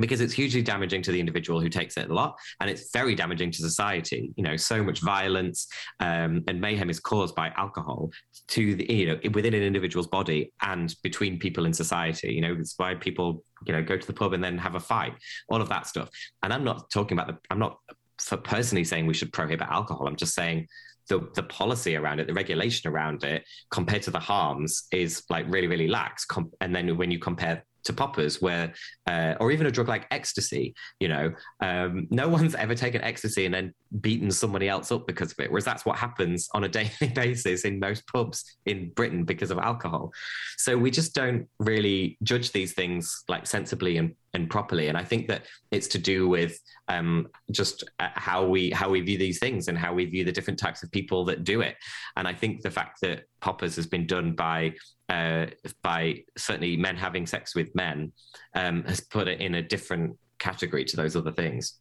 because 0.00 0.20
it's 0.20 0.32
hugely 0.32 0.62
damaging 0.62 1.02
to 1.02 1.12
the 1.12 1.20
individual 1.20 1.60
who 1.60 1.68
takes 1.68 1.96
it 1.96 2.10
a 2.10 2.14
lot 2.14 2.34
and 2.60 2.70
it's 2.70 2.92
very 2.92 3.14
damaging 3.14 3.50
to 3.50 3.58
society. 3.58 4.32
You 4.36 4.44
know 4.44 4.56
so 4.56 4.82
much 4.82 5.00
violence 5.00 5.68
um, 6.00 6.42
and 6.48 6.60
mayhem 6.60 6.90
is 6.90 7.00
caused 7.00 7.34
by 7.34 7.50
alcohol 7.56 8.10
to 8.48 8.74
the 8.74 8.92
you 8.92 9.06
know 9.06 9.18
within 9.32 9.54
an 9.54 9.62
individual's 9.62 10.08
body 10.08 10.52
and 10.62 10.94
between 11.02 11.38
people 11.38 11.66
in 11.66 11.72
society. 11.72 12.32
You 12.32 12.40
know 12.40 12.56
it's 12.58 12.74
why 12.76 12.94
people 12.94 13.44
you 13.66 13.72
know 13.72 13.82
go 13.82 13.96
to 13.96 14.06
the 14.06 14.12
pub 14.12 14.32
and 14.32 14.42
then 14.42 14.58
have 14.58 14.74
a 14.74 14.80
fight 14.80 15.14
all 15.48 15.60
of 15.60 15.68
that 15.68 15.86
stuff. 15.86 16.08
And 16.42 16.52
i'm 16.52 16.64
not 16.64 16.90
talking 16.90 17.16
about 17.16 17.28
the 17.28 17.38
i'm 17.50 17.60
not 17.60 17.78
for 18.22 18.36
personally 18.36 18.84
saying 18.84 19.06
we 19.06 19.14
should 19.14 19.32
prohibit 19.32 19.68
alcohol. 19.68 20.06
I'm 20.06 20.16
just 20.16 20.34
saying 20.34 20.68
the, 21.08 21.28
the 21.34 21.42
policy 21.42 21.96
around 21.96 22.20
it, 22.20 22.26
the 22.26 22.34
regulation 22.34 22.90
around 22.90 23.24
it, 23.24 23.44
compared 23.70 24.02
to 24.02 24.10
the 24.10 24.20
harms, 24.20 24.84
is 24.92 25.24
like 25.28 25.46
really, 25.48 25.66
really 25.66 25.88
lax. 25.88 26.24
Com- 26.24 26.52
and 26.60 26.74
then 26.74 26.96
when 26.96 27.10
you 27.10 27.18
compare 27.18 27.64
to 27.84 27.92
poppers 27.92 28.40
where 28.40 28.72
uh, 29.06 29.34
or 29.40 29.50
even 29.50 29.66
a 29.66 29.70
drug 29.70 29.88
like 29.88 30.06
ecstasy 30.10 30.74
you 31.00 31.08
know? 31.08 31.32
Um, 31.60 32.06
no 32.10 32.28
one's 32.28 32.54
ever 32.54 32.74
taken 32.74 33.02
ecstasy 33.02 33.44
and 33.46 33.54
then 33.54 33.74
beaten 34.00 34.30
somebody 34.30 34.68
else 34.68 34.90
up 34.90 35.06
because 35.06 35.32
of 35.32 35.38
it 35.40 35.50
whereas 35.50 35.64
that's 35.64 35.84
what 35.84 35.98
happens 35.98 36.48
on 36.54 36.64
a 36.64 36.68
daily 36.80 37.12
basis 37.14 37.64
in 37.64 37.78
most 37.78 38.06
pubs 38.06 38.44
in 38.66 38.90
britain 38.90 39.24
because 39.24 39.50
of 39.50 39.58
alcohol. 39.58 40.12
So 40.56 40.76
we 40.76 40.90
just 40.90 41.14
don't 41.14 41.48
really 41.58 42.18
judge 42.22 42.52
these 42.52 42.72
things 42.72 43.24
like 43.28 43.46
sensibly 43.46 43.96
and, 43.98 44.14
and 44.34 44.48
properly 44.48 44.88
and 44.88 44.96
i 44.96 45.04
think 45.04 45.28
that 45.28 45.42
it's 45.70 45.88
to 45.88 45.98
do 45.98 46.28
with 46.28 46.58
um, 46.88 47.28
just 47.50 47.84
uh, 48.00 48.08
how 48.14 48.44
we 48.46 48.70
how 48.70 48.90
we 48.90 49.00
view 49.00 49.18
these 49.18 49.38
things 49.38 49.68
and 49.68 49.78
how 49.78 49.92
we 49.94 50.04
view 50.04 50.24
the 50.24 50.32
different 50.32 50.58
types 50.58 50.82
of 50.82 50.90
people 50.90 51.24
that 51.26 51.44
do 51.44 51.60
it. 51.60 51.76
And 52.16 52.26
i 52.26 52.34
think 52.34 52.62
the 52.62 52.70
fact 52.70 53.00
that 53.02 53.24
poppers 53.40 53.76
has 53.76 53.86
been 53.86 54.06
done 54.06 54.34
by 54.34 54.74
uh, 55.12 55.46
by 55.82 56.24
certainly 56.38 56.76
men 56.76 56.96
having 56.96 57.26
sex 57.26 57.54
with 57.54 57.74
men 57.74 58.12
um, 58.54 58.82
has 58.84 59.00
put 59.00 59.28
it 59.28 59.40
in 59.40 59.56
a 59.56 59.62
different 59.62 60.16
category 60.38 60.84
to 60.86 60.96
those 60.96 61.16
other 61.16 61.32
things. 61.32 61.80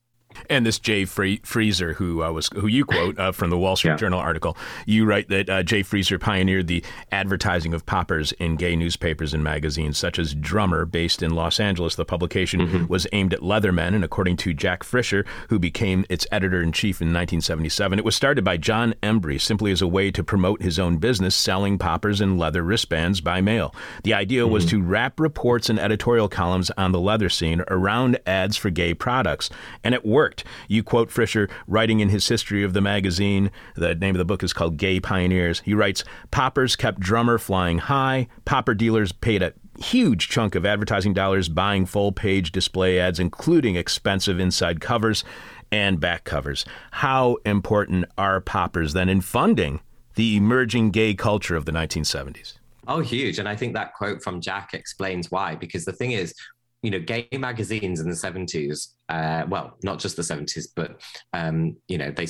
And 0.50 0.66
this 0.66 0.80
Jay 0.80 1.06
Fraser, 1.06 1.94
who 1.94 2.24
uh, 2.24 2.32
was 2.32 2.50
who 2.54 2.68
you 2.68 2.86
quote 2.86 3.18
uh, 3.20 3.32
from 3.32 3.50
the 3.50 3.58
Wall 3.58 3.76
Street 3.76 3.92
yeah. 3.92 3.98
Journal 3.98 4.20
article, 4.20 4.58
you 4.86 5.06
write 5.06 5.30
that 5.30 5.50
uh, 5.50 5.64
Jay 5.64 5.84
Fraser 5.84 6.20
pioneered 6.20 6.68
the 6.68 6.84
advertising 7.12 7.74
of 7.74 7.86
poppers 7.86 8.32
in 8.34 8.56
gay 8.56 8.76
newspapers 8.76 9.34
and 9.34 9.44
magazines, 9.44 9.98
such 9.98 10.20
as 10.20 10.34
Drummer, 10.34 10.86
based 10.86 11.24
in 11.24 11.34
Los 11.34 11.60
Angeles. 11.60 11.96
The 11.96 12.06
publication 12.06 12.62
mm-hmm. 12.62 12.88
was 12.88 13.08
aimed 13.12 13.34
at 13.34 13.42
leathermen, 13.42 13.94
and 13.96 14.04
according 14.04 14.38
to 14.38 14.54
Jack 14.54 14.84
Fritscher, 14.84 15.26
who 15.50 15.60
became 15.60 16.06
its 16.10 16.28
editor 16.32 16.62
in 16.62 16.72
chief 16.72 17.02
in 17.02 17.08
1977, 17.08 18.00
it 18.00 18.06
was 18.06 18.16
started 18.16 18.44
by 18.44 18.58
John 18.58 18.94
Embry 19.04 19.40
simply 19.40 19.72
as 19.72 19.82
a 19.82 19.88
way 19.88 20.12
to 20.12 20.24
promote 20.24 20.62
his 20.62 20.80
own 20.80 20.98
business, 20.98 21.36
selling 21.36 21.78
poppers 21.78 22.22
and 22.22 22.40
leather 22.40 22.64
wristbands 22.64 23.22
by 23.22 23.42
mail. 23.42 23.74
The 24.04 24.14
idea 24.14 24.44
mm-hmm. 24.44 24.54
was 24.54 24.66
to 24.68 24.82
wrap 24.82 25.20
reports 25.20 25.70
and 25.70 25.80
editorial 25.80 26.30
columns 26.30 26.72
on 26.72 26.92
the 26.92 27.00
leather 27.00 27.30
scene 27.30 27.64
around 27.68 28.20
ads 28.26 28.58
for 28.58 28.70
gay 28.70 28.94
products, 28.94 29.50
and 29.84 29.94
it 29.94 30.06
worked 30.06 30.21
worked. 30.22 30.44
You 30.68 30.84
quote 30.84 31.10
Fritscher 31.10 31.50
writing 31.66 32.00
in 32.00 32.10
his 32.10 32.28
history 32.28 32.64
of 32.64 32.74
the 32.74 32.82
magazine. 32.82 33.50
The 33.76 33.96
name 33.96 34.14
of 34.14 34.20
the 34.20 34.26
book 34.26 34.44
is 34.44 34.54
called 34.54 34.78
Gay 34.78 35.00
Pioneers. 35.00 35.62
He 35.62 35.74
writes 35.74 36.04
Poppers 36.30 36.76
kept 36.76 37.00
drummer 37.00 37.40
flying 37.40 37.80
high. 37.80 38.28
Popper 38.46 38.76
dealers 38.76 39.12
paid 39.12 39.42
a 39.42 39.54
huge 39.80 40.30
chunk 40.30 40.54
of 40.54 40.64
advertising 40.64 41.16
dollars 41.16 41.50
buying 41.50 41.88
full 41.88 42.12
page 42.12 42.52
display 42.52 43.00
ads, 43.00 43.20
including 43.20 43.76
expensive 43.76 44.40
inside 44.40 44.80
covers 44.80 45.24
and 45.72 46.00
back 46.00 46.24
covers. 46.24 46.66
How 46.92 47.38
important 47.44 48.06
are 48.16 48.40
poppers 48.42 48.94
then 48.94 49.10
in 49.10 49.22
funding 49.22 49.80
the 50.14 50.38
emerging 50.38 50.92
gay 50.92 51.16
culture 51.16 51.56
of 51.56 51.66
the 51.66 51.72
1970s? 51.72 52.60
Oh, 52.88 53.00
huge. 53.00 53.40
And 53.40 53.50
I 53.50 53.56
think 53.56 53.74
that 53.74 53.96
quote 53.96 54.22
from 54.22 54.40
Jack 54.40 54.76
explains 54.76 55.32
why. 55.32 55.56
Because 55.56 55.84
the 55.84 55.94
thing 55.94 56.12
is, 56.12 56.36
you 56.84 56.92
know, 56.92 57.00
gay 57.00 57.28
magazines 57.34 58.00
in 58.00 58.10
the 58.10 58.16
70s, 58.16 58.96
uh, 59.10 59.46
well, 59.48 59.78
not 59.84 60.00
just 60.00 60.16
the 60.16 60.22
70s, 60.22 60.68
but, 60.76 61.02
um, 61.34 61.78
you 61.88 61.98
know, 61.98 62.12
they 62.12 62.28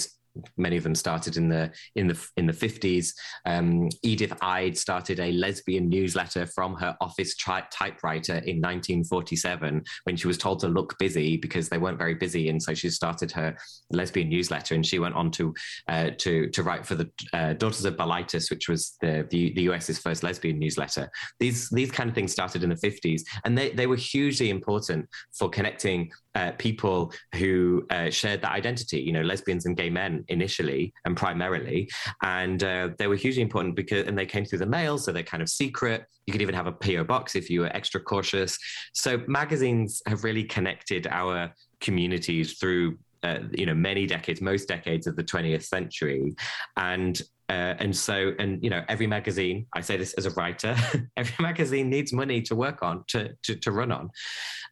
many 0.57 0.77
of 0.77 0.84
them 0.84 0.95
started 0.95 1.38
in 1.38 1.49
the 1.49 1.71
in 1.95 2.07
the 2.07 2.27
in 2.38 2.45
the 2.45 2.53
50s 2.53 3.13
um, 3.45 3.89
Edythe 4.05 4.38
Eyde 4.41 4.77
started 4.77 5.19
a 5.19 5.32
lesbian 5.32 5.89
newsletter 5.89 6.45
from 6.45 6.75
her 6.75 6.95
office 7.01 7.36
typewriter 7.36 8.36
in 8.36 8.61
1947 8.61 9.84
when 10.03 10.15
she 10.15 10.27
was 10.27 10.38
told 10.38 10.59
to 10.59 10.67
look 10.67 10.97
busy 10.97 11.38
because 11.38 11.69
they 11.69 11.77
weren't 11.77 11.97
very 11.97 12.13
busy. 12.13 12.49
And 12.49 12.61
so 12.61 12.73
she 12.73 12.89
started 12.89 13.32
her 13.32 13.55
lesbian 13.91 14.29
newsletter 14.29 14.75
and 14.75 14.86
she 14.86 14.99
went 14.99 15.15
on 15.15 15.32
to 15.32 15.53
uh, 15.88 16.11
to 16.17 16.49
to 16.49 16.63
write 16.63 16.86
for 16.86 16.95
the 16.95 17.09
uh, 17.34 17.53
daughters 17.53 17.86
of 17.86 17.95
bilitis 17.95 18.49
which 18.49 18.67
was 18.69 18.97
the, 19.01 19.27
the 19.29 19.53
the 19.53 19.63
us's 19.63 19.99
first 19.99 20.23
lesbian 20.23 20.59
newsletter. 20.59 21.09
These 21.39 21.69
these 21.69 21.91
kind 21.91 22.09
of 22.09 22.15
things 22.15 22.32
started 22.32 22.63
in 22.63 22.69
the 22.69 22.75
50s 22.75 23.21
and 23.45 23.57
they, 23.57 23.71
they 23.71 23.88
were 23.88 23.95
hugely 23.95 24.49
important 24.49 25.07
for 25.38 25.49
connecting 25.49 26.11
uh, 26.36 26.51
people 26.57 27.13
who 27.36 27.86
uh, 27.89 28.09
shared 28.09 28.41
that 28.41 28.51
identity, 28.51 28.99
you 28.99 29.11
know, 29.11 29.21
lesbians 29.21 29.65
and 29.65 29.75
gay 29.75 29.89
men 29.89 30.23
initially 30.29 30.93
and 31.05 31.17
primarily. 31.17 31.89
And 32.23 32.63
uh, 32.63 32.89
they 32.97 33.07
were 33.07 33.15
hugely 33.15 33.41
important 33.41 33.75
because, 33.75 34.07
and 34.07 34.17
they 34.17 34.25
came 34.25 34.45
through 34.45 34.59
the 34.59 34.65
mail, 34.65 34.97
so 34.97 35.11
they're 35.11 35.23
kind 35.23 35.43
of 35.43 35.49
secret. 35.49 36.05
You 36.25 36.32
could 36.32 36.41
even 36.41 36.55
have 36.55 36.67
a 36.67 36.71
PO 36.71 37.03
box 37.03 37.36
if 37.36 37.49
you 37.49 37.61
were 37.61 37.75
extra 37.75 37.99
cautious. 37.99 38.57
So 38.93 39.21
magazines 39.27 40.01
have 40.07 40.23
really 40.23 40.43
connected 40.43 41.07
our 41.07 41.53
communities 41.79 42.53
through 42.53 42.97
uh, 43.23 43.39
you 43.51 43.67
know 43.67 43.75
many 43.75 44.07
decades 44.07 44.41
most 44.41 44.67
decades 44.67 45.05
of 45.05 45.15
the 45.15 45.23
20th 45.23 45.63
century 45.63 46.36
and 46.77 47.21
uh, 47.49 47.75
and 47.77 47.95
so 47.95 48.34
and 48.39 48.63
you 48.63 48.69
know 48.71 48.84
every 48.88 49.05
magazine 49.05 49.67
i 49.73 49.82
say 49.82 49.95
this 49.95 50.13
as 50.13 50.25
a 50.25 50.32
writer 50.32 50.75
every 51.17 51.36
magazine 51.39 51.88
needs 51.88 52.11
money 52.11 52.41
to 52.41 52.55
work 52.55 52.82
on 52.82 53.03
to 53.07 53.29
to, 53.43 53.55
to 53.55 53.71
run 53.71 53.91
on 53.91 54.09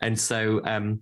and 0.01 0.19
so 0.19 0.61
um, 0.65 0.99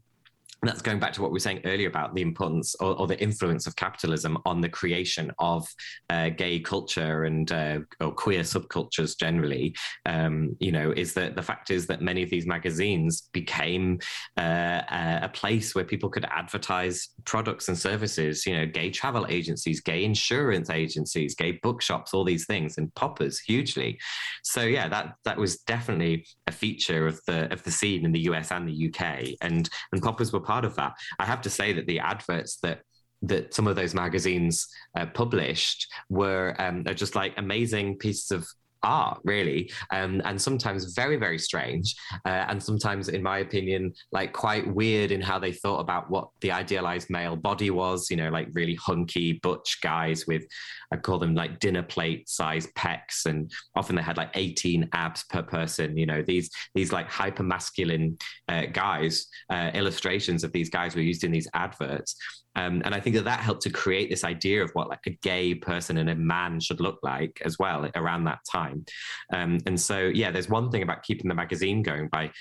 and 0.62 0.70
that's 0.70 0.82
going 0.82 1.00
back 1.00 1.14
to 1.14 1.22
what 1.22 1.30
we 1.30 1.36
were 1.36 1.40
saying 1.40 1.62
earlier 1.66 1.88
about 1.88 2.16
the 2.16 2.22
importance 2.22 2.74
or, 2.80 2.98
or 3.00 3.06
the 3.06 3.20
influence 3.22 3.68
of 3.68 3.76
capitalism 3.76 4.40
on 4.44 4.60
the 4.60 4.70
creation 4.70 5.32
of 5.38 5.68
uh, 6.10 6.30
gay 6.30 6.60
culture 6.60 7.26
and 7.26 7.52
uh, 7.52 7.80
or 8.00 8.12
queer 8.12 8.42
subcultures 8.42 9.18
generally. 9.18 9.76
Um, 10.08 10.56
you 10.60 10.72
know, 10.72 10.92
is 10.92 11.14
that 11.14 11.36
the 11.36 11.44
fact 11.44 11.70
is 11.70 11.86
that 11.88 12.02
many 12.02 12.24
of 12.24 12.32
these 12.32 12.48
magazines 12.48 13.30
became 13.34 14.00
uh, 14.38 14.82
a 15.22 15.30
place 15.32 15.76
where 15.76 15.84
people 15.84 16.10
could 16.10 16.26
advertise 16.26 17.10
products 17.26 17.68
and 17.68 17.78
services. 17.78 18.44
You 18.48 18.58
know, 18.58 18.66
gay 18.66 18.90
travel 18.90 19.28
agencies, 19.30 19.80
gay 19.80 20.04
insurance 20.04 20.72
agencies, 20.72 21.36
gay 21.36 21.60
bookshops, 21.62 22.16
all 22.16 22.24
these 22.24 22.48
things, 22.48 22.80
and 22.80 22.94
poppers 22.96 23.40
hugely. 23.40 24.00
So 24.44 24.64
yeah, 24.64 24.88
that 24.88 25.14
that 25.24 25.38
was 25.38 25.60
definitely 25.60 26.26
a 26.48 26.52
feature 26.52 27.06
of 27.06 27.22
the 27.28 27.52
of 27.54 27.62
the 27.62 27.72
scene 27.72 28.06
in 28.06 28.12
the 28.12 28.22
US 28.22 28.52
and 28.52 28.68
the 28.68 28.88
UK, 28.88 29.36
and 29.42 29.70
and 29.92 30.02
poppers 30.02 30.34
were 30.34 30.47
part 30.48 30.66
of 30.66 30.76
that. 30.76 30.94
I 31.20 31.26
have 31.26 31.42
to 31.42 31.50
say 31.50 31.74
that 31.74 31.88
the 31.88 32.00
adverts 32.00 32.58
that 32.64 32.80
that 33.24 33.54
some 33.54 33.68
of 33.68 33.76
those 33.76 33.96
magazines 33.96 34.68
uh, 34.96 35.08
published 35.08 35.88
were 36.08 36.56
um, 36.60 36.84
just 36.94 37.16
like 37.16 37.34
amazing 37.38 37.98
pieces 37.98 38.30
of 38.32 38.48
art 38.84 39.20
really. 39.24 39.72
Um, 39.92 40.22
and 40.26 40.42
sometimes 40.42 40.94
very 40.94 41.18
very 41.18 41.40
strange 41.40 41.96
uh, 42.26 42.46
and 42.50 42.62
sometimes 42.62 43.10
in 43.10 43.24
my 43.24 43.40
opinion 43.40 43.94
like 44.12 44.34
quite 44.34 44.68
weird 44.68 45.12
in 45.12 45.22
how 45.22 45.40
they 45.40 45.52
thought 45.52 45.80
about 45.80 46.10
what 46.10 46.30
the 46.42 46.52
idealized 46.52 47.10
male 47.10 47.36
body 47.36 47.70
was 47.70 48.10
you 48.10 48.18
know 48.18 48.30
like 48.30 48.48
really 48.54 48.76
hunky 48.76 49.34
butch 49.34 49.80
guys 49.82 50.28
with 50.28 50.44
i 50.92 50.98
call 50.98 51.20
them 51.20 51.36
like 51.36 51.60
dinner 51.60 51.84
plate 51.84 52.28
size 52.30 52.68
pecs 52.78 53.26
and 53.26 53.52
often 53.76 53.96
they 53.96 54.02
had 54.02 54.18
like 54.18 54.32
18 54.36 54.90
abs 54.94 55.24
per 55.30 55.42
person 55.42 55.98
you 55.98 56.06
know 56.06 56.22
these 56.22 56.50
these 56.76 56.92
like 56.92 57.10
hyper 57.10 57.44
masculine 57.44 58.18
uh, 58.50 58.66
guys 58.72 59.28
uh, 59.50 59.72
illustrations 59.74 60.44
of 60.44 60.52
these 60.52 60.70
guys 60.70 60.96
were 60.96 61.02
used 61.02 61.24
in 61.24 61.32
these 61.32 61.48
adverts 61.54 62.16
um, 62.58 62.82
and 62.84 62.96
I 62.96 63.00
think 63.00 63.16
that 63.16 63.26
that 63.26 63.40
helped 63.40 63.62
to 63.64 63.70
create 63.70 64.10
this 64.10 64.24
idea 64.24 64.64
of 64.64 64.72
what 64.74 64.90
like 64.90 65.06
a 65.06 65.12
gay 65.22 65.54
person 65.54 66.00
and 66.00 66.10
a 66.10 66.16
man 66.16 66.60
should 66.60 66.82
look 66.82 66.98
like 67.04 67.40
as 67.46 67.60
well 67.60 67.88
around 67.96 68.24
that 68.24 68.40
time. 68.52 68.84
Um, 69.32 69.60
and 69.68 69.80
so, 69.80 70.00
yeah, 70.00 70.32
there's 70.32 70.50
one 70.50 70.72
thing 70.72 70.82
about 70.82 71.04
keeping 71.04 71.30
the 71.30 71.36
magazine 71.36 71.84
going 71.84 72.08
by 72.10 72.32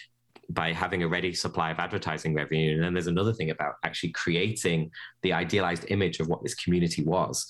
by 0.49 0.73
having 0.73 1.03
a 1.03 1.09
ready 1.09 1.35
supply 1.35 1.73
of 1.73 1.79
advertising 1.81 2.33
revenue. 2.33 2.75
And 2.75 2.83
then 2.85 2.95
there's 2.95 3.09
another 3.09 3.33
thing 3.33 3.51
about 3.51 3.75
actually 3.85 4.13
creating 4.13 4.93
the 5.23 5.33
idealized 5.33 5.87
image 5.89 6.21
of 6.21 6.29
what 6.29 6.41
this 6.45 6.55
community 6.55 7.03
was. 7.03 7.45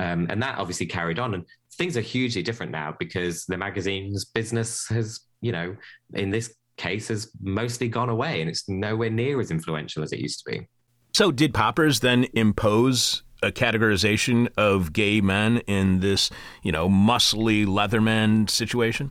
Um, 0.00 0.26
and 0.28 0.42
that 0.42 0.58
obviously 0.58 0.86
carried 0.86 1.20
on. 1.20 1.34
And 1.34 1.46
things 1.74 1.96
are 1.96 2.00
hugely 2.00 2.42
different 2.42 2.72
now 2.72 2.96
because 2.98 3.44
the 3.46 3.56
magazine's 3.56 4.24
business 4.24 4.88
has, 4.88 5.20
you 5.40 5.52
know, 5.52 5.76
in 6.14 6.30
this 6.30 6.52
case, 6.76 7.06
has 7.06 7.30
mostly 7.40 7.88
gone 7.88 8.08
away 8.08 8.40
and 8.40 8.50
it's 8.50 8.68
nowhere 8.68 9.10
near 9.10 9.40
as 9.40 9.52
influential 9.52 10.02
as 10.02 10.12
it 10.12 10.18
used 10.18 10.42
to 10.44 10.50
be. 10.50 10.66
So, 11.12 11.32
did 11.32 11.54
Poppers 11.54 12.00
then 12.00 12.26
impose 12.34 13.22
a 13.42 13.50
categorization 13.50 14.48
of 14.56 14.92
gay 14.92 15.20
men 15.20 15.58
in 15.66 16.00
this, 16.00 16.30
you 16.62 16.72
know, 16.72 16.88
muscly 16.88 17.66
Leatherman 17.66 18.48
situation? 18.48 19.10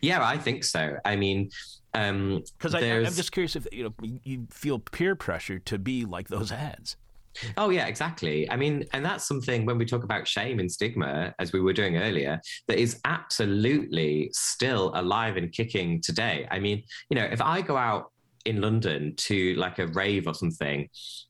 Yeah, 0.00 0.24
I 0.24 0.38
think 0.38 0.64
so. 0.64 0.96
I 1.04 1.16
mean, 1.16 1.50
because 1.92 2.74
um, 2.74 2.82
I'm 2.82 3.04
just 3.04 3.32
curious 3.32 3.56
if 3.56 3.66
you 3.72 3.84
know 3.84 4.08
you 4.24 4.46
feel 4.50 4.78
peer 4.78 5.14
pressure 5.14 5.58
to 5.60 5.78
be 5.78 6.04
like 6.04 6.28
those 6.28 6.50
ads. 6.50 6.96
Oh 7.56 7.70
yeah, 7.70 7.86
exactly. 7.86 8.50
I 8.50 8.56
mean, 8.56 8.84
and 8.92 9.04
that's 9.04 9.26
something 9.26 9.64
when 9.64 9.78
we 9.78 9.86
talk 9.86 10.04
about 10.04 10.28
shame 10.28 10.58
and 10.58 10.70
stigma, 10.70 11.34
as 11.38 11.52
we 11.52 11.60
were 11.60 11.72
doing 11.72 11.96
earlier, 11.96 12.40
that 12.68 12.78
is 12.78 13.00
absolutely 13.04 14.30
still 14.32 14.92
alive 14.94 15.36
and 15.36 15.50
kicking 15.50 16.00
today. 16.00 16.46
I 16.50 16.58
mean, 16.58 16.82
you 17.10 17.16
know, 17.16 17.24
if 17.24 17.40
I 17.40 17.62
go 17.62 17.76
out 17.76 18.12
in 18.44 18.60
London 18.60 19.14
to 19.16 19.54
like 19.54 19.78
a 19.78 19.86
rave 19.88 20.26
or 20.26 20.34
something, 20.34 20.88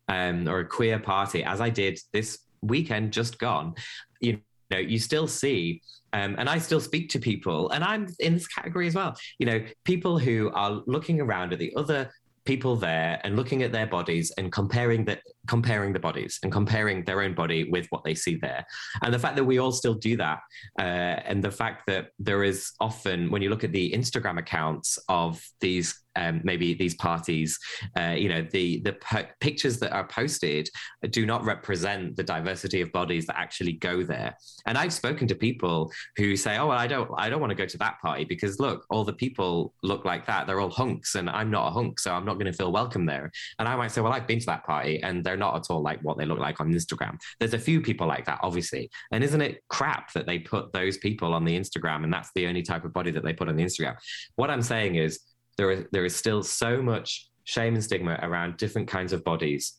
um, 0.09 0.49
or 0.49 0.61
a 0.61 0.67
queer 0.67 0.99
party, 0.99 1.45
as 1.45 1.61
I 1.61 1.71
did 1.71 1.99
this 2.13 2.39
weekend 2.63 3.13
just 3.13 3.39
gone, 3.39 3.75
you 4.21 4.41
know, 4.71 4.79
you 4.79 4.99
still 4.99 5.27
see, 5.27 5.83
um, 6.13 6.37
and 6.39 6.49
I 6.49 6.59
still 6.59 6.81
speak 6.81 7.09
to 7.11 7.19
people, 7.19 7.71
and 7.71 7.83
I'm 7.83 8.09
in 8.21 8.35
this 8.35 8.47
category 8.47 8.87
as 8.87 8.95
well. 8.95 9.17
You 9.39 9.47
know, 9.47 9.65
people 9.85 10.19
who 10.19 10.51
are 10.55 10.83
looking 10.87 11.21
around 11.21 11.53
at 11.53 11.59
the 11.59 11.73
other 11.77 12.11
people 12.45 12.75
there 12.77 13.21
and 13.23 13.37
looking 13.37 13.63
at 13.63 13.73
their 13.73 13.87
bodies 13.87 14.33
and 14.37 14.51
comparing 14.51 15.05
the 15.05 15.19
comparing 15.49 15.93
the 15.93 15.99
bodies 15.99 16.39
and 16.43 16.53
comparing 16.53 17.05
their 17.05 17.21
own 17.23 17.35
body 17.35 17.69
with 17.71 17.87
what 17.91 18.05
they 18.05 18.15
see 18.15 18.37
there 18.37 18.65
and 19.03 19.13
the 19.13 19.19
fact 19.19 19.37
that 19.37 19.45
we 19.45 19.59
all 19.59 19.73
still 19.73 19.95
do 19.95 20.17
that 20.17 20.39
uh, 20.79 20.83
and 20.83 21.43
the 21.43 21.51
fact 21.51 21.83
that 21.87 22.09
there 22.19 22.45
is 22.45 22.73
often 22.81 23.31
when 23.31 23.43
you 23.43 23.51
look 23.51 23.65
at 23.65 23.73
the 23.73 23.91
instagram 23.93 24.39
accounts 24.39 24.99
of 25.09 25.43
these 25.61 26.03
um, 26.17 26.41
maybe 26.45 26.75
these 26.75 26.95
parties, 26.95 27.59
uh, 27.99 28.15
you 28.17 28.29
know, 28.29 28.43
the 28.51 28.81
the 28.81 28.93
po- 28.95 29.27
pictures 29.41 29.79
that 29.79 29.93
are 29.93 30.07
posted 30.07 30.69
do 31.11 31.27
not 31.27 31.45
represent 31.45 32.17
the 32.17 32.23
diversity 32.23 32.81
of 32.81 32.93
bodies 32.93 33.27
that 33.27 33.39
actually 33.39 33.73
go 33.73 34.03
there. 34.03 34.37
And 34.67 34.77
I've 34.77 34.93
spoken 34.93 35.27
to 35.29 35.35
people 35.35 35.93
who 36.17 36.37
say, 36.37 36.59
"Oh, 36.59 36.67
well, 36.67 36.79
I 36.79 36.87
don't, 36.87 37.11
I 37.17 37.31
don't 37.31 37.41
want 37.41 37.51
to 37.51 37.57
go 37.57 37.67
to 37.67 37.79
that 37.79 38.01
party 38.03 38.25
because 38.25 38.61
look, 38.61 38.85
all 38.91 39.05
the 39.05 39.13
people 39.13 39.75
look 39.83 40.05
like 40.05 40.27
that. 40.27 40.47
They're 40.47 40.61
all 40.61 40.71
hunks, 40.71 41.15
and 41.15 41.31
I'm 41.31 41.51
not 41.51 41.69
a 41.69 41.71
hunk, 41.71 41.99
so 41.99 42.13
I'm 42.13 42.25
not 42.25 42.35
going 42.35 42.51
to 42.51 42.53
feel 42.53 42.73
welcome 42.73 43.07
there." 43.07 43.31
And 43.59 43.69
I 43.69 43.77
might 43.77 43.91
say, 43.91 44.01
"Well, 44.01 44.13
I've 44.13 44.27
been 44.27 44.41
to 44.41 44.47
that 44.47 44.65
party, 44.65 45.03
and 45.03 45.25
they're 45.33 45.39
not 45.39 45.57
at 45.57 45.71
all 45.71 45.83
like 45.83 46.01
what 46.03 46.19
they 46.19 46.27
look 46.27 46.39
like 46.39 46.61
on 46.61 46.73
Instagram." 46.73 47.19
There's 47.41 47.55
a 47.55 47.59
few 47.59 47.81
people 47.81 48.07
like 48.07 48.27
that, 48.27 48.41
obviously, 48.43 48.91
and 49.13 49.25
isn't 49.25 49.41
it 49.41 49.63
crap 49.69 50.13
that 50.13 50.27
they 50.27 50.39
put 50.39 50.73
those 50.73 50.99
people 50.99 51.33
on 51.33 51.45
the 51.45 51.59
Instagram, 51.59 52.05
and 52.05 52.13
that's 52.13 52.31
the 52.35 52.47
only 52.47 52.63
type 52.63 52.85
of 52.85 52.93
body 52.93 53.11
that 53.13 53.25
they 53.25 53.33
put 53.33 53.49
on 53.49 53.57
the 53.57 53.65
Instagram? 53.65 53.97
What 54.37 54.51
I'm 54.51 54.63
saying 54.63 54.97
is 54.97 55.21
there 55.57 55.71
is, 55.71 55.87
there 55.93 56.05
is 56.05 56.15
still 56.15 56.43
so 56.43 56.83
much 56.83 57.31
shame 57.45 57.75
and 57.75 57.83
stigma 57.83 58.19
around 58.23 58.59
different 58.59 58.89
kinds 58.89 59.13
of 59.13 59.25
bodies 59.25 59.75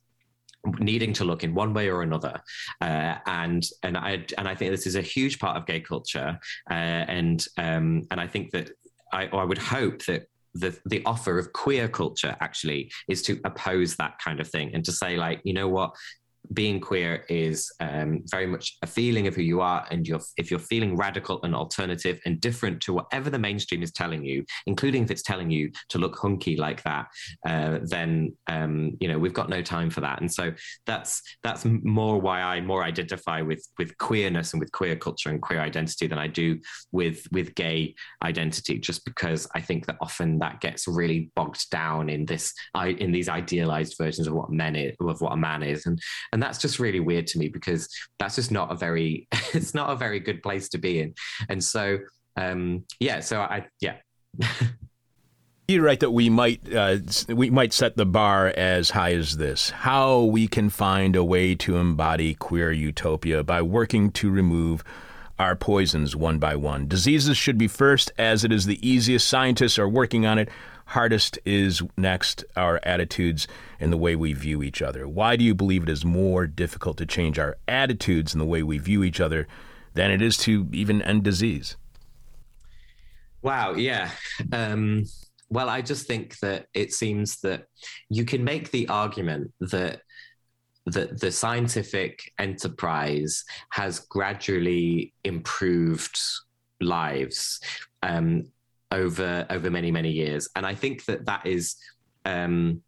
needing 0.80 1.14
to 1.14 1.26
look 1.26 1.44
in 1.44 1.54
one 1.54 1.74
way 1.74 1.90
or 1.90 2.02
another 2.04 2.40
uh, 2.82 3.16
and 3.26 3.66
and 3.84 3.98
I 3.98 4.26
and 4.38 4.48
I 4.48 4.56
think 4.56 4.72
this 4.72 4.88
is 4.88 4.96
a 4.96 5.02
huge 5.02 5.38
part 5.40 5.58
of 5.58 5.66
gay 5.66 5.82
culture 5.82 6.40
uh, 6.70 6.74
and 6.74 7.46
um, 7.58 8.04
and 8.12 8.20
I 8.20 8.28
think 8.28 8.52
that 8.52 8.72
I, 9.12 9.28
I 9.28 9.44
would 9.44 9.58
hope 9.58 10.06
that 10.06 10.24
the 10.54 10.78
the 10.86 11.04
offer 11.06 11.40
of 11.40 11.52
queer 11.54 11.88
culture 11.88 12.36
actually 12.40 12.92
is 13.10 13.22
to 13.24 13.40
oppose 13.46 13.96
that 13.96 14.14
kind 14.24 14.40
of 14.40 14.48
thing 14.48 14.74
and 14.74 14.86
to 14.86 14.92
say 14.92 15.18
like 15.18 15.42
you 15.44 15.54
know 15.54 15.68
what 15.68 15.92
being 16.54 16.80
queer 16.80 17.26
is 17.30 17.72
um, 17.80 18.22
very 18.30 18.46
much 18.46 18.78
a 18.82 18.88
feeling 18.88 19.28
of 19.28 19.36
who 19.36 19.42
you 19.42 19.62
are 19.62 19.86
and 19.92 20.08
you're, 20.08 20.22
if 20.38 20.50
you're 20.50 20.60
feeling 20.60 20.96
radical 20.96 21.40
and 21.44 21.56
alternative 21.56 22.20
and 22.26 22.40
different 22.40 22.82
to 22.82 22.94
whatever 22.94 23.30
the 23.30 23.40
mainstream 23.40 23.84
is 23.84 23.92
telling 23.92 24.24
you 24.24 24.46
including 24.68 25.04
if 25.04 25.12
it's 25.12 25.24
telling 25.24 25.50
you 25.50 25.72
to 25.90 25.98
look 25.98 26.18
hunky 26.18 26.56
like 26.56 26.82
that 26.84 27.08
uh, 27.46 27.80
then 27.84 28.34
um, 28.48 28.92
you 29.00 29.08
know 29.08 29.18
we've 29.18 29.34
got 29.34 29.50
no 29.50 29.62
time 29.62 29.90
for 29.90 30.02
that. 30.02 30.22
And 30.22 30.32
so 30.32 30.54
that's 30.86 31.22
that's 31.44 31.66
more 31.66 32.20
why 32.20 32.42
i 32.42 32.62
more 32.62 32.84
identify 32.84 33.42
with 33.42 33.66
with 33.78 33.98
queerness 33.98 34.54
and 34.54 34.60
with 34.60 34.72
queer 34.72 34.96
culture 34.96 35.30
and 35.30 35.42
queer 35.42 35.60
identity 35.60 36.08
than 36.08 36.18
i 36.18 36.28
do 36.28 36.60
with 36.92 37.28
with 37.32 37.56
gay 37.56 37.94
identity 38.24 38.78
just 38.80 39.06
because 39.06 39.48
i 39.56 39.62
think 39.62 39.86
that 39.86 39.98
often 40.02 40.40
that 40.40 40.62
gets 40.62 40.88
really 40.88 41.32
bogged 41.36 41.70
down 41.70 42.10
in 42.10 42.26
this 42.26 42.54
in 42.76 43.12
these 43.12 43.30
idealized 43.30 43.96
versions 43.98 44.28
of 44.28 44.34
what 44.34 44.52
men 44.52 44.76
is, 44.76 44.96
of 45.00 45.22
what 45.22 45.34
a 45.34 45.38
man 45.38 45.64
is. 45.64 45.86
And 45.86 46.00
and 46.32 46.43
that's 46.44 46.60
just 46.60 46.80
really 46.80 47.00
weird 47.00 47.28
to 47.28 47.40
me 47.40 47.48
because 47.48 47.90
that's 48.20 48.36
just 48.36 48.52
not 48.52 48.72
a 48.72 48.76
very 48.76 49.28
it's 49.54 49.74
not 49.74 49.90
a 49.90 49.96
very 49.96 50.20
good 50.20 50.42
place 50.44 50.70
to 50.70 50.78
be 50.78 51.00
in 51.00 51.14
and 51.50 51.64
so 51.64 51.98
um 52.36 52.84
yeah 53.00 53.20
so 53.20 53.40
i 53.40 53.66
yeah 53.80 53.96
You're 55.70 55.84
right 55.84 56.00
that 56.02 56.12
we 56.12 56.30
might 56.30 56.62
uh, 56.74 56.98
we 57.30 57.50
might 57.50 57.72
set 57.72 57.96
the 57.96 58.06
bar 58.06 58.48
as 58.48 58.90
high 58.90 59.14
as 59.14 59.38
this. 59.38 59.70
How 59.70 60.24
we 60.24 60.46
can 60.46 60.70
find 60.70 61.16
a 61.16 61.24
way 61.24 61.56
to 61.56 61.78
embody 61.78 62.34
queer 62.34 62.74
utopia 62.74 63.46
by 63.46 63.62
working 63.62 64.12
to 64.12 64.30
remove 64.30 64.84
our 65.40 65.56
poisons 65.56 66.18
one 66.18 66.38
by 66.38 66.58
one. 66.58 66.90
Diseases 66.90 67.38
should 67.38 67.58
be 67.58 67.70
first, 67.70 68.12
as 68.18 68.44
it 68.44 68.52
is 68.52 68.66
the 68.66 68.88
easiest. 68.88 69.26
Scientists 69.26 69.80
are 69.80 69.88
working 69.88 70.26
on 70.26 70.38
it. 70.38 70.50
Hardest 70.94 71.40
is 71.44 71.82
next 71.98 72.46
our 72.56 72.80
attitudes 72.84 73.48
and 73.80 73.92
the 73.92 73.98
way 73.98 74.16
we 74.16 74.34
view 74.34 74.62
each 74.62 74.80
other. 74.80 75.08
Why 75.08 75.36
do 75.36 75.44
you 75.44 75.56
believe 75.56 75.82
it 75.82 75.90
is 75.90 76.06
more 76.06 76.46
difficult 76.46 76.98
to 76.98 77.08
change 77.08 77.40
our 77.40 77.58
attitudes 77.68 78.32
and 78.32 78.40
the 78.40 78.46
way 78.46 78.62
we 78.62 78.78
view 78.78 79.04
each 79.04 79.20
other 79.20 79.48
than 79.96 80.12
it 80.12 80.22
is 80.22 80.38
to 80.38 80.70
even 80.72 81.02
end 81.02 81.24
disease? 81.24 81.78
Wow, 83.42 83.74
yeah. 83.74 84.12
Um, 84.52 85.06
well, 85.50 85.68
I 85.68 85.82
just 85.82 86.06
think 86.06 86.38
that 86.42 86.68
it 86.76 86.94
seems 86.94 87.42
that 87.42 87.66
you 88.10 88.24
can 88.24 88.44
make 88.44 88.70
the 88.70 88.88
argument 88.88 89.52
that 89.62 90.02
that 90.86 91.20
the 91.20 91.32
scientific 91.32 92.32
enterprise 92.38 93.46
has 93.72 94.00
gradually 94.00 95.14
improved 95.24 96.20
lives 96.80 97.62
um, 98.04 98.44
over 98.94 99.46
over 99.50 99.70
many 99.70 99.92
many 99.92 100.12
years, 100.12 100.50
and 100.56 100.66
I 100.66 100.76
think 100.76 101.06
that 101.06 101.26
that 101.26 101.46
is. 101.46 101.76
Um, 102.26 102.84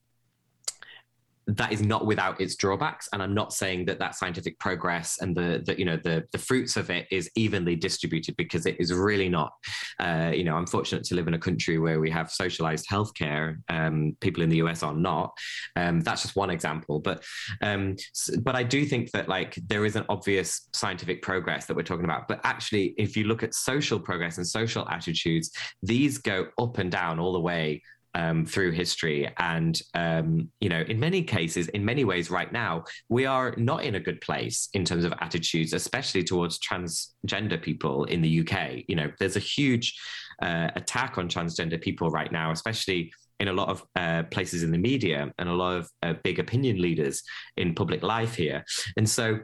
that 1.47 1.71
is 1.71 1.81
not 1.81 2.05
without 2.05 2.41
its 2.41 2.55
drawbacks. 2.55 3.07
And 3.13 3.21
i'm 3.21 3.33
not 3.33 3.53
saying 3.53 3.85
that 3.85 3.99
that 3.99 4.15
scientific 4.15 4.57
progress 4.59 5.19
and 5.21 5.35
the, 5.35 5.61
the 5.65 5.77
you 5.77 5.85
know 5.85 5.97
the 5.97 6.23
the 6.31 6.37
fruits 6.37 6.77
of 6.77 6.89
it 6.89 7.07
is 7.11 7.29
evenly 7.35 7.75
distributed 7.75 8.35
because 8.37 8.65
it 8.65 8.79
is 8.79 8.93
really 8.93 9.29
not. 9.29 9.53
Uh, 9.99 10.31
you 10.33 10.43
know 10.43 10.55
i'm 10.55 10.67
fortunate 10.67 11.03
to 11.05 11.15
live 11.15 11.27
in 11.27 11.33
a 11.33 11.39
country 11.39 11.77
where 11.77 11.99
we 11.99 12.09
have 12.09 12.31
socialized 12.31 12.87
healthcare. 12.89 13.57
Um, 13.69 14.15
people 14.21 14.43
in 14.43 14.49
the 14.49 14.57
us 14.57 14.83
are 14.83 14.93
not. 14.93 15.37
Um, 15.75 16.01
that's 16.01 16.23
just 16.23 16.35
one 16.35 16.49
example. 16.49 16.99
But 16.99 17.23
um, 17.61 17.95
but 18.41 18.55
i 18.55 18.63
do 18.63 18.85
think 18.85 19.11
that 19.11 19.29
like 19.29 19.55
there 19.67 19.85
is 19.85 19.95
an 19.95 20.05
obvious 20.09 20.69
scientific 20.73 21.21
progress 21.21 21.65
that 21.65 21.75
we're 21.75 21.83
talking 21.83 22.05
about. 22.05 22.27
But 22.27 22.41
actually 22.43 22.95
if 22.97 23.15
you 23.15 23.25
look 23.25 23.43
at 23.43 23.53
social 23.53 23.99
progress 23.99 24.37
and 24.37 24.47
social 24.47 24.87
attitudes 24.89 25.51
these 25.83 26.17
go 26.17 26.47
up 26.57 26.77
and 26.77 26.91
down 26.91 27.19
all 27.19 27.33
the 27.33 27.39
way 27.39 27.81
um, 28.15 28.45
through 28.45 28.71
history. 28.71 29.29
And, 29.37 29.79
um, 29.93 30.49
you 30.59 30.69
know, 30.69 30.81
in 30.81 30.99
many 30.99 31.21
cases, 31.21 31.67
in 31.69 31.85
many 31.85 32.05
ways, 32.05 32.31
right 32.31 32.51
now, 32.51 32.85
we 33.09 33.25
are 33.25 33.53
not 33.57 33.83
in 33.83 33.95
a 33.95 33.99
good 33.99 34.21
place 34.21 34.69
in 34.73 34.85
terms 34.85 35.03
of 35.03 35.13
attitudes, 35.19 35.73
especially 35.73 36.23
towards 36.23 36.57
transgender 36.59 37.61
people 37.61 38.05
in 38.05 38.21
the 38.21 38.39
UK. 38.39 38.83
You 38.87 38.95
know, 38.95 39.11
there's 39.19 39.35
a 39.35 39.41
huge 39.41 39.99
uh, 40.41 40.69
attack 40.75 41.17
on 41.17 41.27
transgender 41.27 41.79
people 41.79 42.09
right 42.09 42.31
now, 42.31 42.51
especially 42.51 43.11
in 43.41 43.49
a 43.49 43.53
lot 43.53 43.67
of 43.67 43.83
uh, 43.97 44.23
places 44.31 44.63
in 44.63 44.71
the 44.71 44.77
media 44.77 45.29
and 45.37 45.49
a 45.49 45.53
lot 45.53 45.77
of 45.77 45.89
uh, 46.03 46.13
big 46.23 46.39
opinion 46.39 46.81
leaders 46.81 47.21
in 47.57 47.75
public 47.75 48.01
life 48.01 48.33
here. 48.33 48.63
And 48.95 49.09
so 49.09 49.39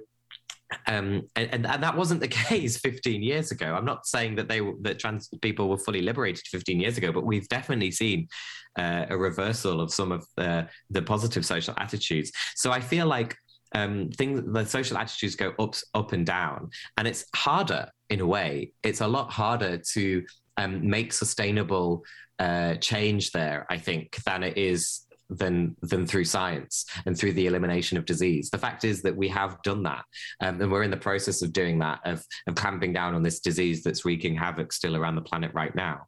um, 0.87 1.23
and, 1.35 1.65
and, 1.65 1.83
that 1.83 1.97
wasn't 1.97 2.21
the 2.21 2.27
case 2.49 2.77
15 2.77 3.21
years 3.21 3.51
ago. 3.51 3.73
I'm 3.73 3.85
not 3.85 4.05
saying 4.05 4.35
that 4.35 4.47
they 4.47 4.61
that 4.81 4.99
trans 4.99 5.27
people 5.41 5.69
were 5.69 5.77
fully 5.77 6.01
liberated 6.01 6.45
15 6.47 6.79
years 6.79 6.97
ago, 6.97 7.11
but 7.11 7.25
we've 7.25 7.47
definitely 7.49 7.91
seen 7.91 8.27
uh, 8.77 9.05
a 9.09 9.17
reversal 9.17 9.81
of 9.81 9.93
some 9.93 10.11
of 10.11 10.25
the, 10.37 10.67
the 10.89 11.01
positive 11.01 11.45
social 11.45 11.73
attitudes. 11.77 12.31
So 12.55 12.71
I 12.71 12.79
feel 12.79 13.07
like 13.07 13.35
um, 13.73 14.09
things 14.09 14.41
the 14.51 14.65
social 14.65 14.97
attitudes 14.97 15.35
go 15.35 15.53
up 15.59 15.75
up 15.93 16.11
and 16.13 16.25
down, 16.25 16.69
and 16.97 17.07
it's 17.07 17.25
harder 17.35 17.89
in 18.09 18.19
a 18.19 18.27
way. 18.27 18.73
It's 18.83 19.01
a 19.01 19.07
lot 19.07 19.31
harder 19.31 19.77
to 19.93 20.23
um, 20.57 20.89
make 20.89 21.13
sustainable 21.13 22.03
uh, 22.39 22.75
change 22.75 23.31
there, 23.31 23.65
I 23.69 23.77
think, 23.77 24.17
than 24.25 24.43
it 24.43 24.57
is 24.57 25.05
than 25.31 25.75
than 25.81 26.05
through 26.05 26.25
science 26.25 26.85
and 27.05 27.17
through 27.17 27.33
the 27.33 27.47
elimination 27.47 27.97
of 27.97 28.05
disease. 28.05 28.49
The 28.49 28.57
fact 28.57 28.83
is 28.83 29.01
that 29.01 29.15
we 29.15 29.27
have 29.29 29.61
done 29.63 29.83
that, 29.83 30.03
um, 30.41 30.61
and 30.61 30.71
we're 30.71 30.83
in 30.83 30.91
the 30.91 30.97
process 30.97 31.41
of 31.41 31.53
doing 31.53 31.79
that 31.79 31.99
of, 32.05 32.23
of 32.47 32.55
clamping 32.55 32.93
down 32.93 33.15
on 33.15 33.23
this 33.23 33.39
disease 33.39 33.83
that's 33.83 34.05
wreaking 34.05 34.35
havoc 34.35 34.73
still 34.73 34.95
around 34.95 35.15
the 35.15 35.21
planet 35.21 35.51
right 35.53 35.73
now, 35.73 36.05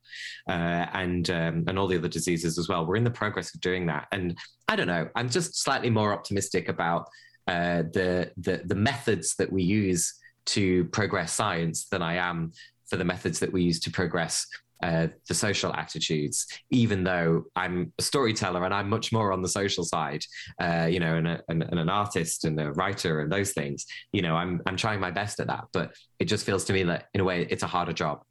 uh, 0.50 0.86
and 0.94 1.30
um, 1.30 1.64
and 1.68 1.80
all 1.80 1.88
the 1.88 1.98
other 1.98 2.10
diseases 2.10 2.58
as 2.58 2.68
well. 2.68 2.86
We're 2.86 2.98
in 2.98 3.04
the 3.04 3.12
progress 3.12 3.54
of 3.56 3.62
doing 3.62 3.88
that, 3.88 4.08
and 4.12 4.38
I 4.68 4.76
don't 4.76 4.88
know. 4.88 5.10
I'm 5.16 5.30
just 5.30 5.64
slightly 5.64 5.90
more 5.90 6.14
optimistic 6.14 6.68
about 6.70 7.08
uh, 7.48 7.84
the 7.94 8.32
the 8.38 8.62
the 8.66 8.76
methods 8.76 9.36
that 9.36 9.52
we 9.52 9.64
use 9.64 10.14
to 10.46 10.86
progress 10.86 11.32
science 11.32 11.86
than 11.86 12.02
I 12.02 12.16
am 12.16 12.52
for 12.90 12.98
the 12.98 13.06
methods 13.06 13.40
that 13.40 13.52
we 13.52 13.64
use 13.64 13.80
to 13.80 13.92
progress 13.92 14.46
uh, 14.84 15.08
the 15.30 15.34
social 15.34 15.74
attitudes, 15.74 16.46
even 16.70 17.06
though 17.06 17.46
I'm 17.56 17.94
a 17.98 18.02
storyteller 18.02 18.66
and 18.66 18.74
I'm 18.74 18.90
much 18.90 19.14
more 19.14 19.32
on 19.32 19.42
the 19.42 19.48
social 19.48 19.86
side, 19.86 20.26
uh, 20.62 20.88
you 20.92 21.00
know, 21.00 21.16
and, 21.16 21.28
a, 21.28 21.42
and, 21.48 21.64
and, 21.64 21.80
an 21.80 21.88
artist 21.88 22.44
and 22.44 22.60
a 22.60 22.74
writer 22.74 23.22
and 23.22 23.32
those 23.32 23.54
things, 23.54 23.86
you 24.12 24.22
know, 24.22 24.36
I'm, 24.36 24.62
I'm 24.68 24.76
trying 24.76 25.00
my 25.00 25.10
best 25.10 25.40
at 25.40 25.48
that. 25.48 25.66
But 25.72 25.96
it 26.20 26.26
just 26.26 26.46
feels 26.46 26.66
to 26.66 26.74
me 26.74 26.84
that 26.84 27.06
in 27.14 27.22
a 27.22 27.24
way 27.24 27.48
it's 27.50 27.64
a 27.64 27.68
harder 27.68 27.94
job. 27.94 28.24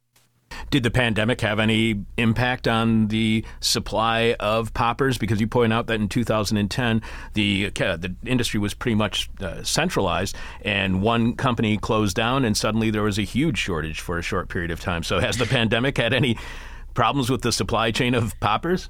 Did 0.69 0.83
the 0.83 0.91
pandemic 0.91 1.41
have 1.41 1.59
any 1.59 2.03
impact 2.17 2.67
on 2.67 3.07
the 3.07 3.45
supply 3.59 4.35
of 4.39 4.73
poppers? 4.73 5.17
Because 5.17 5.39
you 5.39 5.47
point 5.47 5.73
out 5.73 5.87
that 5.87 5.99
in 5.99 6.09
2010, 6.09 7.01
the 7.33 7.71
uh, 7.79 7.97
the 7.97 8.15
industry 8.25 8.59
was 8.59 8.73
pretty 8.73 8.95
much 8.95 9.29
uh, 9.39 9.63
centralized, 9.63 10.35
and 10.61 11.01
one 11.01 11.35
company 11.35 11.77
closed 11.77 12.15
down, 12.15 12.45
and 12.45 12.55
suddenly 12.55 12.89
there 12.89 13.03
was 13.03 13.17
a 13.17 13.23
huge 13.23 13.57
shortage 13.57 13.99
for 13.99 14.17
a 14.17 14.21
short 14.21 14.49
period 14.49 14.71
of 14.71 14.79
time. 14.79 15.03
So, 15.03 15.19
has 15.19 15.37
the 15.37 15.45
pandemic 15.57 15.97
had 15.97 16.13
any 16.13 16.37
problems 16.93 17.29
with 17.29 17.41
the 17.41 17.51
supply 17.51 17.91
chain 17.91 18.13
of 18.13 18.39
poppers? 18.39 18.89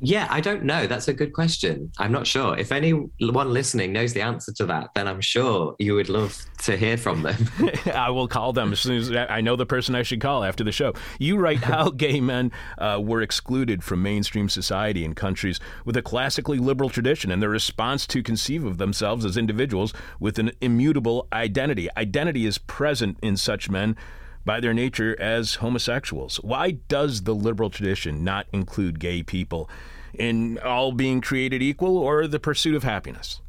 Yeah, 0.00 0.26
I 0.30 0.40
don't 0.40 0.64
know. 0.64 0.86
That's 0.86 1.08
a 1.08 1.14
good 1.14 1.32
question. 1.32 1.90
I'm 1.98 2.12
not 2.12 2.26
sure. 2.26 2.56
If 2.56 2.70
anyone 2.70 3.10
listening 3.18 3.92
knows 3.92 4.12
the 4.12 4.20
answer 4.20 4.52
to 4.54 4.66
that, 4.66 4.90
then 4.94 5.08
I'm 5.08 5.22
sure 5.22 5.74
you 5.78 5.94
would 5.94 6.10
love 6.10 6.38
to 6.64 6.76
hear 6.76 6.98
from 6.98 7.22
them. 7.22 7.48
I 7.94 8.10
will 8.10 8.28
call 8.28 8.52
them 8.52 8.72
as 8.72 8.80
soon 8.80 8.98
as 8.98 9.10
I 9.12 9.40
know 9.40 9.56
the 9.56 9.64
person 9.64 9.94
I 9.94 10.02
should 10.02 10.20
call 10.20 10.44
after 10.44 10.62
the 10.62 10.72
show. 10.72 10.92
You 11.18 11.38
write 11.38 11.58
how 11.64 11.90
gay 11.90 12.20
men 12.20 12.52
uh, 12.76 13.00
were 13.02 13.22
excluded 13.22 13.82
from 13.82 14.02
mainstream 14.02 14.50
society 14.50 15.02
in 15.04 15.14
countries 15.14 15.60
with 15.86 15.96
a 15.96 16.02
classically 16.02 16.58
liberal 16.58 16.90
tradition 16.90 17.30
and 17.30 17.40
their 17.40 17.48
response 17.48 18.06
to 18.08 18.22
conceive 18.22 18.64
of 18.64 18.76
themselves 18.76 19.24
as 19.24 19.38
individuals 19.38 19.94
with 20.20 20.38
an 20.38 20.52
immutable 20.60 21.26
identity. 21.32 21.88
Identity 21.96 22.44
is 22.44 22.58
present 22.58 23.18
in 23.22 23.36
such 23.36 23.70
men 23.70 23.96
by 24.46 24.60
their 24.60 24.72
nature 24.72 25.14
as 25.20 25.56
homosexuals. 25.56 26.36
Why 26.36 26.78
does 26.88 27.24
the 27.24 27.34
liberal 27.34 27.68
tradition 27.68 28.24
not 28.24 28.46
include 28.52 28.98
gay 28.98 29.22
people 29.22 29.68
in 30.14 30.58
all 30.60 30.92
being 30.92 31.20
created 31.20 31.62
equal 31.62 31.98
or 31.98 32.26
the 32.26 32.40
pursuit 32.40 32.74
of 32.74 32.84
happiness? 32.84 33.42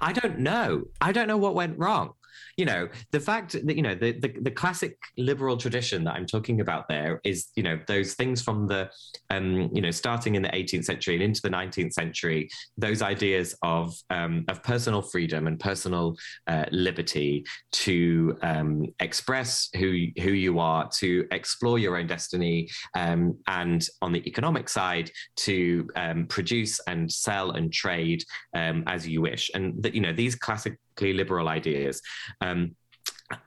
I 0.00 0.12
don't 0.12 0.38
know. 0.38 0.86
I 1.02 1.12
don't 1.12 1.28
know 1.28 1.36
what 1.36 1.54
went 1.54 1.78
wrong 1.78 2.14
you 2.56 2.64
know 2.64 2.88
the 3.10 3.20
fact 3.20 3.52
that 3.52 3.76
you 3.76 3.82
know 3.82 3.94
the, 3.94 4.12
the, 4.12 4.34
the 4.42 4.50
classic 4.50 4.96
liberal 5.18 5.56
tradition 5.56 6.04
that 6.04 6.14
i'm 6.14 6.26
talking 6.26 6.60
about 6.60 6.88
there 6.88 7.20
is 7.24 7.48
you 7.56 7.62
know 7.62 7.78
those 7.86 8.14
things 8.14 8.42
from 8.42 8.66
the 8.66 8.88
um 9.30 9.70
you 9.72 9.80
know 9.80 9.90
starting 9.90 10.34
in 10.34 10.42
the 10.42 10.48
18th 10.48 10.84
century 10.84 11.14
and 11.14 11.22
into 11.22 11.40
the 11.42 11.50
19th 11.50 11.92
century 11.92 12.48
those 12.76 13.02
ideas 13.02 13.54
of 13.62 13.94
um, 14.10 14.44
of 14.48 14.62
personal 14.62 15.02
freedom 15.02 15.46
and 15.46 15.58
personal 15.60 16.16
uh, 16.46 16.64
liberty 16.70 17.44
to 17.72 18.36
um, 18.42 18.86
express 19.00 19.68
who 19.76 20.06
who 20.20 20.30
you 20.30 20.58
are 20.58 20.88
to 20.88 21.26
explore 21.30 21.78
your 21.78 21.96
own 21.96 22.06
destiny 22.06 22.68
um, 22.94 23.36
and 23.48 23.88
on 24.02 24.12
the 24.12 24.26
economic 24.28 24.68
side 24.68 25.10
to 25.36 25.88
um, 25.96 26.26
produce 26.26 26.80
and 26.86 27.10
sell 27.10 27.52
and 27.52 27.72
trade 27.72 28.24
um, 28.54 28.84
as 28.86 29.06
you 29.06 29.20
wish. 29.20 29.50
And 29.54 29.82
that 29.82 29.94
you 29.94 30.00
know 30.00 30.12
these 30.12 30.34
classic 30.34 30.78
liberal 31.00 31.48
ideas. 31.48 32.00
Um, 32.40 32.76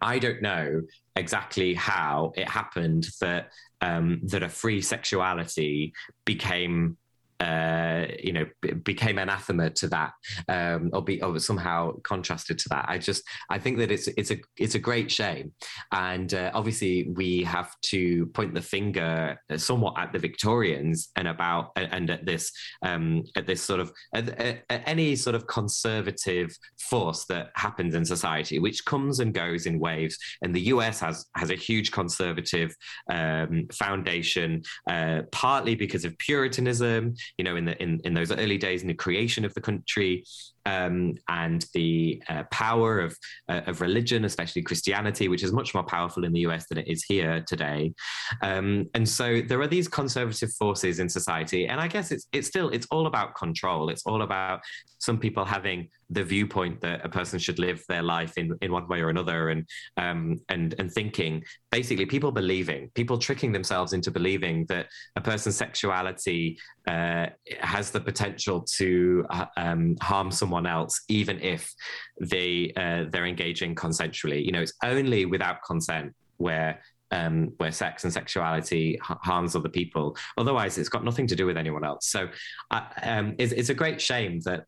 I 0.02 0.20
don't 0.20 0.42
know 0.42 0.82
exactly 1.16 1.74
how 1.74 2.34
it 2.36 2.48
happened 2.50 3.08
that 3.22 3.50
um, 3.82 4.22
that 4.24 4.44
a 4.44 4.50
free 4.50 4.82
sexuality 4.82 5.94
became 6.26 6.98
uh, 7.40 8.06
you 8.22 8.34
know, 8.34 8.46
b- 8.62 8.74
became 8.74 9.18
anathema 9.18 9.70
to 9.70 9.88
that, 9.88 10.14
um, 10.48 10.90
or 10.94 11.04
be 11.04 11.22
or 11.22 11.38
somehow 11.40 11.92
contrasted 12.04 12.58
to 12.60 12.70
that. 12.70 12.86
I 12.88 12.98
just 12.98 13.24
I 13.50 13.60
think 13.60 13.78
that 13.78 13.92
it's 13.92 14.08
it's 14.08 14.32
a 14.32 14.38
it's 14.58 14.76
a 14.76 14.80
great 14.80 15.12
shame, 15.12 15.52
and 15.92 16.34
uh, 16.34 16.52
obviously 16.54 17.10
we 17.16 17.44
have 17.44 17.70
to 17.84 18.26
point 18.28 18.54
the 18.54 18.62
finger 18.62 19.40
somewhat 19.58 20.00
at 20.00 20.14
the 20.14 20.20
Victorians 20.20 21.10
and 21.16 21.28
about 21.28 21.72
and 21.76 22.10
at 22.10 22.26
this 22.26 22.52
um, 22.84 23.24
at 23.36 23.46
this 23.46 23.62
sort 23.62 23.82
of 23.82 23.92
at, 24.16 24.30
at 24.40 24.84
any 24.88 25.16
sort 25.16 25.36
of 25.36 25.46
conservative 25.48 26.56
force 26.80 27.26
that 27.26 27.52
happens 27.56 27.94
in 27.94 28.04
society, 28.04 28.58
which 28.60 28.84
comes 28.86 29.20
and 29.20 29.34
goes 29.34 29.66
in 29.68 29.80
waves. 29.80 30.18
And 30.42 30.56
the 30.56 30.62
US 30.62 31.00
has 31.02 31.26
has 31.36 31.52
a 31.52 31.56
huge 31.56 31.92
conservative 31.92 32.76
um, 33.12 33.68
foundation, 33.72 34.64
uh, 34.90 35.22
partly 35.32 35.76
because 35.76 36.04
of 36.04 36.18
Puritanism 36.18 37.14
you 37.38 37.44
know, 37.44 37.56
in 37.56 37.66
the 37.66 37.82
in, 37.82 38.00
in 38.04 38.14
those 38.14 38.32
early 38.32 38.58
days 38.58 38.82
in 38.82 38.88
the 38.88 38.94
creation 38.94 39.46
of 39.46 39.54
the 39.54 39.62
country, 39.62 40.24
um, 40.66 41.16
and 41.30 41.66
the 41.74 42.22
uh, 42.30 42.44
power 42.52 43.00
of 43.00 43.18
uh, 43.50 43.62
of 43.68 43.82
religion, 43.82 44.26
especially 44.26 44.62
Christianity, 44.62 45.28
which 45.28 45.44
is 45.44 45.54
much 45.54 45.74
more 45.74 45.84
powerful 45.84 46.26
in 46.26 46.34
the 46.34 46.42
US 46.42 46.68
than 46.68 46.78
it 46.78 46.88
is 46.88 47.04
here 47.04 47.44
today. 47.48 47.94
Um, 48.42 48.90
and 48.94 49.08
so 49.08 49.42
there 49.42 49.62
are 49.62 49.68
these 49.68 49.88
conservative 49.88 50.52
forces 50.54 51.00
in 51.00 51.10
society, 51.10 51.68
and 51.68 51.80
I 51.80 51.88
guess 51.88 52.12
it's 52.12 52.28
it's 52.32 52.48
still 52.48 52.70
it's 52.70 52.88
all 52.92 53.08
about 53.08 53.36
control. 53.36 53.90
It's 53.90 54.06
all 54.06 54.22
about 54.22 54.60
some 55.00 55.18
people 55.18 55.46
having 55.46 55.90
the 56.10 56.24
viewpoint 56.24 56.80
that 56.82 57.04
a 57.06 57.10
person 57.10 57.38
should 57.38 57.60
live 57.60 57.84
their 57.90 58.04
life 58.04 58.38
in, 58.38 58.58
in 58.62 58.72
one 58.72 58.88
way 58.88 59.02
or 59.02 59.10
another 59.10 59.50
and 59.50 59.68
um, 59.98 60.40
and 60.50 60.76
and 60.80 60.92
thinking 60.92 61.44
basically 61.72 62.06
people 62.06 62.32
believing 62.32 62.90
people 62.94 63.18
tricking 63.18 63.52
themselves 63.52 63.94
into 63.94 64.12
believing 64.12 64.66
that 64.68 64.88
a 65.16 65.22
person's 65.22 65.56
sexuality 65.56 66.58
uh, 66.88 67.28
has 67.60 67.92
the 67.92 68.00
potential 68.00 68.62
to 68.62 69.26
uh, 69.30 69.46
um, 69.58 69.96
harm 70.02 70.32
someone 70.32 70.66
else 70.66 71.02
even 71.10 71.40
if 71.42 71.74
they 72.22 72.72
uh, 72.78 73.06
they're 73.12 73.26
engaging 73.26 73.76
consensually 73.76 74.44
you 74.44 74.52
know 74.52 74.62
it's 74.62 74.74
only 74.84 75.26
without 75.26 75.58
consent 75.66 76.14
where 76.38 76.80
um, 77.12 77.54
where 77.58 77.72
sex 77.72 78.04
and 78.04 78.12
sexuality 78.12 79.00
harms 79.02 79.56
other 79.56 79.70
people. 79.70 80.18
Otherwise, 80.38 80.78
it's 80.78 80.90
got 80.90 81.06
nothing 81.06 81.26
to 81.28 81.38
do 81.38 81.46
with 81.46 81.58
anyone 81.58 81.86
else. 81.86 82.08
So 82.08 82.28
uh, 82.72 82.82
um, 83.02 83.36
it's, 83.38 83.54
it's, 83.54 83.70
a 83.70 83.74
great 83.74 84.02
shame 84.02 84.42
that 84.42 84.66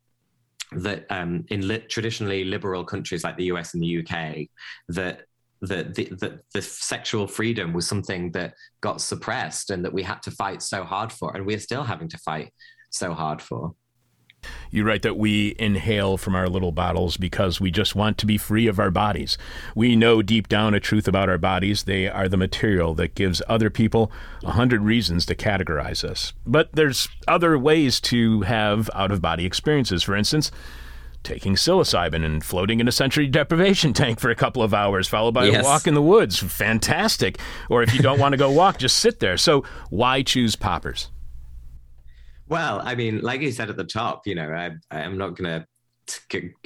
that 0.74 1.06
um, 1.10 1.46
in 1.50 1.68
li- 1.68 1.86
traditionally 1.90 2.44
liberal 2.44 2.84
countries 2.84 3.24
like 3.24 3.38
the 3.38 3.46
US 3.46 3.74
and 3.74 3.84
the 3.84 4.00
UK, 4.00 4.48
that 4.90 5.24
that 5.62 5.94
the, 5.94 6.06
the, 6.06 6.40
the, 6.54 6.62
sexual 6.62 7.28
freedom 7.28 7.74
was 7.74 7.86
something 7.86 8.32
that 8.32 8.54
got 8.80 9.02
suppressed 9.02 9.72
and 9.72 9.84
that 9.84 9.92
we 9.92 10.02
had 10.02 10.22
to 10.22 10.32
fight 10.32 10.62
so 10.62 10.86
hard 10.86 11.12
for, 11.12 11.36
and 11.36 11.46
we're 11.46 11.60
still 11.60 11.84
having 11.84 12.08
to 12.08 12.18
fight 12.20 12.54
so 12.92 13.14
hard 13.14 13.42
for. 13.42 13.74
You 14.72 14.84
write 14.84 15.02
that 15.02 15.18
we 15.18 15.56
inhale 15.58 16.18
from 16.18 16.36
our 16.36 16.48
little 16.48 16.72
bottles 16.72 17.18
because 17.18 17.60
we 17.60 17.72
just 17.72 17.96
want 17.96 18.18
to 18.20 18.26
be 18.26 18.38
free 18.38 18.68
of 18.68 18.80
our 18.80 18.92
bodies. 18.92 19.38
We 19.76 19.96
know 19.96 20.22
deep 20.22 20.48
down 20.48 20.74
a 20.74 20.80
truth 20.80 21.08
about 21.08 21.30
our 21.30 21.38
bodies. 21.38 21.84
They 21.84 22.08
are 22.08 22.30
the 22.30 22.38
material 22.38 22.94
that 22.96 23.16
gives 23.16 23.42
other 23.48 23.70
people 23.70 24.12
a 24.44 24.52
hundred 24.52 24.82
reasons 24.82 25.26
to 25.28 25.36
categorize 25.36 26.04
us. 26.04 26.34
But 26.46 26.70
there's 26.74 27.08
other 27.28 27.58
ways 27.58 28.00
to 28.02 28.42
have 28.42 28.90
out 28.94 29.12
of 29.12 29.22
body 29.22 29.46
experiences. 29.46 30.04
For 30.04 30.16
instance, 30.16 30.52
taking 31.24 31.56
psilocybin 31.56 32.24
and 32.24 32.44
floating 32.44 32.80
in 32.80 32.88
a 32.88 32.92
sensory 32.92 33.28
deprivation 33.28 33.94
tank 33.94 34.20
for 34.20 34.30
a 34.30 34.36
couple 34.36 34.64
of 34.64 34.74
hours, 34.74 35.08
followed 35.08 35.34
by 35.34 35.46
yes. 35.46 35.64
a 35.64 35.68
walk 35.68 35.88
in 35.88 35.94
the 35.94 36.02
woods. 36.02 36.40
Fantastic. 36.40 37.40
Or 37.70 37.84
if 37.84 37.94
you 37.94 38.02
don't 38.02 38.20
want 38.20 38.34
to 38.34 38.38
go 38.38 38.52
walk, 38.52 38.78
just 38.78 38.98
sit 38.98 39.20
there. 39.20 39.38
So 39.38 39.64
why 39.90 40.22
choose 40.22 40.56
poppers? 40.56 41.10
Well, 42.50 42.82
I 42.84 42.96
mean, 42.96 43.22
like 43.22 43.42
you 43.42 43.52
said 43.52 43.70
at 43.70 43.78
the 43.78 43.84
top, 43.84 44.26
you 44.26 44.34
know, 44.34 44.50
I, 44.52 44.72
I'm 44.92 45.18
not 45.18 45.38
going 45.38 45.62
to 45.62 45.68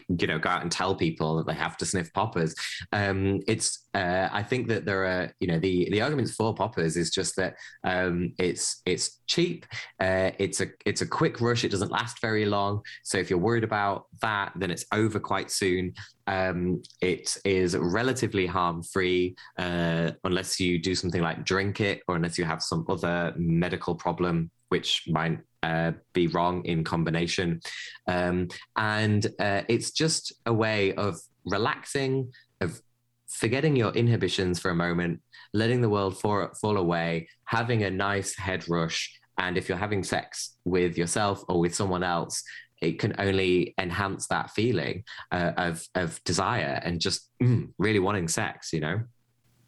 you 0.07 0.25
know 0.25 0.39
go 0.39 0.49
out 0.49 0.61
and 0.61 0.71
tell 0.71 0.95
people 0.95 1.35
that 1.35 1.45
they 1.45 1.53
have 1.53 1.75
to 1.77 1.85
sniff 1.85 2.11
poppers. 2.13 2.55
Um, 2.93 3.41
it's 3.45 3.87
uh, 3.93 4.29
i 4.31 4.41
think 4.41 4.69
that 4.69 4.85
there 4.85 5.03
are 5.03 5.33
you 5.41 5.47
know 5.47 5.59
the 5.59 5.89
the 5.91 6.01
arguments 6.01 6.33
for 6.33 6.53
poppers 6.53 6.95
is 6.95 7.11
just 7.11 7.35
that 7.35 7.55
um, 7.83 8.33
it's 8.39 8.81
it's 8.85 9.19
cheap. 9.27 9.65
Uh, 9.99 10.31
it's 10.39 10.61
a 10.61 10.67
it's 10.85 11.01
a 11.01 11.05
quick 11.05 11.41
rush. 11.41 11.65
It 11.65 11.71
doesn't 11.71 11.91
last 11.91 12.21
very 12.21 12.45
long. 12.45 12.81
So 13.03 13.17
if 13.17 13.29
you're 13.29 13.39
worried 13.39 13.65
about 13.65 14.05
that 14.21 14.53
then 14.55 14.71
it's 14.71 14.85
over 14.93 15.19
quite 15.19 15.51
soon. 15.51 15.93
Um, 16.25 16.81
it 17.01 17.35
is 17.43 17.75
relatively 17.75 18.45
harm 18.45 18.81
free 18.81 19.35
uh, 19.57 20.11
unless 20.23 20.57
you 20.57 20.79
do 20.79 20.95
something 20.95 21.21
like 21.21 21.43
drink 21.43 21.81
it 21.81 22.01
or 22.07 22.15
unless 22.15 22.37
you 22.37 22.45
have 22.45 22.63
some 22.63 22.85
other 22.87 23.33
medical 23.35 23.93
problem 23.93 24.49
which 24.73 25.03
might 25.07 25.37
uh, 25.61 25.91
be 26.13 26.25
wrong 26.25 26.65
in 26.65 26.83
combination. 26.83 27.61
Um, 28.07 28.47
and 28.75 29.23
uh, 29.39 29.61
it's 29.69 29.91
just 29.91 30.33
a 30.47 30.53
way 30.65 30.95
of 30.95 31.19
relaxing, 31.45 32.31
of 32.59 32.81
forgetting 33.29 33.75
your 33.75 33.91
inhibitions 33.91 34.59
for 34.59 34.71
a 34.71 34.75
moment, 34.87 35.21
letting 35.53 35.81
the 35.81 35.93
world 35.95 36.19
fall, 36.19 36.49
fall 36.59 36.77
away, 36.77 37.27
having 37.45 37.83
a 37.83 37.91
nice 37.91 38.35
head 38.35 38.67
rush. 38.67 38.99
And 39.37 39.59
if 39.59 39.69
you're 39.69 39.85
having 39.87 40.03
sex 40.03 40.57
with 40.65 40.97
yourself 40.97 41.43
or 41.47 41.59
with 41.59 41.75
someone 41.75 42.03
else, 42.03 42.43
it 42.81 42.97
can 42.97 43.13
only 43.19 43.75
enhance 43.77 44.25
that 44.27 44.49
feeling 44.57 45.03
uh, 45.31 45.51
of 45.67 45.87
of 45.93 46.19
desire 46.23 46.81
and 46.83 46.99
just 46.99 47.29
mm, 47.41 47.69
really 47.77 47.99
wanting 47.99 48.27
sex, 48.27 48.73
you 48.73 48.81
know. 48.81 48.97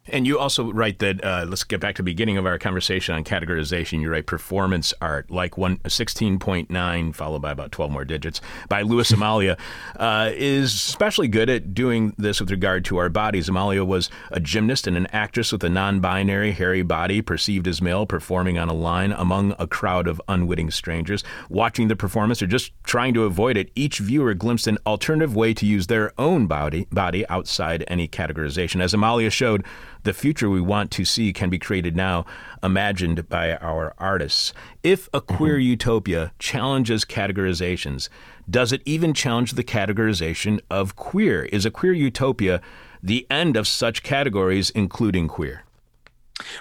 And 0.08 0.28
you 0.28 0.38
also 0.38 0.72
write 0.72 1.00
that, 1.00 1.24
uh, 1.24 1.46
let's 1.48 1.64
get 1.64 1.80
back 1.80 1.96
to 1.96 2.02
the 2.02 2.06
beginning 2.06 2.38
of 2.38 2.46
our 2.46 2.60
conversation 2.60 3.16
on 3.16 3.24
categorization. 3.24 4.02
You 4.02 4.12
write 4.12 4.28
performance 4.28 4.94
art, 5.02 5.32
like 5.32 5.58
one, 5.58 5.78
16.9, 5.78 7.16
followed 7.16 7.42
by 7.42 7.52
about 7.52 7.72
12 7.72 7.92
more 7.92 8.06
digits, 8.06 8.40
by 8.70 8.84
Louis 8.84 9.12
Amala, 9.16 9.58
uh, 9.96 10.30
is 10.34 10.74
especially 10.74 11.28
good 11.28 11.50
at 11.50 11.74
doing 11.74 12.14
this 12.20 12.40
with 12.40 12.52
regard 12.52 12.86
to 12.86 12.98
our 12.98 13.10
bodies. 13.10 13.50
Amala 13.50 13.86
was 13.86 14.12
a 14.30 14.40
gymnast 14.40 14.86
and 14.86 14.96
an 14.96 15.08
actress 15.08 15.52
with 15.52 15.64
a 15.64 15.70
non 15.70 16.00
binary, 16.00 16.52
hairy 16.52 16.84
body, 16.84 17.22
perceived 17.22 17.68
as 17.68 17.82
male, 17.82 18.06
performing 18.06 18.60
on 18.60 18.70
a 18.70 18.74
line 18.74 19.12
among 19.12 19.56
a 19.58 19.66
crowd 19.66 20.08
of 20.08 20.22
unwitting 20.28 20.70
strangers. 20.70 21.24
Watching 21.50 21.88
the 21.88 21.96
performance 21.96 22.44
or 22.44 22.48
just 22.48 22.72
trying 22.84 23.16
to 23.16 23.24
avoid 23.24 23.58
it, 23.58 23.72
each 23.74 23.98
viewer 23.98 24.36
glimpsed 24.36 24.68
an 24.68 24.78
alternative 24.86 25.36
way 25.36 25.54
to 25.56 25.66
use 25.66 25.88
their 25.88 26.14
own 26.20 26.46
body, 26.46 26.88
body 26.92 27.28
outside 27.28 27.84
any 27.88 28.08
categorization. 28.08 28.82
As 28.82 28.94
Amala 28.94 29.32
showed, 29.32 29.66
the 30.06 30.14
future 30.14 30.50
we 30.50 30.62
want 30.62 30.92
to 30.92 31.04
see 31.04 31.34
can 31.34 31.50
be 31.50 31.60
created 31.60 31.96
now, 31.96 32.26
imagined 32.64 33.28
by 33.28 33.56
our 33.58 33.94
artists. 33.98 34.54
If 34.84 35.08
a 35.08 35.20
mm-hmm. 35.20 35.36
queer 35.36 35.56
mm-hmm. 35.56 35.70
utopia 35.70 36.32
challenges 36.40 37.04
categorizations, 37.04 38.08
does 38.50 38.72
it 38.72 38.82
even 38.86 39.14
challenge 39.14 39.54
the 39.54 39.64
categorization 39.64 40.62
of 40.70 40.96
queer? 40.96 41.46
Is 41.46 41.66
a 41.66 41.72
queer 41.72 41.94
utopia 41.94 42.62
the 43.02 43.28
end 43.30 43.58
of 43.58 43.68
such 43.68 44.04
categories, 44.04 44.70
including 44.70 45.28
queer? 45.28 45.64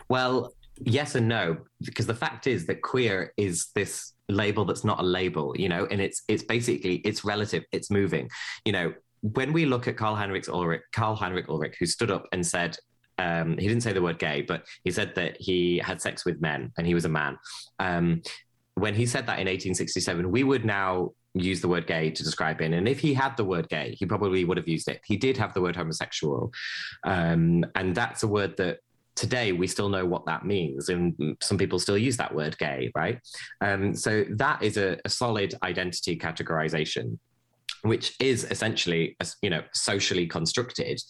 Well, 0.08 0.54
yes 0.80 1.14
and 1.14 1.28
no, 1.28 1.58
because 1.82 2.06
the 2.06 2.14
fact 2.14 2.46
is 2.46 2.66
that 2.66 2.82
queer 2.82 3.32
is 3.36 3.68
this 3.74 4.12
label 4.28 4.64
that's 4.64 4.84
not 4.84 5.00
a 5.00 5.02
label, 5.02 5.54
you 5.56 5.68
know, 5.68 5.86
and 5.90 6.00
it's 6.00 6.22
it's 6.28 6.42
basically 6.42 6.96
it's 6.96 7.24
relative, 7.24 7.64
it's 7.72 7.90
moving. 7.90 8.30
You 8.64 8.72
know, 8.72 8.94
when 9.20 9.52
we 9.52 9.66
look 9.66 9.86
at 9.86 9.96
Karl 9.98 10.14
Heinrich 10.14 10.48
Ulrich, 10.48 10.82
Karl 10.92 11.14
Heinrich 11.14 11.48
Ulrich, 11.48 11.76
who 11.78 11.86
stood 11.86 12.10
up 12.10 12.26
and 12.32 12.46
said, 12.46 12.76
um, 13.18 13.56
he 13.58 13.68
didn't 13.68 13.82
say 13.82 13.92
the 13.92 14.02
word 14.02 14.18
gay, 14.18 14.42
but 14.42 14.64
he 14.82 14.90
said 14.90 15.14
that 15.14 15.36
he 15.40 15.78
had 15.78 16.00
sex 16.00 16.24
with 16.24 16.40
men 16.40 16.72
and 16.76 16.86
he 16.86 16.94
was 16.94 17.04
a 17.04 17.08
man. 17.08 17.38
Um, 17.78 18.22
when 18.74 18.94
he 18.94 19.06
said 19.06 19.26
that 19.26 19.38
in 19.38 19.46
1867, 19.46 20.30
we 20.30 20.42
would 20.42 20.64
now 20.64 21.12
use 21.34 21.60
the 21.60 21.68
word 21.68 21.86
gay 21.86 22.10
to 22.10 22.22
describe 22.22 22.60
him. 22.60 22.72
And 22.72 22.88
if 22.88 23.00
he 23.00 23.14
had 23.14 23.36
the 23.36 23.44
word 23.44 23.68
gay, 23.68 23.96
he 23.98 24.06
probably 24.06 24.44
would 24.44 24.56
have 24.56 24.68
used 24.68 24.88
it. 24.88 25.00
He 25.04 25.16
did 25.16 25.36
have 25.36 25.54
the 25.54 25.60
word 25.60 25.76
homosexual. 25.76 26.52
Um, 27.04 27.64
and 27.74 27.94
that's 27.94 28.22
a 28.22 28.28
word 28.28 28.56
that 28.56 28.78
today 29.16 29.52
we 29.52 29.66
still 29.66 29.88
know 29.88 30.04
what 30.04 30.26
that 30.26 30.44
means. 30.44 30.88
And 30.88 31.36
some 31.40 31.58
people 31.58 31.78
still 31.78 31.98
use 31.98 32.16
that 32.16 32.34
word 32.34 32.56
gay, 32.58 32.90
right? 32.94 33.18
Um, 33.60 33.94
so 33.94 34.24
that 34.30 34.62
is 34.62 34.76
a, 34.76 34.98
a 35.04 35.08
solid 35.08 35.54
identity 35.62 36.16
categorization 36.16 37.18
which 37.84 38.14
is 38.18 38.44
essentially 38.50 39.16
you 39.42 39.50
know 39.50 39.62
socially 39.72 40.26
constructed. 40.26 41.00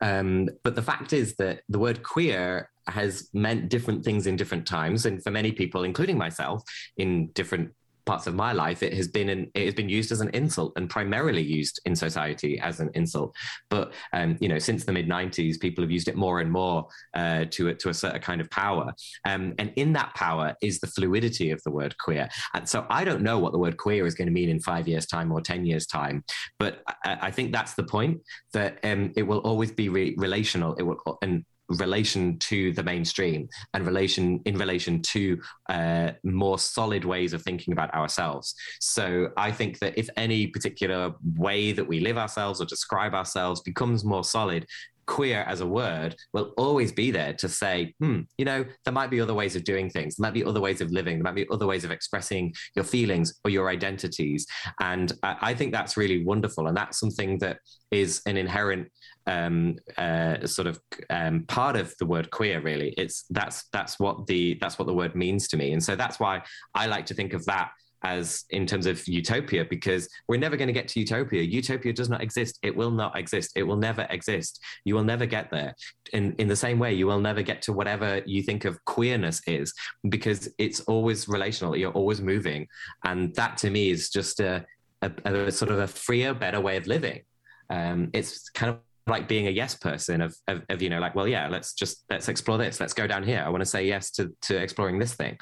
Um, 0.00 0.48
but 0.64 0.74
the 0.74 0.82
fact 0.82 1.12
is 1.12 1.36
that 1.36 1.60
the 1.68 1.78
word 1.78 2.02
queer 2.02 2.70
has 2.88 3.28
meant 3.32 3.68
different 3.68 4.04
things 4.04 4.26
in 4.26 4.36
different 4.36 4.66
times 4.66 5.06
and 5.06 5.22
for 5.22 5.30
many 5.30 5.50
people 5.50 5.82
including 5.82 6.16
myself 6.16 6.62
in 6.96 7.28
different 7.32 7.72
parts 8.06 8.26
of 8.26 8.34
my 8.34 8.52
life, 8.52 8.82
it 8.82 8.94
has 8.94 9.08
been 9.08 9.28
an, 9.28 9.50
it 9.54 9.66
has 9.66 9.74
been 9.74 9.88
used 9.88 10.12
as 10.12 10.20
an 10.20 10.30
insult 10.30 10.72
and 10.76 10.88
primarily 10.88 11.42
used 11.42 11.80
in 11.84 11.94
society 11.94 12.58
as 12.60 12.80
an 12.80 12.90
insult. 12.94 13.34
But 13.68 13.92
um, 14.12 14.38
you 14.40 14.48
know, 14.48 14.58
since 14.58 14.84
the 14.84 14.92
mid 14.92 15.08
'90s, 15.08 15.60
people 15.60 15.82
have 15.82 15.90
used 15.90 16.08
it 16.08 16.16
more 16.16 16.40
and 16.40 16.50
more 16.50 16.86
uh, 17.14 17.46
to 17.50 17.68
a, 17.68 17.74
to 17.74 17.90
a 17.90 17.94
certain 17.94 18.20
kind 18.20 18.40
of 18.40 18.48
power. 18.50 18.94
Um, 19.26 19.54
and 19.58 19.72
in 19.76 19.92
that 19.94 20.14
power 20.14 20.54
is 20.62 20.80
the 20.80 20.86
fluidity 20.86 21.50
of 21.50 21.62
the 21.64 21.70
word 21.70 21.96
queer. 21.98 22.28
And 22.54 22.68
so 22.68 22.86
I 22.88 23.04
don't 23.04 23.22
know 23.22 23.38
what 23.38 23.52
the 23.52 23.58
word 23.58 23.76
queer 23.76 24.06
is 24.06 24.14
going 24.14 24.28
to 24.28 24.32
mean 24.32 24.48
in 24.48 24.60
five 24.60 24.88
years' 24.88 25.06
time 25.06 25.32
or 25.32 25.40
ten 25.40 25.66
years' 25.66 25.86
time, 25.86 26.24
but 26.58 26.82
I, 27.04 27.18
I 27.22 27.30
think 27.30 27.52
that's 27.52 27.74
the 27.74 27.84
point 27.84 28.20
that 28.52 28.78
um, 28.84 29.12
it 29.16 29.24
will 29.24 29.40
always 29.40 29.72
be 29.72 29.88
re- 29.88 30.14
relational. 30.16 30.74
It 30.76 30.82
will 30.82 31.18
and 31.22 31.44
relation 31.68 32.38
to 32.38 32.72
the 32.72 32.82
mainstream 32.82 33.48
and 33.74 33.86
relation 33.86 34.40
in 34.44 34.56
relation 34.56 35.02
to 35.02 35.40
uh, 35.68 36.12
more 36.24 36.58
solid 36.58 37.04
ways 37.04 37.32
of 37.32 37.42
thinking 37.42 37.72
about 37.72 37.92
ourselves. 37.94 38.54
So 38.80 39.28
I 39.36 39.50
think 39.52 39.78
that 39.80 39.98
if 39.98 40.08
any 40.16 40.46
particular 40.46 41.12
way 41.36 41.72
that 41.72 41.86
we 41.86 42.00
live 42.00 42.18
ourselves 42.18 42.60
or 42.60 42.66
describe 42.66 43.14
ourselves 43.14 43.60
becomes 43.60 44.04
more 44.04 44.24
solid, 44.24 44.66
queer 45.06 45.44
as 45.46 45.60
a 45.60 45.66
word 45.66 46.16
will 46.32 46.52
always 46.56 46.92
be 46.92 47.10
there 47.10 47.32
to 47.34 47.48
say, 47.48 47.94
hmm, 48.00 48.20
you 48.38 48.44
know, 48.44 48.64
there 48.84 48.92
might 48.92 49.10
be 49.10 49.20
other 49.20 49.34
ways 49.34 49.56
of 49.56 49.64
doing 49.64 49.88
things. 49.88 50.16
There 50.16 50.26
might 50.26 50.34
be 50.34 50.44
other 50.44 50.60
ways 50.60 50.80
of 50.80 50.90
living. 50.90 51.16
There 51.16 51.24
might 51.24 51.34
be 51.34 51.46
other 51.50 51.66
ways 51.66 51.84
of 51.84 51.90
expressing 51.90 52.52
your 52.74 52.84
feelings 52.84 53.34
or 53.44 53.50
your 53.50 53.70
identities. 53.70 54.46
And 54.80 55.12
I, 55.22 55.36
I 55.40 55.54
think 55.54 55.72
that's 55.72 55.96
really 55.96 56.24
wonderful. 56.24 56.66
And 56.66 56.76
that's 56.76 56.98
something 56.98 57.38
that 57.38 57.58
is 57.90 58.20
an 58.26 58.36
inherent 58.36 58.88
um, 59.26 59.76
uh, 59.96 60.46
sort 60.46 60.68
of 60.68 60.80
um, 61.10 61.44
part 61.48 61.76
of 61.76 61.94
the 61.98 62.06
word 62.06 62.30
queer. 62.30 62.60
Really, 62.60 62.94
it's 62.96 63.24
that's 63.30 63.64
that's 63.72 63.98
what 63.98 64.26
the 64.26 64.58
that's 64.60 64.78
what 64.78 64.86
the 64.86 64.94
word 64.94 65.14
means 65.14 65.48
to 65.48 65.56
me, 65.56 65.72
and 65.72 65.82
so 65.82 65.96
that's 65.96 66.20
why 66.20 66.42
I 66.74 66.86
like 66.86 67.06
to 67.06 67.14
think 67.14 67.32
of 67.32 67.44
that 67.46 67.70
as 68.06 68.44
in 68.50 68.66
terms 68.66 68.86
of 68.86 69.06
utopia 69.08 69.64
because 69.64 70.08
we're 70.28 70.38
never 70.38 70.56
going 70.56 70.68
to 70.68 70.72
get 70.72 70.86
to 70.88 71.00
utopia. 71.00 71.42
Utopia 71.42 71.92
does 71.92 72.08
not 72.08 72.22
exist. 72.22 72.58
It 72.62 72.74
will 72.76 72.90
not 72.90 73.18
exist. 73.18 73.52
It 73.56 73.64
will 73.64 73.76
never 73.76 74.06
exist. 74.10 74.62
You 74.84 74.94
will 74.94 75.04
never 75.04 75.26
get 75.26 75.50
there. 75.50 75.74
In 76.12 76.34
in 76.38 76.46
the 76.46 76.56
same 76.56 76.78
way 76.78 76.94
you 76.94 77.06
will 77.06 77.20
never 77.20 77.42
get 77.42 77.62
to 77.62 77.72
whatever 77.72 78.22
you 78.24 78.42
think 78.42 78.64
of 78.64 78.82
queerness 78.84 79.40
is 79.46 79.72
because 80.08 80.48
it's 80.58 80.80
always 80.80 81.28
relational. 81.28 81.76
You're 81.76 81.92
always 81.92 82.20
moving. 82.20 82.68
And 83.04 83.34
that 83.34 83.56
to 83.58 83.70
me 83.70 83.90
is 83.90 84.10
just 84.10 84.40
a, 84.40 84.64
a, 85.02 85.10
a 85.24 85.52
sort 85.52 85.70
of 85.72 85.78
a 85.78 85.88
freer 85.88 86.34
better 86.34 86.60
way 86.60 86.76
of 86.76 86.86
living. 86.86 87.22
Um, 87.70 88.10
it's 88.12 88.48
kind 88.50 88.70
of 88.70 88.78
like 89.06 89.28
being 89.28 89.46
a 89.46 89.50
yes 89.50 89.74
person 89.74 90.20
of, 90.20 90.34
of, 90.48 90.62
of, 90.68 90.82
you 90.82 90.90
know 90.90 90.98
like 90.98 91.14
well 91.14 91.28
yeah 91.28 91.48
let's 91.48 91.74
just 91.74 92.04
let's 92.10 92.28
explore 92.28 92.58
this. 92.58 92.80
Let's 92.80 92.94
go 92.94 93.06
down 93.06 93.22
here. 93.22 93.42
I 93.44 93.48
want 93.48 93.60
to 93.62 93.66
say 93.66 93.86
yes 93.86 94.10
to 94.12 94.32
to 94.42 94.56
exploring 94.56 94.98
this 94.98 95.14
thing 95.14 95.36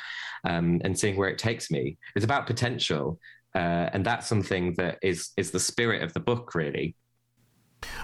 um, 0.44 0.80
and 0.84 0.98
seeing 0.98 1.16
where 1.16 1.28
it 1.28 1.38
takes 1.38 1.70
me. 1.70 1.96
It's 2.14 2.24
about 2.24 2.46
potential 2.46 3.18
uh, 3.54 3.88
and 3.92 4.04
that's 4.04 4.26
something 4.26 4.74
that 4.74 4.98
is 5.02 5.30
is 5.36 5.50
the 5.50 5.60
spirit 5.60 6.02
of 6.02 6.12
the 6.12 6.20
book 6.20 6.54
really 6.54 6.96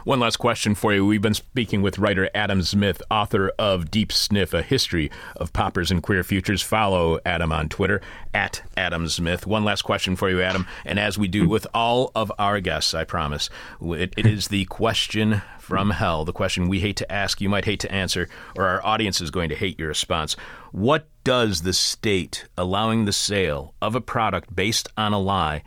One 0.05 0.21
last 0.21 0.37
question 0.37 0.75
for 0.75 0.95
you. 0.95 1.07
We've 1.07 1.23
been 1.23 1.35
speaking 1.35 1.83
with 1.83 1.99
writer 1.99 2.31
Adam 2.35 2.61
Zmith, 2.61 3.01
author 3.11 3.53
of 3.59 3.91
Deep 3.91 4.13
Sniff, 4.13 4.55
A 4.55 4.63
History 4.63 5.11
of 5.37 5.53
Poppers 5.53 5.91
and 5.91 6.03
Queer 6.03 6.23
Futures. 6.23 6.63
Follow 6.63 7.19
Adam 7.25 7.53
on 7.53 7.69
Twitter, 7.69 8.01
at 8.33 8.63
Adam 8.77 9.07
Zmith. 9.07 9.47
One 9.47 9.65
last 9.65 9.83
question 9.83 10.17
for 10.17 10.31
you, 10.31 10.41
Adam. 10.41 10.67
And 10.85 10.99
as 10.99 11.19
we 11.19 11.29
do 11.29 11.49
with 11.49 11.67
all 11.75 12.13
of 12.15 12.33
our 12.39 12.61
guests, 12.61 12.95
I 12.95 13.05
promise, 13.05 13.51
it, 13.81 14.15
it 14.17 14.27
is 14.27 14.49
the 14.49 14.65
question 14.67 15.43
from 15.59 15.91
hell, 15.91 16.25
the 16.25 16.33
question 16.33 16.69
we 16.69 16.81
hate 16.81 16.97
to 16.97 17.13
ask, 17.13 17.41
you 17.41 17.49
might 17.49 17.65
hate 17.65 17.81
to 17.81 17.93
answer, 17.93 18.29
or 18.57 18.67
our 18.67 18.85
audience 18.85 19.21
is 19.21 19.31
going 19.31 19.49
to 19.51 19.55
hate 19.55 19.79
your 19.79 19.89
response. 19.89 20.35
What 20.73 21.07
does 21.23 21.63
the 21.63 21.73
state 21.73 22.47
allowing 22.57 23.05
the 23.05 23.13
sale 23.13 23.75
of 23.81 23.95
a 23.95 24.01
product 24.01 24.55
based 24.55 24.89
on 24.97 25.13
a 25.13 25.21
lie 25.21 25.63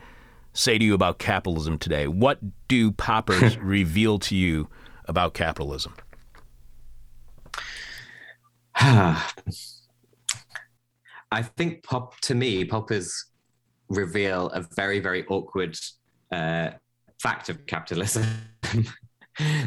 say 0.54 0.78
to 0.78 0.84
you 0.84 0.94
about 0.94 1.18
capitalism 1.18 1.78
today? 1.78 2.06
What 2.06 2.38
do 2.68 2.90
poppers 2.90 3.58
reveal 3.58 4.18
to 4.20 4.34
you 4.34 4.68
about 5.04 5.34
capitalism? 5.34 5.94
I 8.76 9.22
think 11.56 11.82
pop 11.82 12.18
to 12.20 12.34
me, 12.34 12.64
poppers 12.64 13.26
reveal 13.88 14.48
a 14.50 14.62
very, 14.74 15.00
very 15.00 15.26
awkward 15.26 15.76
uh, 16.32 16.70
fact 17.20 17.48
of 17.48 17.66
capitalism. 17.66 18.24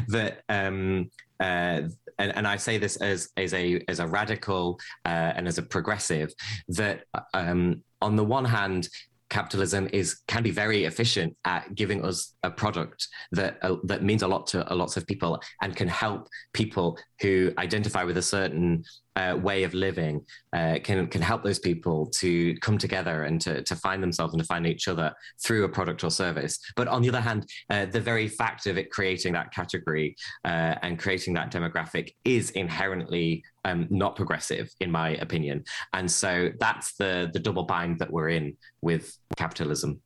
that 0.08 0.42
um, 0.48 1.10
uh, 1.40 1.82
and, 2.18 2.36
and, 2.36 2.48
I 2.48 2.56
say 2.56 2.78
this 2.78 2.96
as 2.96 3.28
as 3.36 3.52
a 3.52 3.84
as 3.86 4.00
a 4.00 4.06
radical 4.06 4.80
uh, 5.04 5.34
and 5.36 5.46
as 5.46 5.58
a 5.58 5.62
progressive 5.62 6.32
that 6.68 7.04
um, 7.34 7.82
on 8.00 8.16
the 8.16 8.24
one 8.24 8.46
hand 8.46 8.88
capitalism 9.30 9.88
is 9.92 10.20
can 10.26 10.42
be 10.42 10.50
very 10.50 10.84
efficient 10.84 11.36
at 11.44 11.74
giving 11.74 12.04
us 12.04 12.34
a 12.42 12.50
product 12.50 13.06
that 13.32 13.58
uh, 13.62 13.76
that 13.84 14.02
means 14.02 14.22
a 14.22 14.28
lot 14.28 14.46
to 14.46 14.72
a 14.72 14.74
lots 14.74 14.96
of 14.96 15.06
people 15.06 15.40
and 15.62 15.76
can 15.76 15.88
help 15.88 16.28
people 16.52 16.98
who 17.20 17.52
identify 17.58 18.04
with 18.04 18.16
a 18.16 18.22
certain 18.22 18.84
uh, 19.16 19.36
way 19.36 19.64
of 19.64 19.74
living 19.74 20.24
uh, 20.52 20.78
can 20.82 21.06
can 21.08 21.20
help 21.20 21.42
those 21.42 21.58
people 21.58 22.06
to 22.06 22.56
come 22.58 22.78
together 22.78 23.24
and 23.24 23.40
to, 23.40 23.62
to 23.64 23.74
find 23.74 24.02
themselves 24.02 24.32
and 24.32 24.40
to 24.40 24.46
find 24.46 24.66
each 24.66 24.86
other 24.86 25.12
through 25.42 25.64
a 25.64 25.68
product 25.68 26.04
or 26.04 26.10
service. 26.10 26.58
But 26.76 26.86
on 26.88 27.02
the 27.02 27.08
other 27.08 27.20
hand, 27.20 27.48
uh, 27.70 27.86
the 27.86 28.00
very 28.00 28.28
fact 28.28 28.66
of 28.66 28.78
it 28.78 28.90
creating 28.90 29.32
that 29.32 29.52
category 29.52 30.14
uh, 30.44 30.76
and 30.82 30.98
creating 30.98 31.34
that 31.34 31.50
demographic 31.50 32.14
is 32.24 32.50
inherently 32.50 33.42
um, 33.64 33.88
not 33.90 34.14
progressive, 34.14 34.70
in 34.80 34.90
my 34.90 35.10
opinion. 35.16 35.64
And 35.92 36.08
so 36.10 36.50
that's 36.60 36.94
the 36.94 37.30
the 37.32 37.40
double 37.40 37.64
bind 37.64 37.98
that 37.98 38.12
we're 38.12 38.28
in 38.28 38.56
with 38.82 39.18
capitalism. 39.36 40.00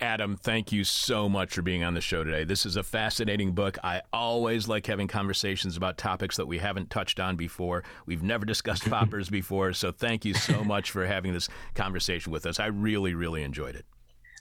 Adam, 0.00 0.36
thank 0.36 0.72
you 0.72 0.84
so 0.84 1.28
much 1.28 1.54
for 1.54 1.62
being 1.62 1.82
on 1.82 1.94
the 1.94 2.00
show 2.00 2.22
today. 2.22 2.44
This 2.44 2.66
is 2.66 2.76
a 2.76 2.82
fascinating 2.82 3.52
book. 3.52 3.78
I 3.82 4.02
always 4.12 4.68
like 4.68 4.86
having 4.86 5.08
conversations 5.08 5.76
about 5.76 5.96
topics 5.96 6.36
that 6.36 6.46
we 6.46 6.58
haven't 6.58 6.90
touched 6.90 7.18
on 7.18 7.36
before. 7.36 7.82
We've 8.04 8.22
never 8.22 8.44
discussed 8.44 8.84
poppers 8.90 9.30
before, 9.30 9.72
so 9.72 9.92
thank 9.92 10.24
you 10.26 10.34
so 10.34 10.62
much 10.62 10.90
for 10.90 11.06
having 11.06 11.32
this 11.32 11.48
conversation 11.74 12.30
with 12.30 12.44
us. 12.44 12.60
I 12.60 12.66
really, 12.66 13.14
really 13.14 13.42
enjoyed 13.42 13.74
it. 13.74 13.86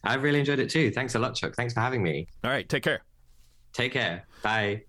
I 0.04 0.16
really 0.16 0.40
enjoyed 0.40 0.60
it 0.60 0.70
too. 0.70 0.92
Thanks 0.92 1.16
a 1.16 1.20
lot, 1.20 1.36
Chuck. 1.36 1.56
Thanks 1.56 1.74
for 1.74 1.80
having 1.80 2.04
me. 2.04 2.28
All 2.44 2.52
right, 2.52 2.68
take 2.68 2.84
care. 2.84 3.02
Take 3.72 3.94
care. 3.94 4.28
Bye. 4.44 4.84